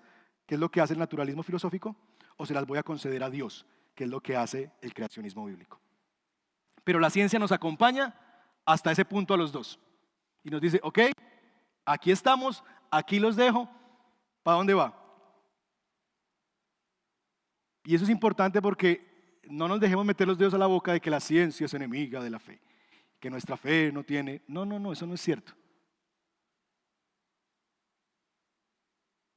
que 0.46 0.56
es 0.56 0.60
lo 0.60 0.70
que 0.70 0.82
hace 0.82 0.94
el 0.94 1.00
naturalismo 1.00 1.44
filosófico, 1.44 1.96
o 2.36 2.46
se 2.46 2.54
las 2.54 2.66
voy 2.66 2.78
a 2.78 2.84
conceder 2.84 3.24
a 3.24 3.30
Dios, 3.30 3.66
que 3.96 4.04
es 4.04 4.10
lo 4.10 4.20
que 4.20 4.36
hace 4.36 4.72
el 4.82 4.94
creacionismo 4.94 5.46
bíblico. 5.46 5.80
Pero 6.84 7.00
la 7.00 7.10
ciencia 7.10 7.40
nos 7.40 7.54
acompaña 7.54 8.16
hasta 8.66 8.92
ese 8.92 9.06
punto 9.06 9.34
a 9.34 9.38
los 9.38 9.52
dos. 9.52 9.80
Y 10.44 10.50
nos 10.50 10.62
dice, 10.62 10.80
ok, 10.84 11.00
aquí 11.86 12.12
estamos, 12.12 12.64
aquí 12.92 13.20
los 13.20 13.36
dejo, 13.36 13.70
¿para 14.44 14.58
dónde 14.58 14.74
va? 14.74 15.00
Y 17.86 17.96
eso 17.96 18.04
es 18.06 18.10
importante 18.10 18.62
porque 18.62 19.42
no 19.50 19.68
nos 19.68 19.80
dejemos 19.80 20.06
meter 20.06 20.28
los 20.28 20.38
dedos 20.38 20.54
a 20.54 20.58
la 20.58 20.68
boca 20.68 20.94
de 20.94 21.02
que 21.02 21.10
la 21.10 21.20
ciencia 21.20 21.66
es 21.66 21.74
enemiga 21.74 22.22
de 22.22 22.30
la 22.30 22.40
fe, 22.40 22.62
que 23.20 23.30
nuestra 23.30 23.58
fe 23.58 23.92
no 23.92 24.04
tiene... 24.04 24.42
No, 24.48 24.66
no, 24.66 24.80
no, 24.80 24.94
eso 24.94 25.06
no 25.06 25.14
es 25.16 25.22
cierto. 25.22 25.54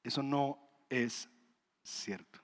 Eso 0.03 0.23
no 0.23 0.59
es 0.89 1.29
cierto. 1.83 2.41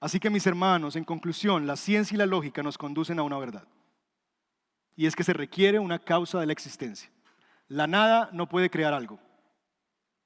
Así 0.00 0.18
que 0.18 0.30
mis 0.30 0.46
hermanos, 0.46 0.96
en 0.96 1.04
conclusión, 1.04 1.66
la 1.66 1.76
ciencia 1.76 2.14
y 2.14 2.18
la 2.18 2.26
lógica 2.26 2.62
nos 2.62 2.78
conducen 2.78 3.18
a 3.18 3.22
una 3.22 3.38
verdad. 3.38 3.66
Y 4.98 5.06
es 5.06 5.14
que 5.14 5.22
se 5.22 5.32
requiere 5.32 5.78
una 5.78 6.00
causa 6.00 6.40
de 6.40 6.46
la 6.46 6.52
existencia. 6.52 7.08
La 7.68 7.86
nada 7.86 8.30
no 8.32 8.48
puede 8.48 8.68
crear 8.68 8.92
algo. 8.92 9.20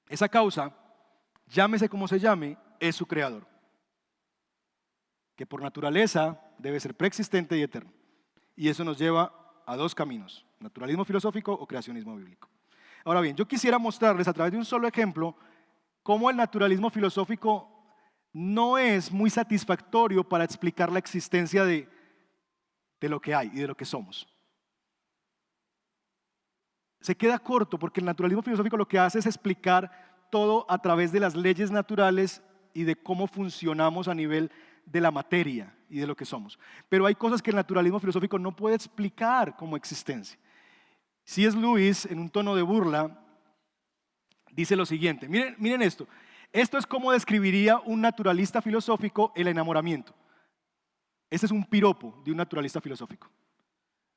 Esa 0.08 0.30
causa, 0.30 0.74
llámese 1.46 1.90
como 1.90 2.08
se 2.08 2.18
llame, 2.18 2.56
es 2.80 2.96
su 2.96 3.04
creador. 3.04 3.46
Que 5.36 5.44
por 5.44 5.60
naturaleza 5.60 6.40
debe 6.56 6.80
ser 6.80 6.94
preexistente 6.94 7.54
y 7.58 7.60
eterno. 7.60 7.92
Y 8.56 8.70
eso 8.70 8.82
nos 8.82 8.96
lleva 8.96 9.30
a 9.66 9.76
dos 9.76 9.94
caminos, 9.94 10.46
naturalismo 10.58 11.04
filosófico 11.04 11.52
o 11.52 11.66
creacionismo 11.66 12.16
bíblico. 12.16 12.48
Ahora 13.04 13.20
bien, 13.20 13.36
yo 13.36 13.46
quisiera 13.46 13.78
mostrarles 13.78 14.26
a 14.26 14.32
través 14.32 14.52
de 14.52 14.58
un 14.58 14.64
solo 14.64 14.88
ejemplo 14.88 15.36
cómo 16.02 16.30
el 16.30 16.36
naturalismo 16.38 16.88
filosófico 16.88 17.68
no 18.32 18.78
es 18.78 19.12
muy 19.12 19.28
satisfactorio 19.28 20.26
para 20.26 20.44
explicar 20.44 20.90
la 20.90 20.98
existencia 20.98 21.62
de, 21.62 21.90
de 23.02 23.08
lo 23.10 23.20
que 23.20 23.34
hay 23.34 23.48
y 23.48 23.60
de 23.60 23.66
lo 23.66 23.76
que 23.76 23.84
somos. 23.84 24.32
Se 27.03 27.16
queda 27.16 27.38
corto 27.40 27.78
porque 27.78 27.98
el 28.00 28.07
naturalismo 28.07 28.42
filosófico 28.42 28.76
lo 28.76 28.86
que 28.86 28.98
hace 28.98 29.18
es 29.18 29.26
explicar 29.26 29.90
todo 30.30 30.64
a 30.68 30.78
través 30.78 31.11
de 31.11 31.18
las 31.18 31.34
leyes 31.34 31.70
naturales 31.72 32.40
y 32.72 32.84
de 32.84 32.94
cómo 32.94 33.26
funcionamos 33.26 34.07
a 34.07 34.14
nivel 34.14 34.53
de 34.86 35.00
la 35.00 35.11
materia 35.11 35.74
y 35.90 35.98
de 35.98 36.07
lo 36.07 36.14
que 36.14 36.24
somos. 36.24 36.61
Pero 36.88 37.05
hay 37.05 37.16
cosas 37.16 37.42
que 37.42 37.50
el 37.50 37.57
naturalismo 37.57 37.98
filosófico 37.98 38.38
no 38.38 38.55
puede 38.55 38.76
explicar 38.76 39.57
como 39.57 39.76
existencia. 39.76 40.38
Si 41.24 41.44
es 41.44 41.57
Luis, 41.57 42.07
en 42.07 42.20
un 42.20 42.30
tono 42.30 42.55
de 42.55 42.62
burla, 42.62 43.20
dice 44.53 44.76
lo 44.76 44.86
siguiente, 44.86 45.28
miren, 45.28 45.57
miren 45.59 45.82
esto, 45.82 46.07
esto 46.53 46.78
es 46.78 46.86
como 46.86 47.11
describiría 47.11 47.78
un 47.80 48.00
naturalista 48.00 48.62
filosófico 48.62 49.32
el 49.34 49.48
enamoramiento. 49.48 50.14
Este 51.30 51.46
es 51.46 51.53
un 51.53 51.64
piropo 51.64 52.22
de 52.24 52.30
un 52.30 52.36
naturalista 52.36 52.80
filosófico. 52.80 53.28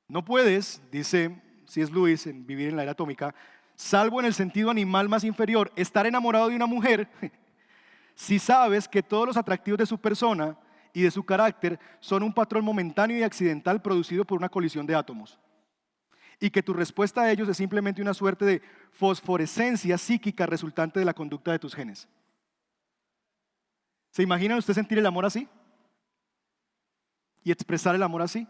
No 0.07 0.23
puedes, 0.23 0.83
dice 0.91 1.41
si 1.67 1.81
es 1.81 1.91
Luis 1.91 2.27
en 2.27 2.45
Vivir 2.45 2.69
en 2.69 2.75
la 2.75 2.83
Era 2.83 2.93
Atómica, 2.93 3.33
salvo 3.75 4.19
en 4.19 4.25
el 4.25 4.33
sentido 4.33 4.69
animal 4.69 5.09
más 5.09 5.23
inferior, 5.23 5.71
estar 5.75 6.05
enamorado 6.05 6.49
de 6.49 6.55
una 6.55 6.65
mujer 6.65 7.09
si 8.15 8.39
sabes 8.39 8.87
que 8.87 9.03
todos 9.03 9.27
los 9.27 9.37
atractivos 9.37 9.79
de 9.79 9.85
su 9.85 9.97
persona 9.97 10.57
y 10.93 11.01
de 11.01 11.11
su 11.11 11.23
carácter 11.23 11.79
son 11.99 12.23
un 12.23 12.33
patrón 12.33 12.63
momentáneo 12.63 13.17
y 13.17 13.23
accidental 13.23 13.81
producido 13.81 14.23
por 14.25 14.37
una 14.37 14.49
colisión 14.49 14.85
de 14.85 14.95
átomos 14.95 15.37
y 16.39 16.49
que 16.49 16.63
tu 16.63 16.73
respuesta 16.73 17.21
a 17.21 17.31
ellos 17.31 17.47
es 17.49 17.57
simplemente 17.57 18.01
una 18.01 18.13
suerte 18.13 18.45
de 18.45 18.61
fosforescencia 18.91 19.97
psíquica 19.97 20.45
resultante 20.45 20.99
de 20.99 21.05
la 21.05 21.13
conducta 21.13 21.51
de 21.51 21.59
tus 21.59 21.73
genes. 21.73 22.07
¿Se 24.11 24.23
imaginan 24.23 24.57
usted 24.57 24.73
sentir 24.73 24.97
el 24.97 25.05
amor 25.05 25.25
así? 25.25 25.47
¿Y 27.43 27.51
expresar 27.51 27.95
el 27.95 28.03
amor 28.03 28.21
así? 28.21 28.47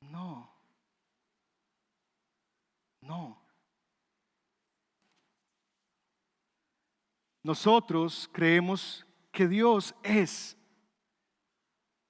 No. 0.00 0.50
No. 3.06 3.40
Nosotros 7.42 8.28
creemos 8.32 9.06
que 9.30 9.46
Dios 9.46 9.94
es 10.02 10.56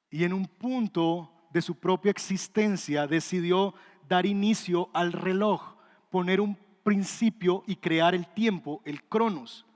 y 0.08 0.24
en 0.24 0.32
un 0.32 0.46
punto 0.46 1.30
de 1.50 1.60
su 1.60 1.74
propia 1.74 2.10
existencia 2.10 3.06
decidió 3.06 3.74
dar 4.08 4.24
inicio 4.24 4.88
al 4.94 5.12
reloj, 5.12 5.76
poner 6.10 6.40
un 6.40 6.56
principio 6.82 7.62
y 7.66 7.76
crear 7.76 8.14
el 8.14 8.26
tiempo, 8.28 8.80
el 8.86 9.02
cronos 9.04 9.66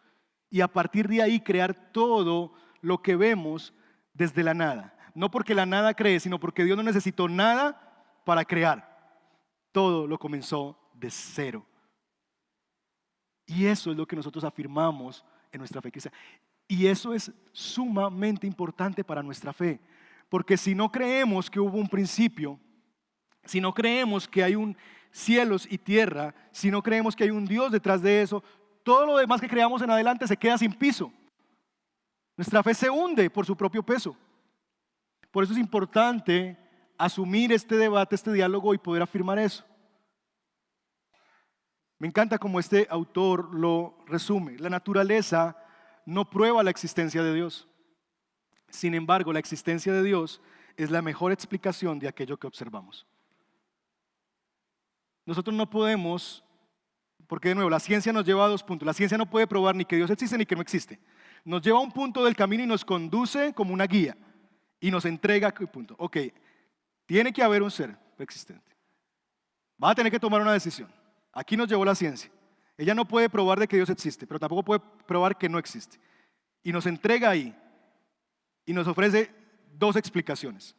y 0.48 0.62
a 0.62 0.68
partir 0.68 1.08
de 1.08 1.20
ahí 1.20 1.40
crear 1.40 1.92
todo 1.92 2.54
lo 2.80 3.02
que 3.02 3.16
vemos 3.16 3.74
desde 4.14 4.42
la 4.42 4.54
nada. 4.54 4.96
No 5.14 5.30
porque 5.30 5.54
la 5.54 5.66
nada 5.66 5.92
cree, 5.92 6.20
sino 6.20 6.40
porque 6.40 6.64
Dios 6.64 6.78
no 6.78 6.82
necesitó 6.82 7.28
nada 7.28 8.22
para 8.24 8.46
crear. 8.46 8.88
Todo 9.72 10.06
lo 10.06 10.18
comenzó 10.18 10.80
de 11.01 11.11
cero. 11.11 11.66
Y 13.46 13.66
eso 13.66 13.90
es 13.90 13.96
lo 13.96 14.07
que 14.07 14.14
nosotros 14.14 14.44
afirmamos 14.44 15.24
en 15.51 15.59
nuestra 15.59 15.82
fe 15.82 15.90
cristiana. 15.90 16.16
Y 16.68 16.86
eso 16.86 17.12
es 17.14 17.32
sumamente 17.51 18.46
importante 18.46 19.03
para 19.03 19.22
nuestra 19.22 19.53
fe. 19.53 19.80
Porque 20.28 20.57
si 20.57 20.74
no 20.74 20.92
creemos 20.92 21.51
que 21.51 21.59
hubo 21.59 21.76
un 21.76 21.88
principio, 21.88 22.61
si 23.44 23.61
no 23.61 23.74
creemos 23.74 24.28
que 24.28 24.44
hay 24.44 24.55
un 24.55 24.76
cielos 25.11 25.66
y 25.68 25.78
tierra, 25.78 26.32
si 26.53 26.70
no 26.70 26.82
creemos 26.82 27.16
que 27.16 27.24
hay 27.24 27.30
un 27.30 27.44
Dios 27.44 27.72
detrás 27.72 28.01
de 28.01 28.22
eso, 28.22 28.44
todo 28.84 29.07
lo 29.07 29.16
demás 29.16 29.40
que 29.40 29.48
creamos 29.48 29.82
en 29.82 29.90
adelante 29.90 30.28
se 30.28 30.36
queda 30.36 30.57
sin 30.57 30.72
piso. 30.72 31.12
Nuestra 32.36 32.62
fe 32.62 32.74
se 32.74 32.88
hunde 32.88 33.28
por 33.28 33.44
su 33.44 33.57
propio 33.57 33.82
peso. 33.82 34.16
Por 35.30 35.44
eso 35.44 35.53
es 35.53 35.59
importante 35.59 36.57
asumir 36.96 37.53
este 37.53 37.76
debate, 37.76 38.14
este 38.14 38.32
diálogo 38.32 38.74
y 38.74 38.78
poder 38.78 39.03
afirmar 39.03 39.38
eso. 39.38 39.64
Me 42.01 42.09
encanta 42.09 42.38
como 42.38 42.59
este 42.59 42.88
autor 42.90 43.55
lo 43.55 43.96
resume. 44.07 44.59
La 44.59 44.70
naturaleza 44.70 45.57
no 46.05 46.28
prueba 46.28 46.64
la 46.64 46.70
existencia 46.70 47.22
de 47.22 47.32
Dios. 47.32 47.68
Sin 48.70 48.94
embargo, 48.94 49.32
la 49.32 49.38
existencia 49.38 49.92
de 49.92 50.03
Dios 50.03 50.40
es 50.76 50.90
la 50.90 51.03
mejor 51.03 51.30
explicación 51.30 52.01
de 52.01 52.09
aquello 52.09 52.36
que 52.36 52.48
observamos. 52.48 53.07
Nosotros 55.24 55.55
no 55.55 55.70
podemos 55.70 56.42
porque 57.30 57.51
de 57.51 57.55
nuevo, 57.55 57.70
la 57.70 57.78
ciencia 57.78 58.12
nos 58.12 58.24
lleva 58.24 58.44
a 58.44 58.48
dos 58.48 58.64
puntos. 58.64 58.84
La 58.84 58.92
ciencia 58.92 59.16
no 59.16 59.24
puede 59.24 59.46
probar 59.46 59.76
ni 59.76 59.84
que 59.84 59.94
Dios 59.94 60.11
existe 60.11 60.36
ni 60.36 60.44
que 60.44 60.57
no 60.57 60.62
existe. 60.62 60.98
Nos 61.44 61.62
lleva 61.62 61.78
a 61.78 61.80
un 61.80 61.92
punto 61.92 62.24
del 62.24 62.34
camino 62.34 62.64
y 62.64 62.66
nos 62.66 62.84
conduce 62.84 63.55
como 63.55 63.72
una 63.72 63.86
guía. 63.86 64.16
Y 64.80 64.90
nos 64.90 65.05
entrega 65.05 65.55
un 65.61 65.66
punto. 65.68 65.94
Ok, 65.96 66.16
tiene 67.07 67.32
que 67.32 67.44
haber 67.44 67.62
un 67.62 67.70
ser 67.70 67.96
existente. 68.18 68.74
Va 69.80 69.90
a 69.90 69.94
tener 69.94 70.11
que 70.11 70.18
tomar 70.18 70.40
una 70.40 70.53
decisión. 70.53 70.92
Aquí 71.41 71.57
nos 71.57 71.70
llevó 71.70 71.86
la 71.86 71.95
ciencia. 71.95 72.30
Ella 72.76 72.95
no 72.95 73.09
puede 73.09 73.30
probar 73.30 73.59
de 73.59 73.66
que 73.66 73.76
Dios 73.76 73.88
existe, 73.88 74.26
pero 74.26 74.38
tampoco 74.38 74.62
puede 74.62 74.80
probar 75.07 75.38
que 75.38 75.49
no 75.49 75.59
existe. 75.59 75.99
Y 76.62 76.70
nos 76.70 76.84
entrega 76.84 77.30
ahí. 77.30 77.57
Y 78.66 78.74
nos 78.74 78.86
ofrece 78.86 79.34
dos 79.72 79.97
explicaciones. 79.97 80.76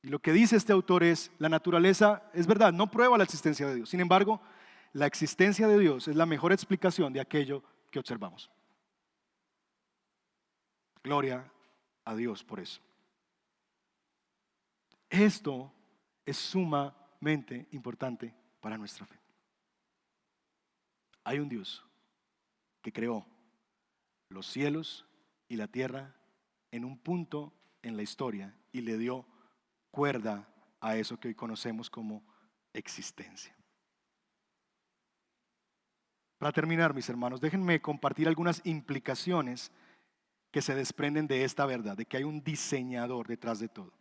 Y 0.00 0.08
lo 0.08 0.18
que 0.18 0.32
dice 0.32 0.56
este 0.56 0.72
autor 0.72 1.02
es, 1.04 1.30
la 1.36 1.50
naturaleza 1.50 2.22
es 2.32 2.46
verdad, 2.46 2.72
no 2.72 2.90
prueba 2.90 3.18
la 3.18 3.24
existencia 3.24 3.66
de 3.66 3.74
Dios. 3.74 3.90
Sin 3.90 4.00
embargo, 4.00 4.40
la 4.94 5.04
existencia 5.04 5.68
de 5.68 5.78
Dios 5.78 6.08
es 6.08 6.16
la 6.16 6.24
mejor 6.24 6.50
explicación 6.50 7.12
de 7.12 7.20
aquello 7.20 7.62
que 7.90 7.98
observamos. 7.98 8.50
Gloria 11.04 11.52
a 12.06 12.14
Dios 12.14 12.42
por 12.42 12.60
eso. 12.60 12.80
Esto 15.10 15.70
es 16.24 16.38
sumamente 16.38 17.68
importante 17.72 18.39
para 18.60 18.78
nuestra 18.78 19.06
fe. 19.06 19.18
Hay 21.24 21.38
un 21.38 21.48
Dios 21.48 21.84
que 22.82 22.92
creó 22.92 23.26
los 24.28 24.46
cielos 24.46 25.06
y 25.48 25.56
la 25.56 25.68
tierra 25.68 26.14
en 26.70 26.84
un 26.84 26.98
punto 26.98 27.52
en 27.82 27.96
la 27.96 28.02
historia 28.02 28.54
y 28.72 28.80
le 28.80 28.96
dio 28.96 29.26
cuerda 29.90 30.48
a 30.80 30.96
eso 30.96 31.18
que 31.18 31.28
hoy 31.28 31.34
conocemos 31.34 31.90
como 31.90 32.24
existencia. 32.72 33.54
Para 36.38 36.52
terminar, 36.52 36.94
mis 36.94 37.08
hermanos, 37.08 37.40
déjenme 37.40 37.82
compartir 37.82 38.26
algunas 38.26 38.64
implicaciones 38.64 39.70
que 40.50 40.62
se 40.62 40.74
desprenden 40.74 41.26
de 41.26 41.44
esta 41.44 41.66
verdad, 41.66 41.96
de 41.96 42.06
que 42.06 42.16
hay 42.16 42.24
un 42.24 42.42
diseñador 42.42 43.28
detrás 43.28 43.60
de 43.60 43.68
todo. 43.68 43.92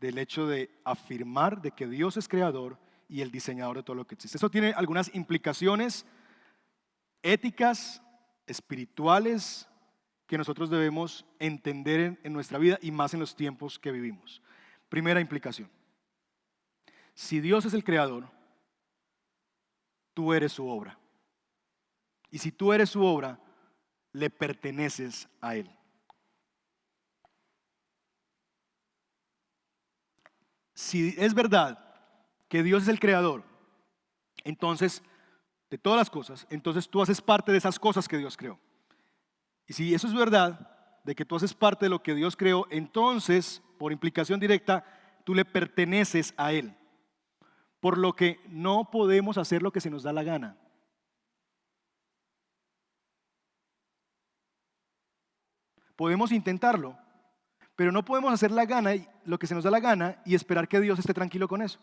Del 0.00 0.18
hecho 0.18 0.46
de 0.46 0.80
afirmar 0.84 1.62
de 1.62 1.70
que 1.70 1.86
Dios 1.86 2.16
es 2.16 2.26
creador 2.26 2.78
y 3.10 3.22
el 3.22 3.32
diseñador 3.32 3.76
de 3.76 3.82
todo 3.82 3.96
lo 3.96 4.06
que 4.06 4.14
existe. 4.14 4.38
Eso 4.38 4.50
tiene 4.50 4.72
algunas 4.72 5.12
implicaciones 5.14 6.06
éticas, 7.22 8.00
espirituales, 8.46 9.68
que 10.28 10.38
nosotros 10.38 10.70
debemos 10.70 11.26
entender 11.40 12.20
en, 12.22 12.32
nuestra 12.32 12.56
vida 12.56 12.78
y 12.80 12.92
más 12.92 13.12
en 13.12 13.20
los 13.20 13.34
tiempos 13.34 13.80
que 13.80 13.90
vivimos. 13.90 14.40
Primera 14.88 15.20
implicación. 15.20 15.68
Si 17.14 17.40
Dios 17.40 17.64
es 17.64 17.74
el 17.74 17.82
creador, 17.82 18.30
tú 20.14 20.32
eres 20.32 20.52
su 20.52 20.68
obra. 20.68 20.96
Y 22.30 22.38
si 22.38 22.52
tú 22.52 22.72
eres 22.72 22.90
su 22.90 23.04
obra, 23.04 23.40
le 24.12 24.30
perteneces 24.30 25.28
a 25.40 25.56
Él. 25.56 25.68
Si 30.74 31.12
es 31.18 31.34
verdad 31.34 31.89
que 32.50 32.64
Dios 32.64 32.82
es 32.82 32.88
el 32.88 32.98
creador, 32.98 33.44
entonces, 34.42 35.02
de 35.70 35.78
todas 35.78 35.96
las 35.96 36.10
cosas, 36.10 36.48
entonces 36.50 36.90
tú 36.90 37.00
haces 37.00 37.20
parte 37.20 37.52
de 37.52 37.58
esas 37.58 37.78
cosas 37.78 38.08
que 38.08 38.18
Dios 38.18 38.36
creó. 38.36 38.58
Y 39.68 39.72
si 39.72 39.94
eso 39.94 40.08
es 40.08 40.14
verdad, 40.14 41.00
de 41.04 41.14
que 41.14 41.24
tú 41.24 41.36
haces 41.36 41.54
parte 41.54 41.86
de 41.86 41.90
lo 41.90 42.02
que 42.02 42.14
Dios 42.14 42.36
creó, 42.36 42.66
entonces, 42.70 43.62
por 43.78 43.92
implicación 43.92 44.40
directa, 44.40 44.84
tú 45.24 45.32
le 45.32 45.44
perteneces 45.44 46.34
a 46.36 46.52
Él. 46.52 46.74
Por 47.78 47.96
lo 47.96 48.14
que 48.14 48.40
no 48.48 48.90
podemos 48.90 49.38
hacer 49.38 49.62
lo 49.62 49.72
que 49.72 49.80
se 49.80 49.88
nos 49.88 50.02
da 50.02 50.12
la 50.12 50.24
gana. 50.24 50.56
Podemos 55.94 56.32
intentarlo, 56.32 56.98
pero 57.76 57.92
no 57.92 58.04
podemos 58.04 58.32
hacer 58.32 58.50
la 58.50 58.64
gana, 58.64 58.90
lo 59.24 59.38
que 59.38 59.46
se 59.46 59.54
nos 59.54 59.62
da 59.62 59.70
la 59.70 59.80
gana 59.80 60.20
y 60.24 60.34
esperar 60.34 60.66
que 60.66 60.80
Dios 60.80 60.98
esté 60.98 61.14
tranquilo 61.14 61.46
con 61.46 61.62
eso. 61.62 61.78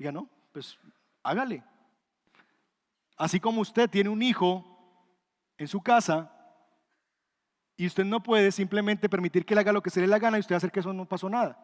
Diga, 0.00 0.12
no, 0.12 0.30
pues 0.50 0.78
hágale. 1.22 1.62
Así 3.18 3.38
como 3.38 3.60
usted 3.60 3.90
tiene 3.90 4.08
un 4.08 4.22
hijo 4.22 4.64
en 5.58 5.68
su 5.68 5.82
casa 5.82 6.32
y 7.76 7.86
usted 7.86 8.06
no 8.06 8.22
puede 8.22 8.50
simplemente 8.50 9.10
permitir 9.10 9.44
que 9.44 9.52
él 9.52 9.58
haga 9.58 9.74
lo 9.74 9.82
que 9.82 9.90
se 9.90 10.00
le 10.00 10.06
da 10.06 10.12
la 10.12 10.18
gana 10.18 10.38
y 10.38 10.40
usted 10.40 10.54
hacer 10.56 10.72
que 10.72 10.80
eso 10.80 10.94
no 10.94 11.04
pasó 11.04 11.28
nada. 11.28 11.62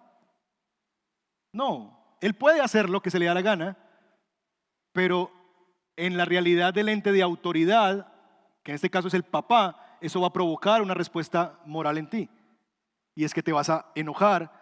No, 1.50 2.18
él 2.20 2.34
puede 2.34 2.60
hacer 2.60 2.90
lo 2.90 3.00
que 3.00 3.10
se 3.10 3.18
le 3.18 3.24
da 3.24 3.32
la 3.32 3.40
gana, 3.40 3.78
pero 4.92 5.32
en 5.96 6.18
la 6.18 6.26
realidad 6.26 6.74
del 6.74 6.90
ente 6.90 7.12
de 7.12 7.22
autoridad, 7.22 8.12
que 8.62 8.72
en 8.72 8.74
este 8.74 8.90
caso 8.90 9.08
es 9.08 9.14
el 9.14 9.22
papá, 9.22 9.96
eso 10.02 10.20
va 10.20 10.26
a 10.26 10.34
provocar 10.34 10.82
una 10.82 10.92
respuesta 10.92 11.58
moral 11.64 11.96
en 11.96 12.10
ti. 12.10 12.28
Y 13.14 13.24
es 13.24 13.32
que 13.32 13.42
te 13.42 13.54
vas 13.54 13.70
a 13.70 13.90
enojar, 13.94 14.52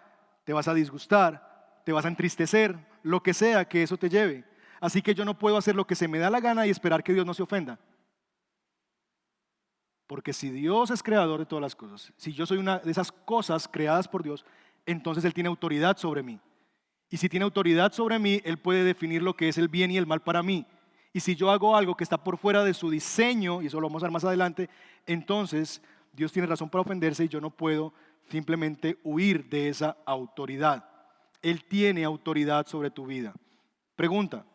te 0.45 0.53
vas 0.53 0.69
a 0.69 0.75
disgustar, 0.75 1.54
te 1.85 1.93
vas 1.93 2.05
a 2.05 2.09
entristecer, 2.09 2.77
lo 3.03 3.23
que 3.23 3.35
sea 3.35 3.67
que 3.67 3.83
eso 3.83 3.97
te 3.97 4.09
lleve. 4.09 4.45
Así 4.81 5.03
que 5.03 5.15
yo 5.15 5.25
no 5.25 5.39
puedo 5.39 5.57
hacer 5.57 5.77
lo 5.77 5.87
que 5.87 5.95
se 5.95 6.09
me 6.09 6.19
da 6.19 6.31
la 6.31 6.41
gana 6.41 6.67
y 6.67 6.71
esperar 6.71 7.05
que 7.05 7.13
Dios 7.13 7.25
no 7.25 7.35
se 7.35 7.43
ofenda. 7.43 7.79
Porque 10.07 10.33
si 10.33 10.51
Dios 10.51 10.91
es 10.91 11.03
creador 11.03 11.41
de 11.41 11.47
todas 11.47 11.63
las 11.63 11.77
cosas, 11.77 12.13
si 12.17 12.33
yo 12.33 12.45
soy 12.47 12.59
una 12.59 12.79
de 12.79 12.91
esas 12.91 13.13
cosas 13.13 13.69
creadas 13.69 14.09
por 14.09 14.23
Dios, 14.23 14.45
entonces 14.85 15.25
Él 15.25 15.33
tiene 15.33 15.49
autoridad 15.49 15.97
sobre 15.97 16.23
mí. 16.23 16.41
Y 17.11 17.17
si 17.17 17.29
tiene 17.29 17.45
autoridad 17.45 17.93
sobre 17.93 18.19
mí, 18.19 18.41
Él 18.45 18.59
puede 18.59 18.85
definir 18.85 19.23
lo 19.23 19.35
que 19.35 19.49
es 19.49 19.57
el 19.57 19.69
bien 19.69 19.91
y 19.91 19.97
el 19.97 20.07
mal 20.07 20.21
para 20.21 20.43
mí. 20.43 20.67
Y 21.13 21.21
si 21.21 21.37
yo 21.37 21.51
hago 21.51 21.77
algo 21.77 21.97
que 21.97 22.05
está 22.05 22.23
por 22.23 22.37
fuera 22.39 22.65
de 22.65 22.75
su 22.75 22.91
diseño, 22.91 23.63
y 23.63 23.67
eso 23.67 23.81
lo 23.81 23.89
vamos 23.89 24.03
a 24.03 24.07
ver 24.07 24.13
más 24.13 24.25
adelante, 24.25 24.69
entonces 25.07 25.81
Dios 26.13 26.33
tiene 26.33 26.49
razón 26.49 26.69
para 26.69 26.83
ofenderse 26.83 27.25
y 27.25 27.29
yo 27.29 27.41
no 27.41 27.51
puedo 27.51 27.95
simplemente 28.29 28.99
huir 29.05 29.49
de 29.49 29.69
esa 29.69 29.97
autoridad. 30.05 30.94
Él 31.45 31.63
tiene 31.63 32.05
autoridad 32.05 32.67
sobre 32.67 32.91
tu 32.91 33.05
vida. 33.05 33.35
Pregunta, 33.97 34.47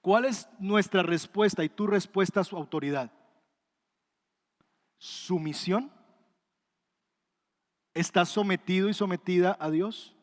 ¿cuál 0.00 0.24
es 0.24 0.48
nuestra 0.58 1.04
respuesta 1.04 1.62
y 1.62 1.68
tu 1.68 1.86
respuesta 1.86 2.40
a 2.40 2.44
su 2.44 2.56
autoridad? 2.56 3.12
¿Sumisión? 4.98 5.88
¿Estás 7.94 8.30
sometido 8.30 8.88
y 8.88 8.94
sometida 8.94 9.56
a 9.60 9.70
Dios? 9.70 10.16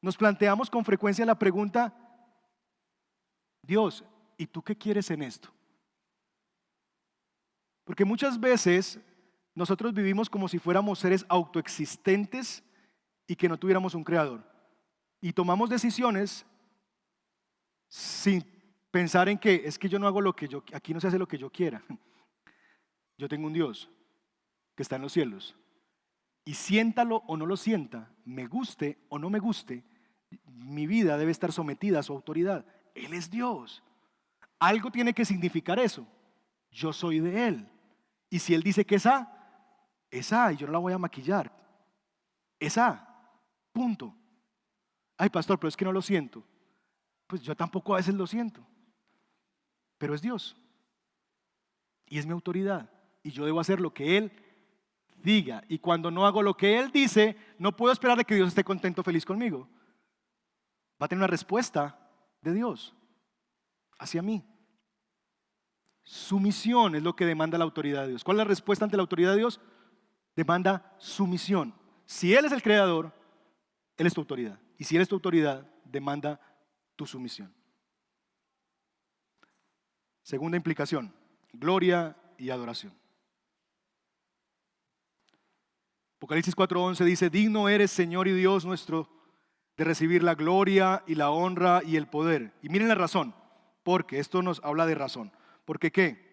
Nos 0.00 0.16
planteamos 0.16 0.70
con 0.70 0.84
frecuencia 0.84 1.26
la 1.26 1.36
pregunta, 1.36 1.92
Dios, 3.62 4.04
¿y 4.36 4.46
tú 4.46 4.62
qué 4.62 4.78
quieres 4.78 5.10
en 5.10 5.22
esto? 5.22 5.50
Porque 7.82 8.04
muchas 8.04 8.38
veces 8.38 9.00
nosotros 9.56 9.92
vivimos 9.92 10.30
como 10.30 10.46
si 10.46 10.60
fuéramos 10.60 11.00
seres 11.00 11.26
autoexistentes 11.28 12.62
y 13.28 13.36
que 13.36 13.48
no 13.48 13.58
tuviéramos 13.58 13.94
un 13.94 14.02
creador. 14.02 14.42
Y 15.20 15.32
tomamos 15.32 15.70
decisiones 15.70 16.44
sin 17.86 18.44
pensar 18.90 19.28
en 19.28 19.38
que 19.38 19.62
es 19.64 19.78
que 19.78 19.88
yo 19.88 19.98
no 19.98 20.08
hago 20.08 20.20
lo 20.20 20.34
que 20.34 20.48
yo, 20.48 20.64
aquí 20.72 20.92
no 20.92 21.00
se 21.00 21.06
hace 21.06 21.18
lo 21.18 21.28
que 21.28 21.38
yo 21.38 21.50
quiera. 21.50 21.84
Yo 23.20 23.28
tengo 23.28 23.48
un 23.48 23.52
Dios 23.52 23.90
que 24.76 24.84
está 24.84 24.94
en 24.94 25.02
los 25.02 25.12
cielos. 25.12 25.56
Y 26.44 26.54
siéntalo 26.54 27.24
o 27.26 27.36
no 27.36 27.46
lo 27.46 27.56
sienta, 27.56 28.12
me 28.24 28.46
guste 28.46 28.96
o 29.08 29.18
no 29.18 29.28
me 29.28 29.40
guste, 29.40 29.82
mi 30.46 30.86
vida 30.86 31.18
debe 31.18 31.32
estar 31.32 31.50
sometida 31.50 31.98
a 31.98 32.04
su 32.04 32.12
autoridad. 32.12 32.64
Él 32.94 33.14
es 33.14 33.28
Dios. 33.28 33.82
Algo 34.60 34.92
tiene 34.92 35.14
que 35.14 35.24
significar 35.24 35.80
eso. 35.80 36.06
Yo 36.70 36.92
soy 36.92 37.18
de 37.18 37.48
Él. 37.48 37.68
Y 38.30 38.38
si 38.38 38.54
Él 38.54 38.62
dice 38.62 38.84
que 38.84 38.94
es 38.94 39.06
A, 39.06 39.34
es 40.12 40.32
A 40.32 40.52
y 40.52 40.56
yo 40.56 40.68
no 40.68 40.72
la 40.74 40.78
voy 40.78 40.92
a 40.92 40.98
maquillar. 40.98 41.52
Es 42.60 42.78
A. 42.78 43.07
Punto. 43.78 44.12
Ay, 45.16 45.28
pastor, 45.28 45.56
pero 45.56 45.68
es 45.68 45.76
que 45.76 45.84
no 45.84 45.92
lo 45.92 46.02
siento. 46.02 46.42
Pues 47.28 47.42
yo 47.42 47.54
tampoco 47.54 47.94
a 47.94 47.98
veces 47.98 48.12
lo 48.12 48.26
siento. 48.26 48.60
Pero 49.98 50.16
es 50.16 50.20
Dios. 50.20 50.56
Y 52.06 52.18
es 52.18 52.26
mi 52.26 52.32
autoridad. 52.32 52.90
Y 53.22 53.30
yo 53.30 53.46
debo 53.46 53.60
hacer 53.60 53.80
lo 53.80 53.94
que 53.94 54.16
Él 54.16 54.32
diga. 55.22 55.62
Y 55.68 55.78
cuando 55.78 56.10
no 56.10 56.26
hago 56.26 56.42
lo 56.42 56.56
que 56.56 56.76
Él 56.76 56.90
dice, 56.90 57.36
no 57.56 57.76
puedo 57.76 57.92
esperar 57.92 58.18
de 58.18 58.24
que 58.24 58.34
Dios 58.34 58.48
esté 58.48 58.64
contento, 58.64 59.04
feliz 59.04 59.24
conmigo. 59.24 59.68
Va 61.00 61.06
a 61.06 61.08
tener 61.08 61.20
una 61.20 61.28
respuesta 61.28 61.96
de 62.40 62.54
Dios 62.54 62.96
hacia 63.96 64.22
mí. 64.22 64.44
Sumisión 66.02 66.96
es 66.96 67.04
lo 67.04 67.14
que 67.14 67.26
demanda 67.26 67.58
la 67.58 67.64
autoridad 67.64 68.02
de 68.02 68.08
Dios. 68.08 68.24
¿Cuál 68.24 68.38
es 68.38 68.38
la 68.38 68.48
respuesta 68.48 68.84
ante 68.84 68.96
la 68.96 69.02
autoridad 69.02 69.30
de 69.30 69.38
Dios? 69.38 69.60
Demanda 70.34 70.96
sumisión. 70.98 71.72
Si 72.06 72.34
Él 72.34 72.44
es 72.44 72.50
el 72.50 72.62
creador, 72.62 73.16
Él 73.98 74.06
es 74.06 74.14
tu 74.14 74.20
autoridad. 74.22 74.58
Y 74.78 74.84
si 74.84 74.96
Él 74.96 75.02
es 75.02 75.08
tu 75.08 75.16
autoridad, 75.16 75.68
demanda 75.84 76.40
tu 76.96 77.04
sumisión. 77.04 77.52
Segunda 80.22 80.56
implicación, 80.56 81.12
gloria 81.52 82.16
y 82.38 82.50
adoración. 82.50 82.94
Apocalipsis 86.18 86.56
4:11 86.56 87.04
dice, 87.04 87.30
digno 87.30 87.68
eres 87.68 87.90
Señor 87.90 88.28
y 88.28 88.32
Dios 88.32 88.64
nuestro 88.64 89.08
de 89.76 89.84
recibir 89.84 90.22
la 90.22 90.34
gloria 90.34 91.02
y 91.06 91.14
la 91.14 91.30
honra 91.30 91.82
y 91.84 91.96
el 91.96 92.08
poder. 92.08 92.52
Y 92.62 92.68
miren 92.68 92.88
la 92.88 92.94
razón, 92.94 93.34
porque 93.82 94.18
esto 94.18 94.42
nos 94.42 94.60
habla 94.64 94.86
de 94.86 94.94
razón. 94.94 95.32
¿Por 95.64 95.78
qué 95.78 95.92
qué? 95.92 96.28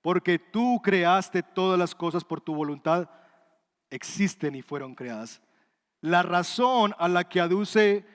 Porque 0.00 0.38
tú 0.38 0.80
creaste 0.82 1.42
todas 1.42 1.78
las 1.78 1.94
cosas 1.94 2.24
por 2.24 2.40
tu 2.40 2.54
voluntad, 2.54 3.10
existen 3.90 4.54
y 4.54 4.62
fueron 4.62 4.94
creadas. 4.94 5.42
La 6.00 6.22
razón 6.22 6.94
a 6.98 7.08
la 7.08 7.28
que 7.28 7.40
aduce 7.40 8.06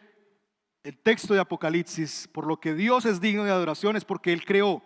el 0.84 0.98
texto 0.98 1.34
de 1.34 1.40
Apocalipsis, 1.40 2.30
por 2.32 2.46
lo 2.46 2.60
que 2.60 2.74
Dios 2.74 3.06
es 3.06 3.22
digno 3.22 3.44
de 3.44 3.52
adoración, 3.52 3.96
es 3.96 4.06
porque 4.06 4.34
Él 4.34 4.46
creó. 4.46 4.82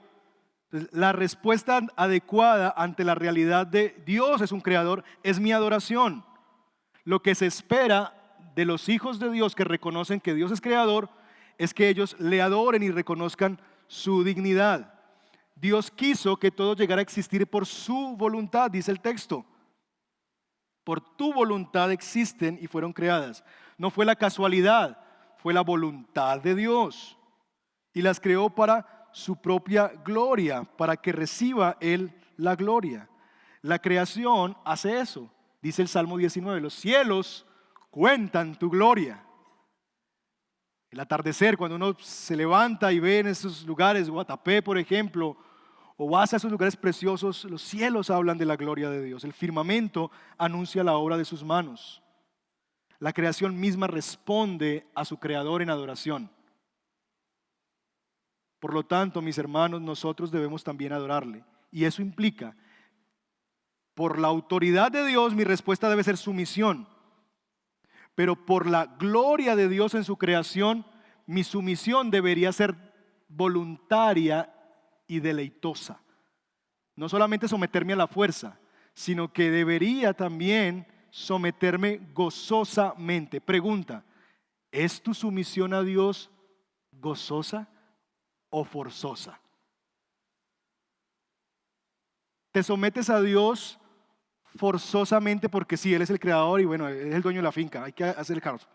La 0.69 1.11
respuesta 1.11 1.81
adecuada 1.95 2.73
ante 2.75 3.03
la 3.03 3.15
realidad 3.15 3.65
de 3.67 4.01
Dios 4.05 4.41
es 4.41 4.51
un 4.51 4.61
creador, 4.61 5.03
es 5.23 5.39
mi 5.39 5.51
adoración. 5.51 6.25
Lo 7.03 7.21
que 7.21 7.35
se 7.35 7.45
espera 7.45 8.13
de 8.55 8.65
los 8.65 8.89
hijos 8.89 9.19
de 9.19 9.31
Dios 9.31 9.55
que 9.55 9.63
reconocen 9.63 10.19
que 10.19 10.33
Dios 10.33 10.51
es 10.51 10.61
creador 10.61 11.09
es 11.57 11.73
que 11.73 11.89
ellos 11.89 12.15
le 12.19 12.41
adoren 12.41 12.83
y 12.83 12.91
reconozcan 12.91 13.59
su 13.87 14.23
dignidad. 14.23 14.93
Dios 15.55 15.89
quiso 15.89 16.37
que 16.37 16.51
todo 16.51 16.75
llegara 16.75 16.99
a 16.99 17.03
existir 17.03 17.47
por 17.47 17.65
su 17.65 18.15
voluntad, 18.17 18.69
dice 18.69 18.91
el 18.91 18.99
texto. 18.99 19.45
Por 20.87 21.01
tu 21.01 21.33
voluntad 21.33 21.91
existen 21.91 22.57
y 22.61 22.67
fueron 22.67 22.93
creadas. 22.93 23.43
No 23.77 23.89
fue 23.89 24.05
la 24.05 24.15
casualidad, 24.15 24.97
fue 25.35 25.53
la 25.53 25.59
voluntad 25.59 26.39
de 26.39 26.55
Dios. 26.55 27.17
Y 27.93 28.01
las 28.01 28.21
creó 28.21 28.49
para 28.49 29.09
su 29.11 29.35
propia 29.35 29.91
gloria, 30.05 30.63
para 30.63 30.95
que 30.95 31.11
reciba 31.11 31.75
Él 31.81 32.17
la 32.37 32.55
gloria. 32.55 33.09
La 33.61 33.79
creación 33.79 34.55
hace 34.63 35.01
eso. 35.01 35.29
Dice 35.61 35.81
el 35.81 35.89
Salmo 35.89 36.15
19, 36.15 36.61
los 36.61 36.75
cielos 36.75 37.45
cuentan 37.89 38.57
tu 38.57 38.69
gloria. 38.69 39.21
El 40.89 41.01
atardecer, 41.01 41.57
cuando 41.57 41.75
uno 41.75 41.97
se 41.99 42.37
levanta 42.37 42.93
y 42.93 43.01
ve 43.01 43.19
en 43.19 43.27
esos 43.27 43.65
lugares, 43.65 44.09
Guatapé, 44.09 44.61
por 44.61 44.77
ejemplo, 44.77 45.35
o 45.97 46.07
vas 46.07 46.31
a 46.31 46.37
esos 46.37 46.51
lugares 46.51 46.77
preciosos, 46.77 47.43
los 47.45 47.63
cielos 47.63 48.11
hablan 48.11 48.37
de 48.37 48.45
la 48.45 48.55
gloria 48.55 48.89
de 48.89 49.03
Dios. 49.03 49.23
El 49.23 49.33
firmamento 49.33 50.11
anuncia 50.37 50.83
la 50.83 50.95
obra 50.95 51.17
de 51.17 51.25
sus 51.25 51.43
manos. 51.43 52.03
La 52.99 53.13
creación 53.13 53.59
misma 53.59 53.87
responde 53.87 54.87
a 54.93 55.05
su 55.05 55.17
creador 55.17 55.63
en 55.63 55.71
adoración. 55.71 56.29
Por 58.59 58.73
lo 58.73 58.85
tanto, 58.85 59.23
mis 59.23 59.39
hermanos, 59.39 59.81
nosotros 59.81 60.31
debemos 60.31 60.63
también 60.63 60.93
adorarle. 60.93 61.43
Y 61.71 61.85
eso 61.85 62.03
implica, 62.03 62.55
por 63.95 64.19
la 64.19 64.27
autoridad 64.27 64.91
de 64.91 65.05
Dios, 65.05 65.33
mi 65.33 65.43
respuesta 65.43 65.89
debe 65.89 66.03
ser 66.03 66.17
sumisión. 66.17 66.87
Pero 68.13 68.45
por 68.45 68.67
la 68.67 68.85
gloria 68.85 69.55
de 69.55 69.67
Dios 69.67 69.95
en 69.95 70.03
su 70.03 70.17
creación, 70.17 70.85
mi 71.25 71.43
sumisión 71.43 72.11
debería 72.11 72.51
ser 72.51 72.75
voluntaria 73.27 74.53
y 75.07 75.19
deleitosa. 75.19 75.99
No 76.95 77.07
solamente 77.09 77.47
someterme 77.47 77.93
a 77.93 77.97
la 77.97 78.07
fuerza, 78.07 78.59
sino 78.93 79.31
que 79.31 79.49
debería 79.49 80.13
también 80.13 80.87
someterme 81.09 82.01
gozosamente. 82.13 83.39
Pregunta, 83.39 84.03
¿es 84.71 85.01
tu 85.01 85.13
sumisión 85.13 85.73
a 85.73 85.83
Dios 85.83 86.31
gozosa 86.91 87.67
o 88.49 88.63
forzosa? 88.65 89.39
¿Te 92.51 92.63
sometes 92.63 93.09
a 93.09 93.21
Dios 93.21 93.79
forzosamente 94.55 95.47
porque 95.47 95.77
sí, 95.77 95.93
Él 95.93 96.01
es 96.01 96.09
el 96.09 96.19
creador 96.19 96.59
y 96.59 96.65
bueno, 96.65 96.87
Él 96.87 97.09
es 97.09 97.15
el 97.15 97.21
dueño 97.21 97.39
de 97.39 97.43
la 97.43 97.51
finca, 97.51 97.83
hay 97.83 97.93
que 97.93 98.03
hacer 98.03 98.37
el? 98.37 98.67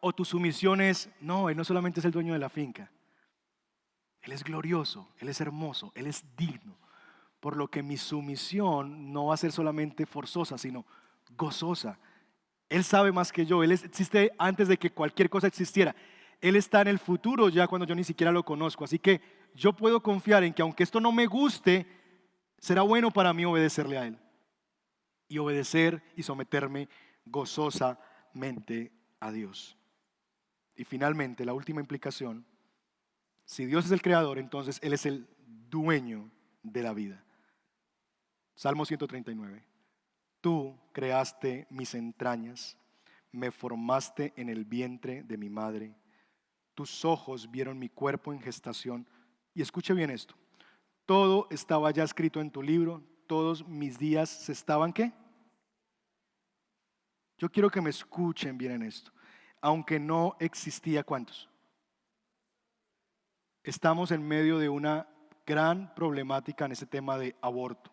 ¿O 0.00 0.12
tu 0.12 0.24
sumisión 0.24 0.80
es, 0.80 1.10
no, 1.20 1.50
Él 1.50 1.56
no 1.56 1.64
solamente 1.64 1.98
es 1.98 2.06
el 2.06 2.12
dueño 2.12 2.32
de 2.32 2.38
la 2.38 2.48
finca, 2.48 2.90
Él 4.22 4.32
es 4.32 4.44
glorioso, 4.44 5.08
Él 5.18 5.28
es 5.28 5.40
hermoso, 5.40 5.92
Él 5.94 6.06
es 6.06 6.24
digno, 6.36 6.76
por 7.40 7.56
lo 7.56 7.68
que 7.68 7.82
mi 7.82 7.96
sumisión 7.96 9.12
no 9.12 9.26
va 9.26 9.34
a 9.34 9.38
ser 9.38 9.52
solamente 9.52 10.06
forzosa, 10.06 10.58
sino 10.58 10.84
gozosa. 11.36 11.98
Él 12.68 12.84
sabe 12.84 13.12
más 13.12 13.32
que 13.32 13.46
yo, 13.46 13.62
Él 13.62 13.72
existe 13.72 14.32
antes 14.38 14.68
de 14.68 14.76
que 14.76 14.90
cualquier 14.90 15.30
cosa 15.30 15.46
existiera. 15.46 15.94
Él 16.40 16.56
está 16.56 16.80
en 16.82 16.88
el 16.88 16.98
futuro 16.98 17.48
ya 17.48 17.66
cuando 17.66 17.86
yo 17.86 17.94
ni 17.94 18.04
siquiera 18.04 18.30
lo 18.30 18.44
conozco. 18.44 18.84
Así 18.84 18.98
que 18.98 19.20
yo 19.54 19.72
puedo 19.72 20.02
confiar 20.02 20.44
en 20.44 20.54
que 20.54 20.62
aunque 20.62 20.82
esto 20.84 21.00
no 21.00 21.10
me 21.10 21.26
guste, 21.26 21.86
será 22.58 22.82
bueno 22.82 23.10
para 23.10 23.32
mí 23.32 23.44
obedecerle 23.44 23.98
a 23.98 24.06
Él. 24.06 24.18
Y 25.28 25.38
obedecer 25.38 26.02
y 26.16 26.22
someterme 26.22 26.88
gozosamente 27.24 28.92
a 29.20 29.32
Dios. 29.32 29.76
Y 30.76 30.84
finalmente, 30.84 31.44
la 31.44 31.54
última 31.54 31.80
implicación, 31.80 32.46
si 33.48 33.64
Dios 33.64 33.86
es 33.86 33.90
el 33.90 34.02
creador, 34.02 34.38
entonces 34.38 34.78
Él 34.82 34.92
es 34.92 35.06
el 35.06 35.26
dueño 35.70 36.30
de 36.62 36.82
la 36.82 36.92
vida. 36.92 37.24
Salmo 38.54 38.84
139. 38.84 39.64
Tú 40.40 40.78
creaste 40.92 41.66
mis 41.70 41.94
entrañas, 41.94 42.76
me 43.32 43.50
formaste 43.50 44.32
en 44.36 44.48
el 44.48 44.64
vientre 44.64 45.22
de 45.22 45.36
mi 45.36 45.48
madre 45.48 45.96
tus 46.78 47.04
ojos 47.04 47.50
vieron 47.50 47.76
mi 47.76 47.88
cuerpo 47.88 48.32
en 48.32 48.40
gestación. 48.40 49.04
Y 49.52 49.62
escuche 49.62 49.92
bien 49.94 50.10
esto. 50.10 50.36
Todo 51.06 51.48
estaba 51.50 51.90
ya 51.90 52.04
escrito 52.04 52.40
en 52.40 52.52
tu 52.52 52.62
libro, 52.62 53.02
todos 53.26 53.66
mis 53.66 53.98
días 53.98 54.30
se 54.30 54.52
estaban 54.52 54.92
qué? 54.92 55.12
Yo 57.36 57.50
quiero 57.50 57.68
que 57.68 57.80
me 57.80 57.90
escuchen 57.90 58.56
bien 58.56 58.70
en 58.70 58.82
esto. 58.82 59.10
Aunque 59.60 59.98
no 59.98 60.36
existía 60.38 61.02
cuántos. 61.02 61.47
Estamos 63.68 64.12
en 64.12 64.26
medio 64.26 64.58
de 64.58 64.68
una 64.68 65.06
gran 65.46 65.94
problemática 65.94 66.64
en 66.64 66.72
ese 66.72 66.86
tema 66.86 67.18
de 67.18 67.36
aborto. 67.42 67.90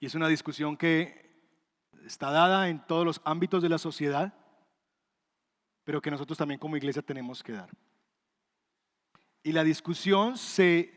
Y 0.00 0.06
es 0.06 0.14
una 0.14 0.28
discusión 0.28 0.76
que 0.76 1.30
está 2.06 2.30
dada 2.30 2.68
en 2.68 2.84
todos 2.86 3.04
los 3.04 3.20
ámbitos 3.24 3.62
de 3.62 3.68
la 3.68 3.78
sociedad 3.78 4.34
pero 5.84 6.00
que 6.00 6.10
nosotros 6.10 6.36
también 6.36 6.58
como 6.58 6.76
iglesia 6.76 7.02
tenemos 7.02 7.42
que 7.42 7.52
dar. 7.52 7.70
Y 9.42 9.52
la 9.52 9.62
discusión 9.62 10.38
se 10.38 10.90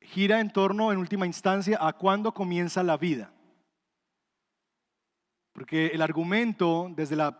gira 0.00 0.40
en 0.40 0.52
torno, 0.52 0.92
en 0.92 0.98
última 0.98 1.26
instancia, 1.26 1.78
a 1.80 1.92
cuándo 1.92 2.34
comienza 2.34 2.82
la 2.82 2.96
vida. 2.96 3.32
Porque 5.52 5.86
el 5.86 6.02
argumento 6.02 6.90
desde 6.94 7.16
la 7.16 7.38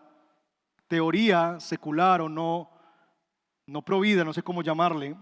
teoría 0.87 1.59
secular 1.59 2.21
o 2.21 2.29
no, 2.29 2.71
no 3.67 3.83
provida, 3.83 4.25
no 4.25 4.33
sé 4.33 4.43
cómo 4.43 4.63
llamarle, 4.63 5.17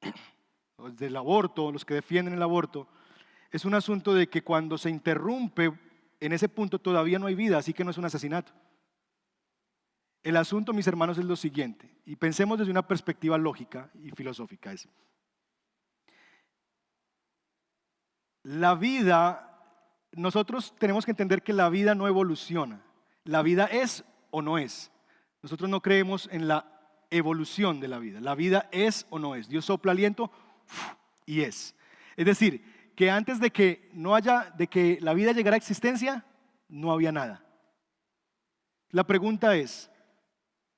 del 0.98 1.16
aborto, 1.16 1.72
los 1.72 1.84
que 1.84 1.94
defienden 1.94 2.34
el 2.34 2.42
aborto, 2.42 2.88
es 3.50 3.64
un 3.64 3.74
asunto 3.74 4.14
de 4.14 4.28
que 4.28 4.42
cuando 4.42 4.76
se 4.76 4.90
interrumpe 4.90 5.72
en 6.20 6.32
ese 6.32 6.48
punto 6.48 6.78
todavía 6.78 7.18
no 7.18 7.26
hay 7.26 7.34
vida, 7.34 7.58
así 7.58 7.72
que 7.72 7.84
no 7.84 7.90
es 7.90 7.98
un 7.98 8.04
asesinato. 8.04 8.52
El 10.22 10.36
asunto, 10.36 10.72
mis 10.72 10.86
hermanos, 10.86 11.18
es 11.18 11.24
lo 11.24 11.36
siguiente, 11.36 11.90
y 12.04 12.16
pensemos 12.16 12.58
desde 12.58 12.72
una 12.72 12.86
perspectiva 12.86 13.38
lógica 13.38 13.90
y 14.02 14.10
filosófica. 14.10 14.72
Es, 14.72 14.88
la 18.42 18.76
vida, 18.76 19.60
nosotros 20.12 20.74
tenemos 20.78 21.04
que 21.04 21.10
entender 21.10 21.42
que 21.42 21.52
la 21.52 21.68
vida 21.68 21.96
no 21.96 22.06
evoluciona. 22.06 22.80
La 23.24 23.42
vida 23.42 23.64
es 23.66 24.04
o 24.30 24.40
no 24.40 24.56
es. 24.56 24.92
Nosotros 25.42 25.68
no 25.68 25.82
creemos 25.82 26.28
en 26.30 26.46
la 26.46 26.75
evolución 27.10 27.80
de 27.80 27.88
la 27.88 27.98
vida. 27.98 28.20
La 28.20 28.34
vida 28.34 28.68
es 28.72 29.06
o 29.10 29.18
no 29.18 29.34
es. 29.34 29.48
Dios 29.48 29.64
sopla 29.64 29.92
aliento 29.92 30.30
y 31.24 31.42
es. 31.42 31.74
Es 32.16 32.26
decir, 32.26 32.92
que 32.94 33.10
antes 33.10 33.40
de 33.40 33.50
que 33.50 33.90
no 33.92 34.14
haya, 34.14 34.52
de 34.56 34.66
que 34.66 34.98
la 35.00 35.14
vida 35.14 35.32
llegara 35.32 35.54
a 35.54 35.58
existencia, 35.58 36.24
no 36.68 36.92
había 36.92 37.12
nada. 37.12 37.44
La 38.90 39.04
pregunta 39.04 39.56
es, 39.56 39.90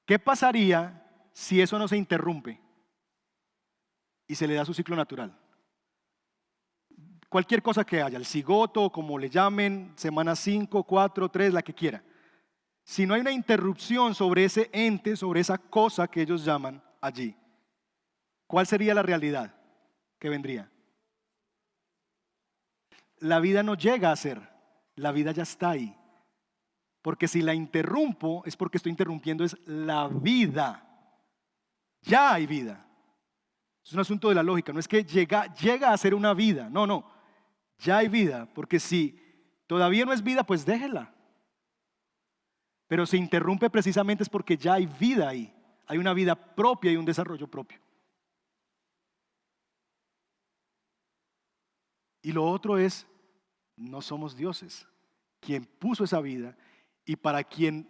¿Qué 0.09 0.19
pasaría 0.19 1.05
si 1.35 1.61
eso 1.61 1.79
no 1.79 1.87
se 1.87 1.99
interrumpe 1.99 2.59
y 4.27 4.35
se 4.35 4.47
le 4.47 4.55
da 4.55 4.65
su 4.65 4.73
ciclo 4.73 4.97
natural? 4.97 5.39
Cualquier 7.29 7.63
cosa 7.63 7.85
que 7.85 8.01
haya, 8.01 8.17
el 8.17 8.25
cigoto, 8.25 8.91
como 8.91 9.19
le 9.19 9.29
llamen, 9.29 9.93
semana 9.97 10.35
5, 10.35 10.83
4, 10.83 11.29
3, 11.29 11.53
la 11.53 11.61
que 11.61 11.75
quiera. 11.75 12.03
Si 12.89 13.05
no 13.05 13.13
hay 13.13 13.21
una 13.21 13.33
interrupción 13.33 14.15
sobre 14.15 14.47
ese 14.47 14.71
ente, 14.73 15.15
sobre 15.15 15.41
esa 15.41 15.59
cosa 15.59 16.09
que 16.09 16.23
ellos 16.23 16.43
llaman 16.43 16.83
allí, 17.03 17.37
¿cuál 18.47 18.67
sería 18.67 18.95
la 18.95 19.03
realidad 19.03 19.55
que 20.19 20.31
vendría? 20.31 20.71
La 23.19 23.41
vida 23.41 23.63
no 23.63 23.75
llega 23.75 24.11
a 24.11 24.17
ser, 24.17 24.41
la 24.95 25.13
vida 25.13 25.33
ya 25.33 25.43
está 25.43 25.69
ahí. 25.69 25.95
Porque 27.03 27.29
si 27.29 27.43
la 27.43 27.53
interrumpo 27.53 28.43
es 28.47 28.57
porque 28.57 28.79
estoy 28.79 28.89
interrumpiendo 28.89 29.45
es 29.45 29.55
la 29.67 30.09
vida. 30.09 30.83
Ya 32.01 32.33
hay 32.33 32.47
vida. 32.47 32.87
Es 33.85 33.93
un 33.93 34.01
asunto 34.01 34.31
de 34.31 34.35
la 34.35 34.43
lógica, 34.43 34.73
no 34.73 34.81
es 34.81 34.89
que 34.89 35.05
llega, 35.05 35.55
llega 35.57 35.93
a 35.93 35.99
ser 35.99 36.15
una 36.15 36.33
vida, 36.33 36.71
no, 36.71 36.87
no, 36.87 37.07
ya 37.81 37.99
hay 37.99 38.09
vida, 38.09 38.49
porque 38.55 38.81
si 38.81 39.21
todavía 39.67 40.07
no 40.07 40.15
es 40.15 40.23
vida, 40.23 40.43
pues 40.43 40.65
déjela. 40.65 41.18
Pero 42.89 43.07
se 43.07 43.19
interrumpe 43.19 43.71
precisamente 43.71 44.23
es 44.23 44.29
porque 44.29 44.57
ya 44.57 44.75
hay 44.75 44.87
vida 44.87 45.29
ahí, 45.29 45.53
hay 45.87 45.99
una 45.99 46.15
vida 46.15 46.35
propia 46.35 46.91
y 46.91 46.97
un 46.97 47.05
desarrollo 47.05 47.47
propio. 47.47 47.79
Y 52.23 52.33
lo 52.33 52.45
otro 52.45 52.79
es, 52.79 53.07
no 53.77 54.03
somos 54.03 54.37
dioses. 54.37 54.87
Quien 55.41 55.65
puso 55.65 56.05
esa 56.05 56.21
vida 56.21 56.57
y 57.05 57.17
para 57.17 57.45
quien 57.45 57.89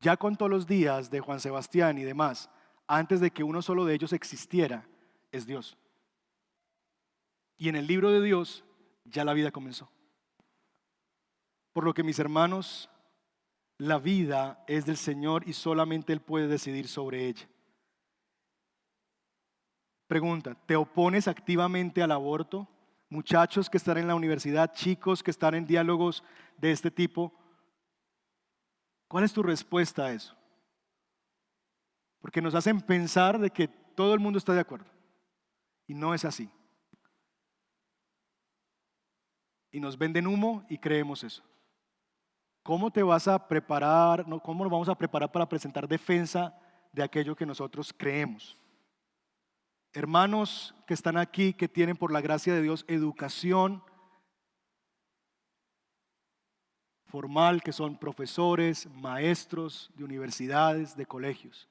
ya 0.00 0.16
contó 0.16 0.48
los 0.48 0.66
días 0.66 1.10
de 1.10 1.20
Juan 1.20 1.40
Sebastián 1.40 1.98
y 1.98 2.02
demás, 2.02 2.50
antes 2.86 3.20
de 3.20 3.30
que 3.30 3.44
uno 3.44 3.62
solo 3.62 3.84
de 3.84 3.94
ellos 3.94 4.12
existiera, 4.12 4.88
es 5.30 5.46
Dios. 5.46 5.76
Y 7.56 7.68
en 7.68 7.76
el 7.76 7.86
libro 7.86 8.10
de 8.10 8.22
Dios 8.22 8.64
ya 9.04 9.24
la 9.24 9.34
vida 9.34 9.50
comenzó. 9.50 9.90
Por 11.72 11.84
lo 11.84 11.94
que 11.94 12.02
mis 12.02 12.18
hermanos, 12.18 12.90
la 13.78 13.98
vida 13.98 14.62
es 14.66 14.86
del 14.86 14.96
Señor 14.96 15.48
y 15.48 15.52
solamente 15.52 16.12
Él 16.12 16.20
puede 16.20 16.48
decidir 16.48 16.88
sobre 16.88 17.26
ella. 17.26 17.48
Pregunta, 20.06 20.54
¿te 20.66 20.76
opones 20.76 21.28
activamente 21.28 22.02
al 22.02 22.12
aborto? 22.12 22.68
Muchachos 23.08 23.70
que 23.70 23.76
están 23.76 23.98
en 23.98 24.08
la 24.08 24.14
universidad, 24.14 24.72
chicos 24.74 25.22
que 25.22 25.30
están 25.30 25.54
en 25.54 25.66
diálogos 25.66 26.22
de 26.58 26.72
este 26.72 26.90
tipo, 26.90 27.32
¿Cuál 29.10 29.24
es 29.24 29.32
tu 29.32 29.42
respuesta 29.42 30.04
a 30.04 30.12
eso? 30.12 30.36
Porque 32.20 32.42
nos 32.42 32.54
hacen 32.54 32.78
pensar 32.82 33.38
de 33.38 33.48
que 33.48 33.66
todo 33.66 34.12
el 34.12 34.20
mundo 34.20 34.38
está 34.38 34.52
de 34.52 34.60
acuerdo. 34.60 34.84
Y 35.86 35.94
no 35.94 36.12
es 36.12 36.26
así. 36.26 36.50
y 39.70 39.80
nos 39.80 39.98
venden 39.98 40.26
humo 40.26 40.64
y 40.68 40.78
creemos 40.78 41.24
eso. 41.24 41.42
¿Cómo 42.68 42.90
te 42.90 43.02
vas 43.02 43.26
a 43.26 43.48
preparar, 43.48 44.26
cómo 44.42 44.62
nos 44.62 44.70
vamos 44.70 44.90
a 44.90 44.94
preparar 44.94 45.32
para 45.32 45.48
presentar 45.48 45.88
defensa 45.88 46.54
de 46.92 47.02
aquello 47.02 47.34
que 47.34 47.46
nosotros 47.46 47.94
creemos? 47.96 48.58
Hermanos 49.94 50.74
que 50.86 50.92
están 50.92 51.16
aquí, 51.16 51.54
que 51.54 51.66
tienen 51.66 51.96
por 51.96 52.12
la 52.12 52.20
gracia 52.20 52.52
de 52.52 52.60
Dios 52.60 52.84
educación 52.86 53.82
formal, 57.06 57.62
que 57.62 57.72
son 57.72 57.96
profesores, 57.96 58.86
maestros 58.90 59.90
de 59.94 60.04
universidades, 60.04 60.94
de 60.94 61.06
colegios. 61.06 61.70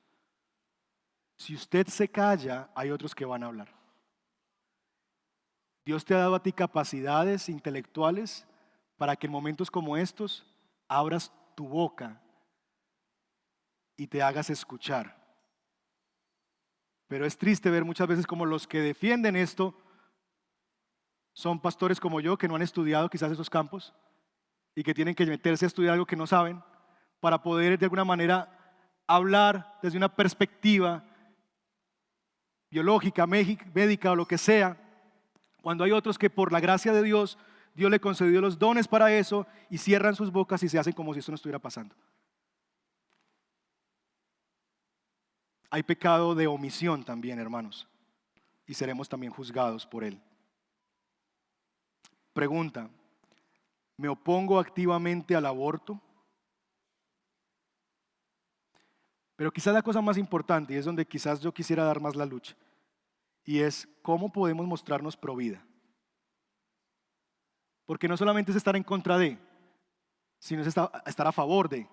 Si 1.36 1.54
usted 1.54 1.86
se 1.86 2.10
calla, 2.10 2.72
hay 2.74 2.90
otros 2.90 3.14
que 3.14 3.24
van 3.24 3.44
a 3.44 3.46
hablar. 3.46 3.72
Dios 5.86 6.04
te 6.04 6.16
ha 6.16 6.18
dado 6.18 6.34
a 6.34 6.42
ti 6.42 6.52
capacidades 6.52 7.50
intelectuales 7.50 8.48
para 8.98 9.16
que 9.16 9.28
en 9.28 9.34
momentos 9.34 9.70
como 9.70 9.96
estos 9.96 10.44
abras 10.88 11.32
tu 11.56 11.68
boca 11.68 12.22
y 13.96 14.08
te 14.08 14.22
hagas 14.22 14.50
escuchar. 14.50 15.16
Pero 17.08 17.26
es 17.26 17.38
triste 17.38 17.70
ver 17.70 17.86
muchas 17.86 18.08
veces 18.08 18.28
como 18.28 18.46
los 18.46 18.68
que 18.68 18.82
defienden 18.82 19.36
esto 19.36 19.76
son 21.34 21.60
pastores 21.60 22.00
como 22.00 22.20
yo 22.20 22.38
que 22.38 22.48
no 22.48 22.56
han 22.56 22.62
estudiado 22.62 23.10
quizás 23.10 23.32
esos 23.32 23.50
campos 23.50 23.94
y 24.76 24.84
que 24.84 24.94
tienen 24.94 25.16
que 25.16 25.26
meterse 25.26 25.66
a 25.66 25.68
estudiar 25.68 25.94
algo 25.94 26.06
que 26.06 26.16
no 26.16 26.28
saben 26.28 26.62
para 27.20 27.42
poder 27.42 27.78
de 27.78 27.86
alguna 27.86 28.06
manera 28.06 28.84
hablar 29.08 29.80
desde 29.82 29.98
una 29.98 30.14
perspectiva 30.14 31.04
biológica, 32.70 33.26
médica 33.26 34.12
o 34.12 34.16
lo 34.16 34.28
que 34.28 34.38
sea 34.38 34.78
cuando 35.62 35.84
hay 35.84 35.92
otros 35.92 36.18
que 36.18 36.30
por 36.30 36.52
la 36.52 36.60
gracia 36.60 36.94
de 36.94 37.04
Dios, 37.04 37.38
Dios 37.78 37.92
le 37.92 38.00
concedió 38.00 38.42
los 38.42 38.58
dones 38.58 38.88
para 38.88 39.14
eso 39.14 39.46
y 39.70 39.78
cierran 39.78 40.16
sus 40.16 40.32
bocas 40.32 40.64
y 40.64 40.68
se 40.68 40.80
hacen 40.80 40.94
como 40.94 41.14
si 41.14 41.20
eso 41.20 41.32
no 41.32 41.36
estuviera 41.36 41.60
pasando. 41.60 41.96
Hay 45.70 45.84
pecado 45.84 46.34
de 46.34 46.48
omisión 46.48 47.04
también, 47.04 47.38
hermanos, 47.38 47.88
y 48.66 48.74
seremos 48.74 49.08
también 49.08 49.32
juzgados 49.32 49.86
por 49.86 50.04
él. 50.04 50.20
Pregunta, 52.34 52.90
¿me 53.96 54.08
opongo 54.10 54.58
activamente 54.60 55.36
al 55.36 55.46
aborto? 55.46 56.02
Pero 59.36 59.52
quizás 59.52 59.76
la 59.76 59.84
cosa 59.84 60.02
más 60.02 60.18
importante, 60.18 60.74
y 60.74 60.78
es 60.78 60.86
donde 60.86 61.06
quizás 61.06 61.42
yo 61.42 61.54
quisiera 61.54 61.84
dar 61.84 62.02
más 62.02 62.16
la 62.16 62.26
lucha, 62.26 62.56
y 63.46 63.60
es 63.60 63.88
cómo 64.02 64.32
podemos 64.32 64.66
mostrarnos 64.66 65.16
pro 65.16 65.36
vida. 65.36 65.64
Porque 67.88 68.08
no 68.08 68.16
solamente 68.16 68.52
es 68.52 68.58
estar 68.58 68.76
en 68.76 68.84
contra 68.84 69.18
de, 69.18 69.40
sino 70.38 70.62
es 70.62 70.68
estar 70.68 71.28
a 71.28 71.32
favor 71.32 71.68
de. 71.68 71.90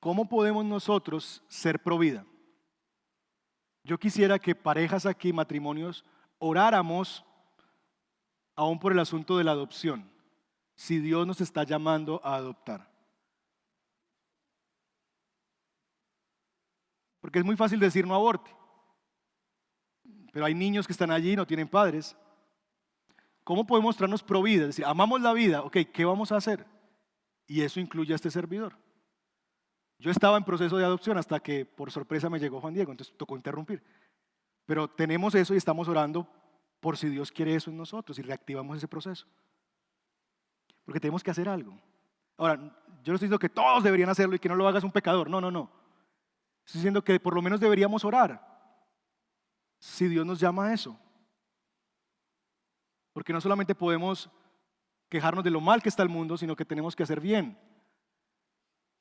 ¿Cómo 0.00 0.28
podemos 0.28 0.64
nosotros 0.64 1.44
ser 1.46 1.80
pro 1.80 1.98
vida? 1.98 2.26
Yo 3.84 3.98
quisiera 3.98 4.38
que 4.40 4.56
parejas 4.56 5.06
aquí, 5.06 5.32
matrimonios, 5.32 6.04
oráramos 6.38 7.24
aún 8.56 8.80
por 8.80 8.92
el 8.92 8.98
asunto 8.98 9.38
de 9.38 9.44
la 9.44 9.52
adopción, 9.52 10.10
si 10.74 10.98
Dios 10.98 11.26
nos 11.26 11.40
está 11.40 11.64
llamando 11.64 12.20
a 12.24 12.34
adoptar. 12.34 12.90
Porque 17.20 17.38
es 17.38 17.44
muy 17.44 17.56
fácil 17.56 17.78
decir 17.78 18.06
no 18.06 18.14
aborte. 18.14 18.50
Pero 20.32 20.46
hay 20.46 20.54
niños 20.54 20.86
que 20.86 20.92
están 20.92 21.10
allí 21.10 21.32
y 21.32 21.36
no 21.36 21.46
tienen 21.46 21.68
padres. 21.68 22.16
¿Cómo 23.44 23.66
podemos 23.66 23.88
mostrarnos 23.88 24.22
pro 24.22 24.42
vida? 24.42 24.62
Es 24.62 24.68
decir, 24.68 24.84
amamos 24.84 25.20
la 25.20 25.32
vida, 25.32 25.62
ok, 25.62 25.78
¿qué 25.92 26.04
vamos 26.04 26.32
a 26.32 26.36
hacer? 26.36 26.64
Y 27.46 27.62
eso 27.62 27.80
incluye 27.80 28.12
a 28.12 28.16
este 28.16 28.30
servidor. 28.30 28.76
Yo 29.98 30.10
estaba 30.10 30.36
en 30.36 30.44
proceso 30.44 30.76
de 30.76 30.84
adopción 30.84 31.18
hasta 31.18 31.40
que 31.40 31.64
por 31.64 31.90
sorpresa 31.90 32.30
me 32.30 32.38
llegó 32.38 32.60
Juan 32.60 32.74
Diego, 32.74 32.90
entonces 32.90 33.16
tocó 33.16 33.36
interrumpir. 33.36 33.82
Pero 34.66 34.88
tenemos 34.88 35.34
eso 35.34 35.54
y 35.54 35.56
estamos 35.56 35.88
orando 35.88 36.28
por 36.80 36.96
si 36.96 37.08
Dios 37.08 37.30
quiere 37.30 37.54
eso 37.54 37.70
en 37.70 37.76
nosotros 37.76 38.18
y 38.18 38.22
reactivamos 38.22 38.76
ese 38.76 38.88
proceso. 38.88 39.26
Porque 40.84 41.00
tenemos 41.00 41.22
que 41.22 41.30
hacer 41.30 41.48
algo. 41.48 41.78
Ahora, 42.36 42.56
yo 42.56 43.12
no 43.12 43.14
estoy 43.14 43.26
diciendo 43.26 43.38
que 43.38 43.48
todos 43.48 43.84
deberían 43.84 44.08
hacerlo 44.08 44.34
y 44.34 44.38
que 44.38 44.48
no 44.48 44.56
lo 44.56 44.66
hagas 44.66 44.82
un 44.82 44.90
pecador. 44.90 45.30
No, 45.30 45.40
no, 45.40 45.50
no. 45.50 45.70
Estoy 46.64 46.80
diciendo 46.80 47.02
que 47.02 47.18
por 47.20 47.34
lo 47.34 47.42
menos 47.42 47.60
deberíamos 47.60 48.04
orar 48.04 48.52
si 49.78 50.08
Dios 50.08 50.24
nos 50.24 50.40
llama 50.40 50.66
a 50.66 50.74
eso. 50.74 50.98
Porque 53.12 53.32
no 53.32 53.40
solamente 53.40 53.74
podemos 53.74 54.30
quejarnos 55.08 55.44
de 55.44 55.50
lo 55.50 55.60
mal 55.60 55.82
que 55.82 55.88
está 55.88 56.02
el 56.02 56.08
mundo, 56.08 56.36
sino 56.36 56.56
que 56.56 56.64
tenemos 56.64 56.96
que 56.96 57.02
hacer 57.02 57.20
bien. 57.20 57.58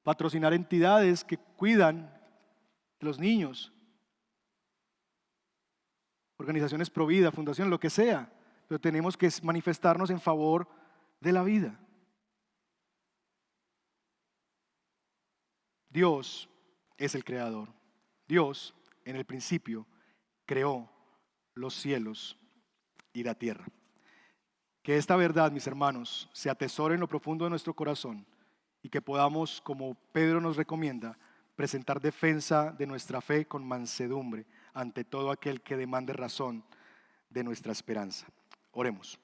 Patrocinar 0.04 0.54
entidades 0.54 1.24
que 1.24 1.38
cuidan 1.38 2.12
de 3.00 3.06
los 3.06 3.20
niños. 3.20 3.72
Organizaciones 6.38 6.90
pro 6.90 7.06
vida, 7.06 7.32
fundaciones, 7.32 7.70
lo 7.70 7.80
que 7.80 7.90
sea. 7.90 8.32
Pero 8.68 8.82
tenemos 8.82 9.16
que 9.16 9.30
manifestarnos 9.44 10.10
en 10.10 10.20
favor 10.20 10.68
de 11.20 11.32
la 11.32 11.44
vida. 11.44 11.80
Dios 15.90 16.50
es 16.98 17.16
el 17.16 17.24
creador. 17.24 17.70
Dios, 18.28 18.74
en 19.06 19.16
el 19.16 19.26
principio, 19.26 19.86
creó 20.46 20.90
los 21.54 21.74
cielos 21.74 22.38
y 23.14 23.24
la 23.24 23.36
tierra. 23.36 23.66
Que 24.84 24.98
esta 24.98 25.16
verdad, 25.16 25.52
mis 25.52 25.68
hermanos, 25.68 26.30
se 26.34 26.50
atesore 26.50 26.96
en 26.96 27.02
lo 27.02 27.08
profundo 27.08 27.46
de 27.46 27.50
nuestro 27.52 27.74
corazón 27.74 28.26
y 28.82 28.90
que 28.90 29.02
podamos, 29.02 29.62
como 29.62 29.96
Pedro 30.12 30.42
nos 30.42 30.58
recomienda, 30.58 31.18
presentar 31.56 32.02
defensa 32.02 32.72
de 32.72 32.88
nuestra 32.88 33.22
fe 33.22 33.46
con 33.46 33.64
mansedumbre 33.64 34.48
ante 34.74 35.04
todo 35.04 35.30
aquel 35.30 35.62
que 35.62 35.78
demande 35.78 36.14
razón 36.14 36.64
de 37.30 37.44
nuestra 37.44 37.72
esperanza. 37.72 38.26
Oremos. 38.72 39.20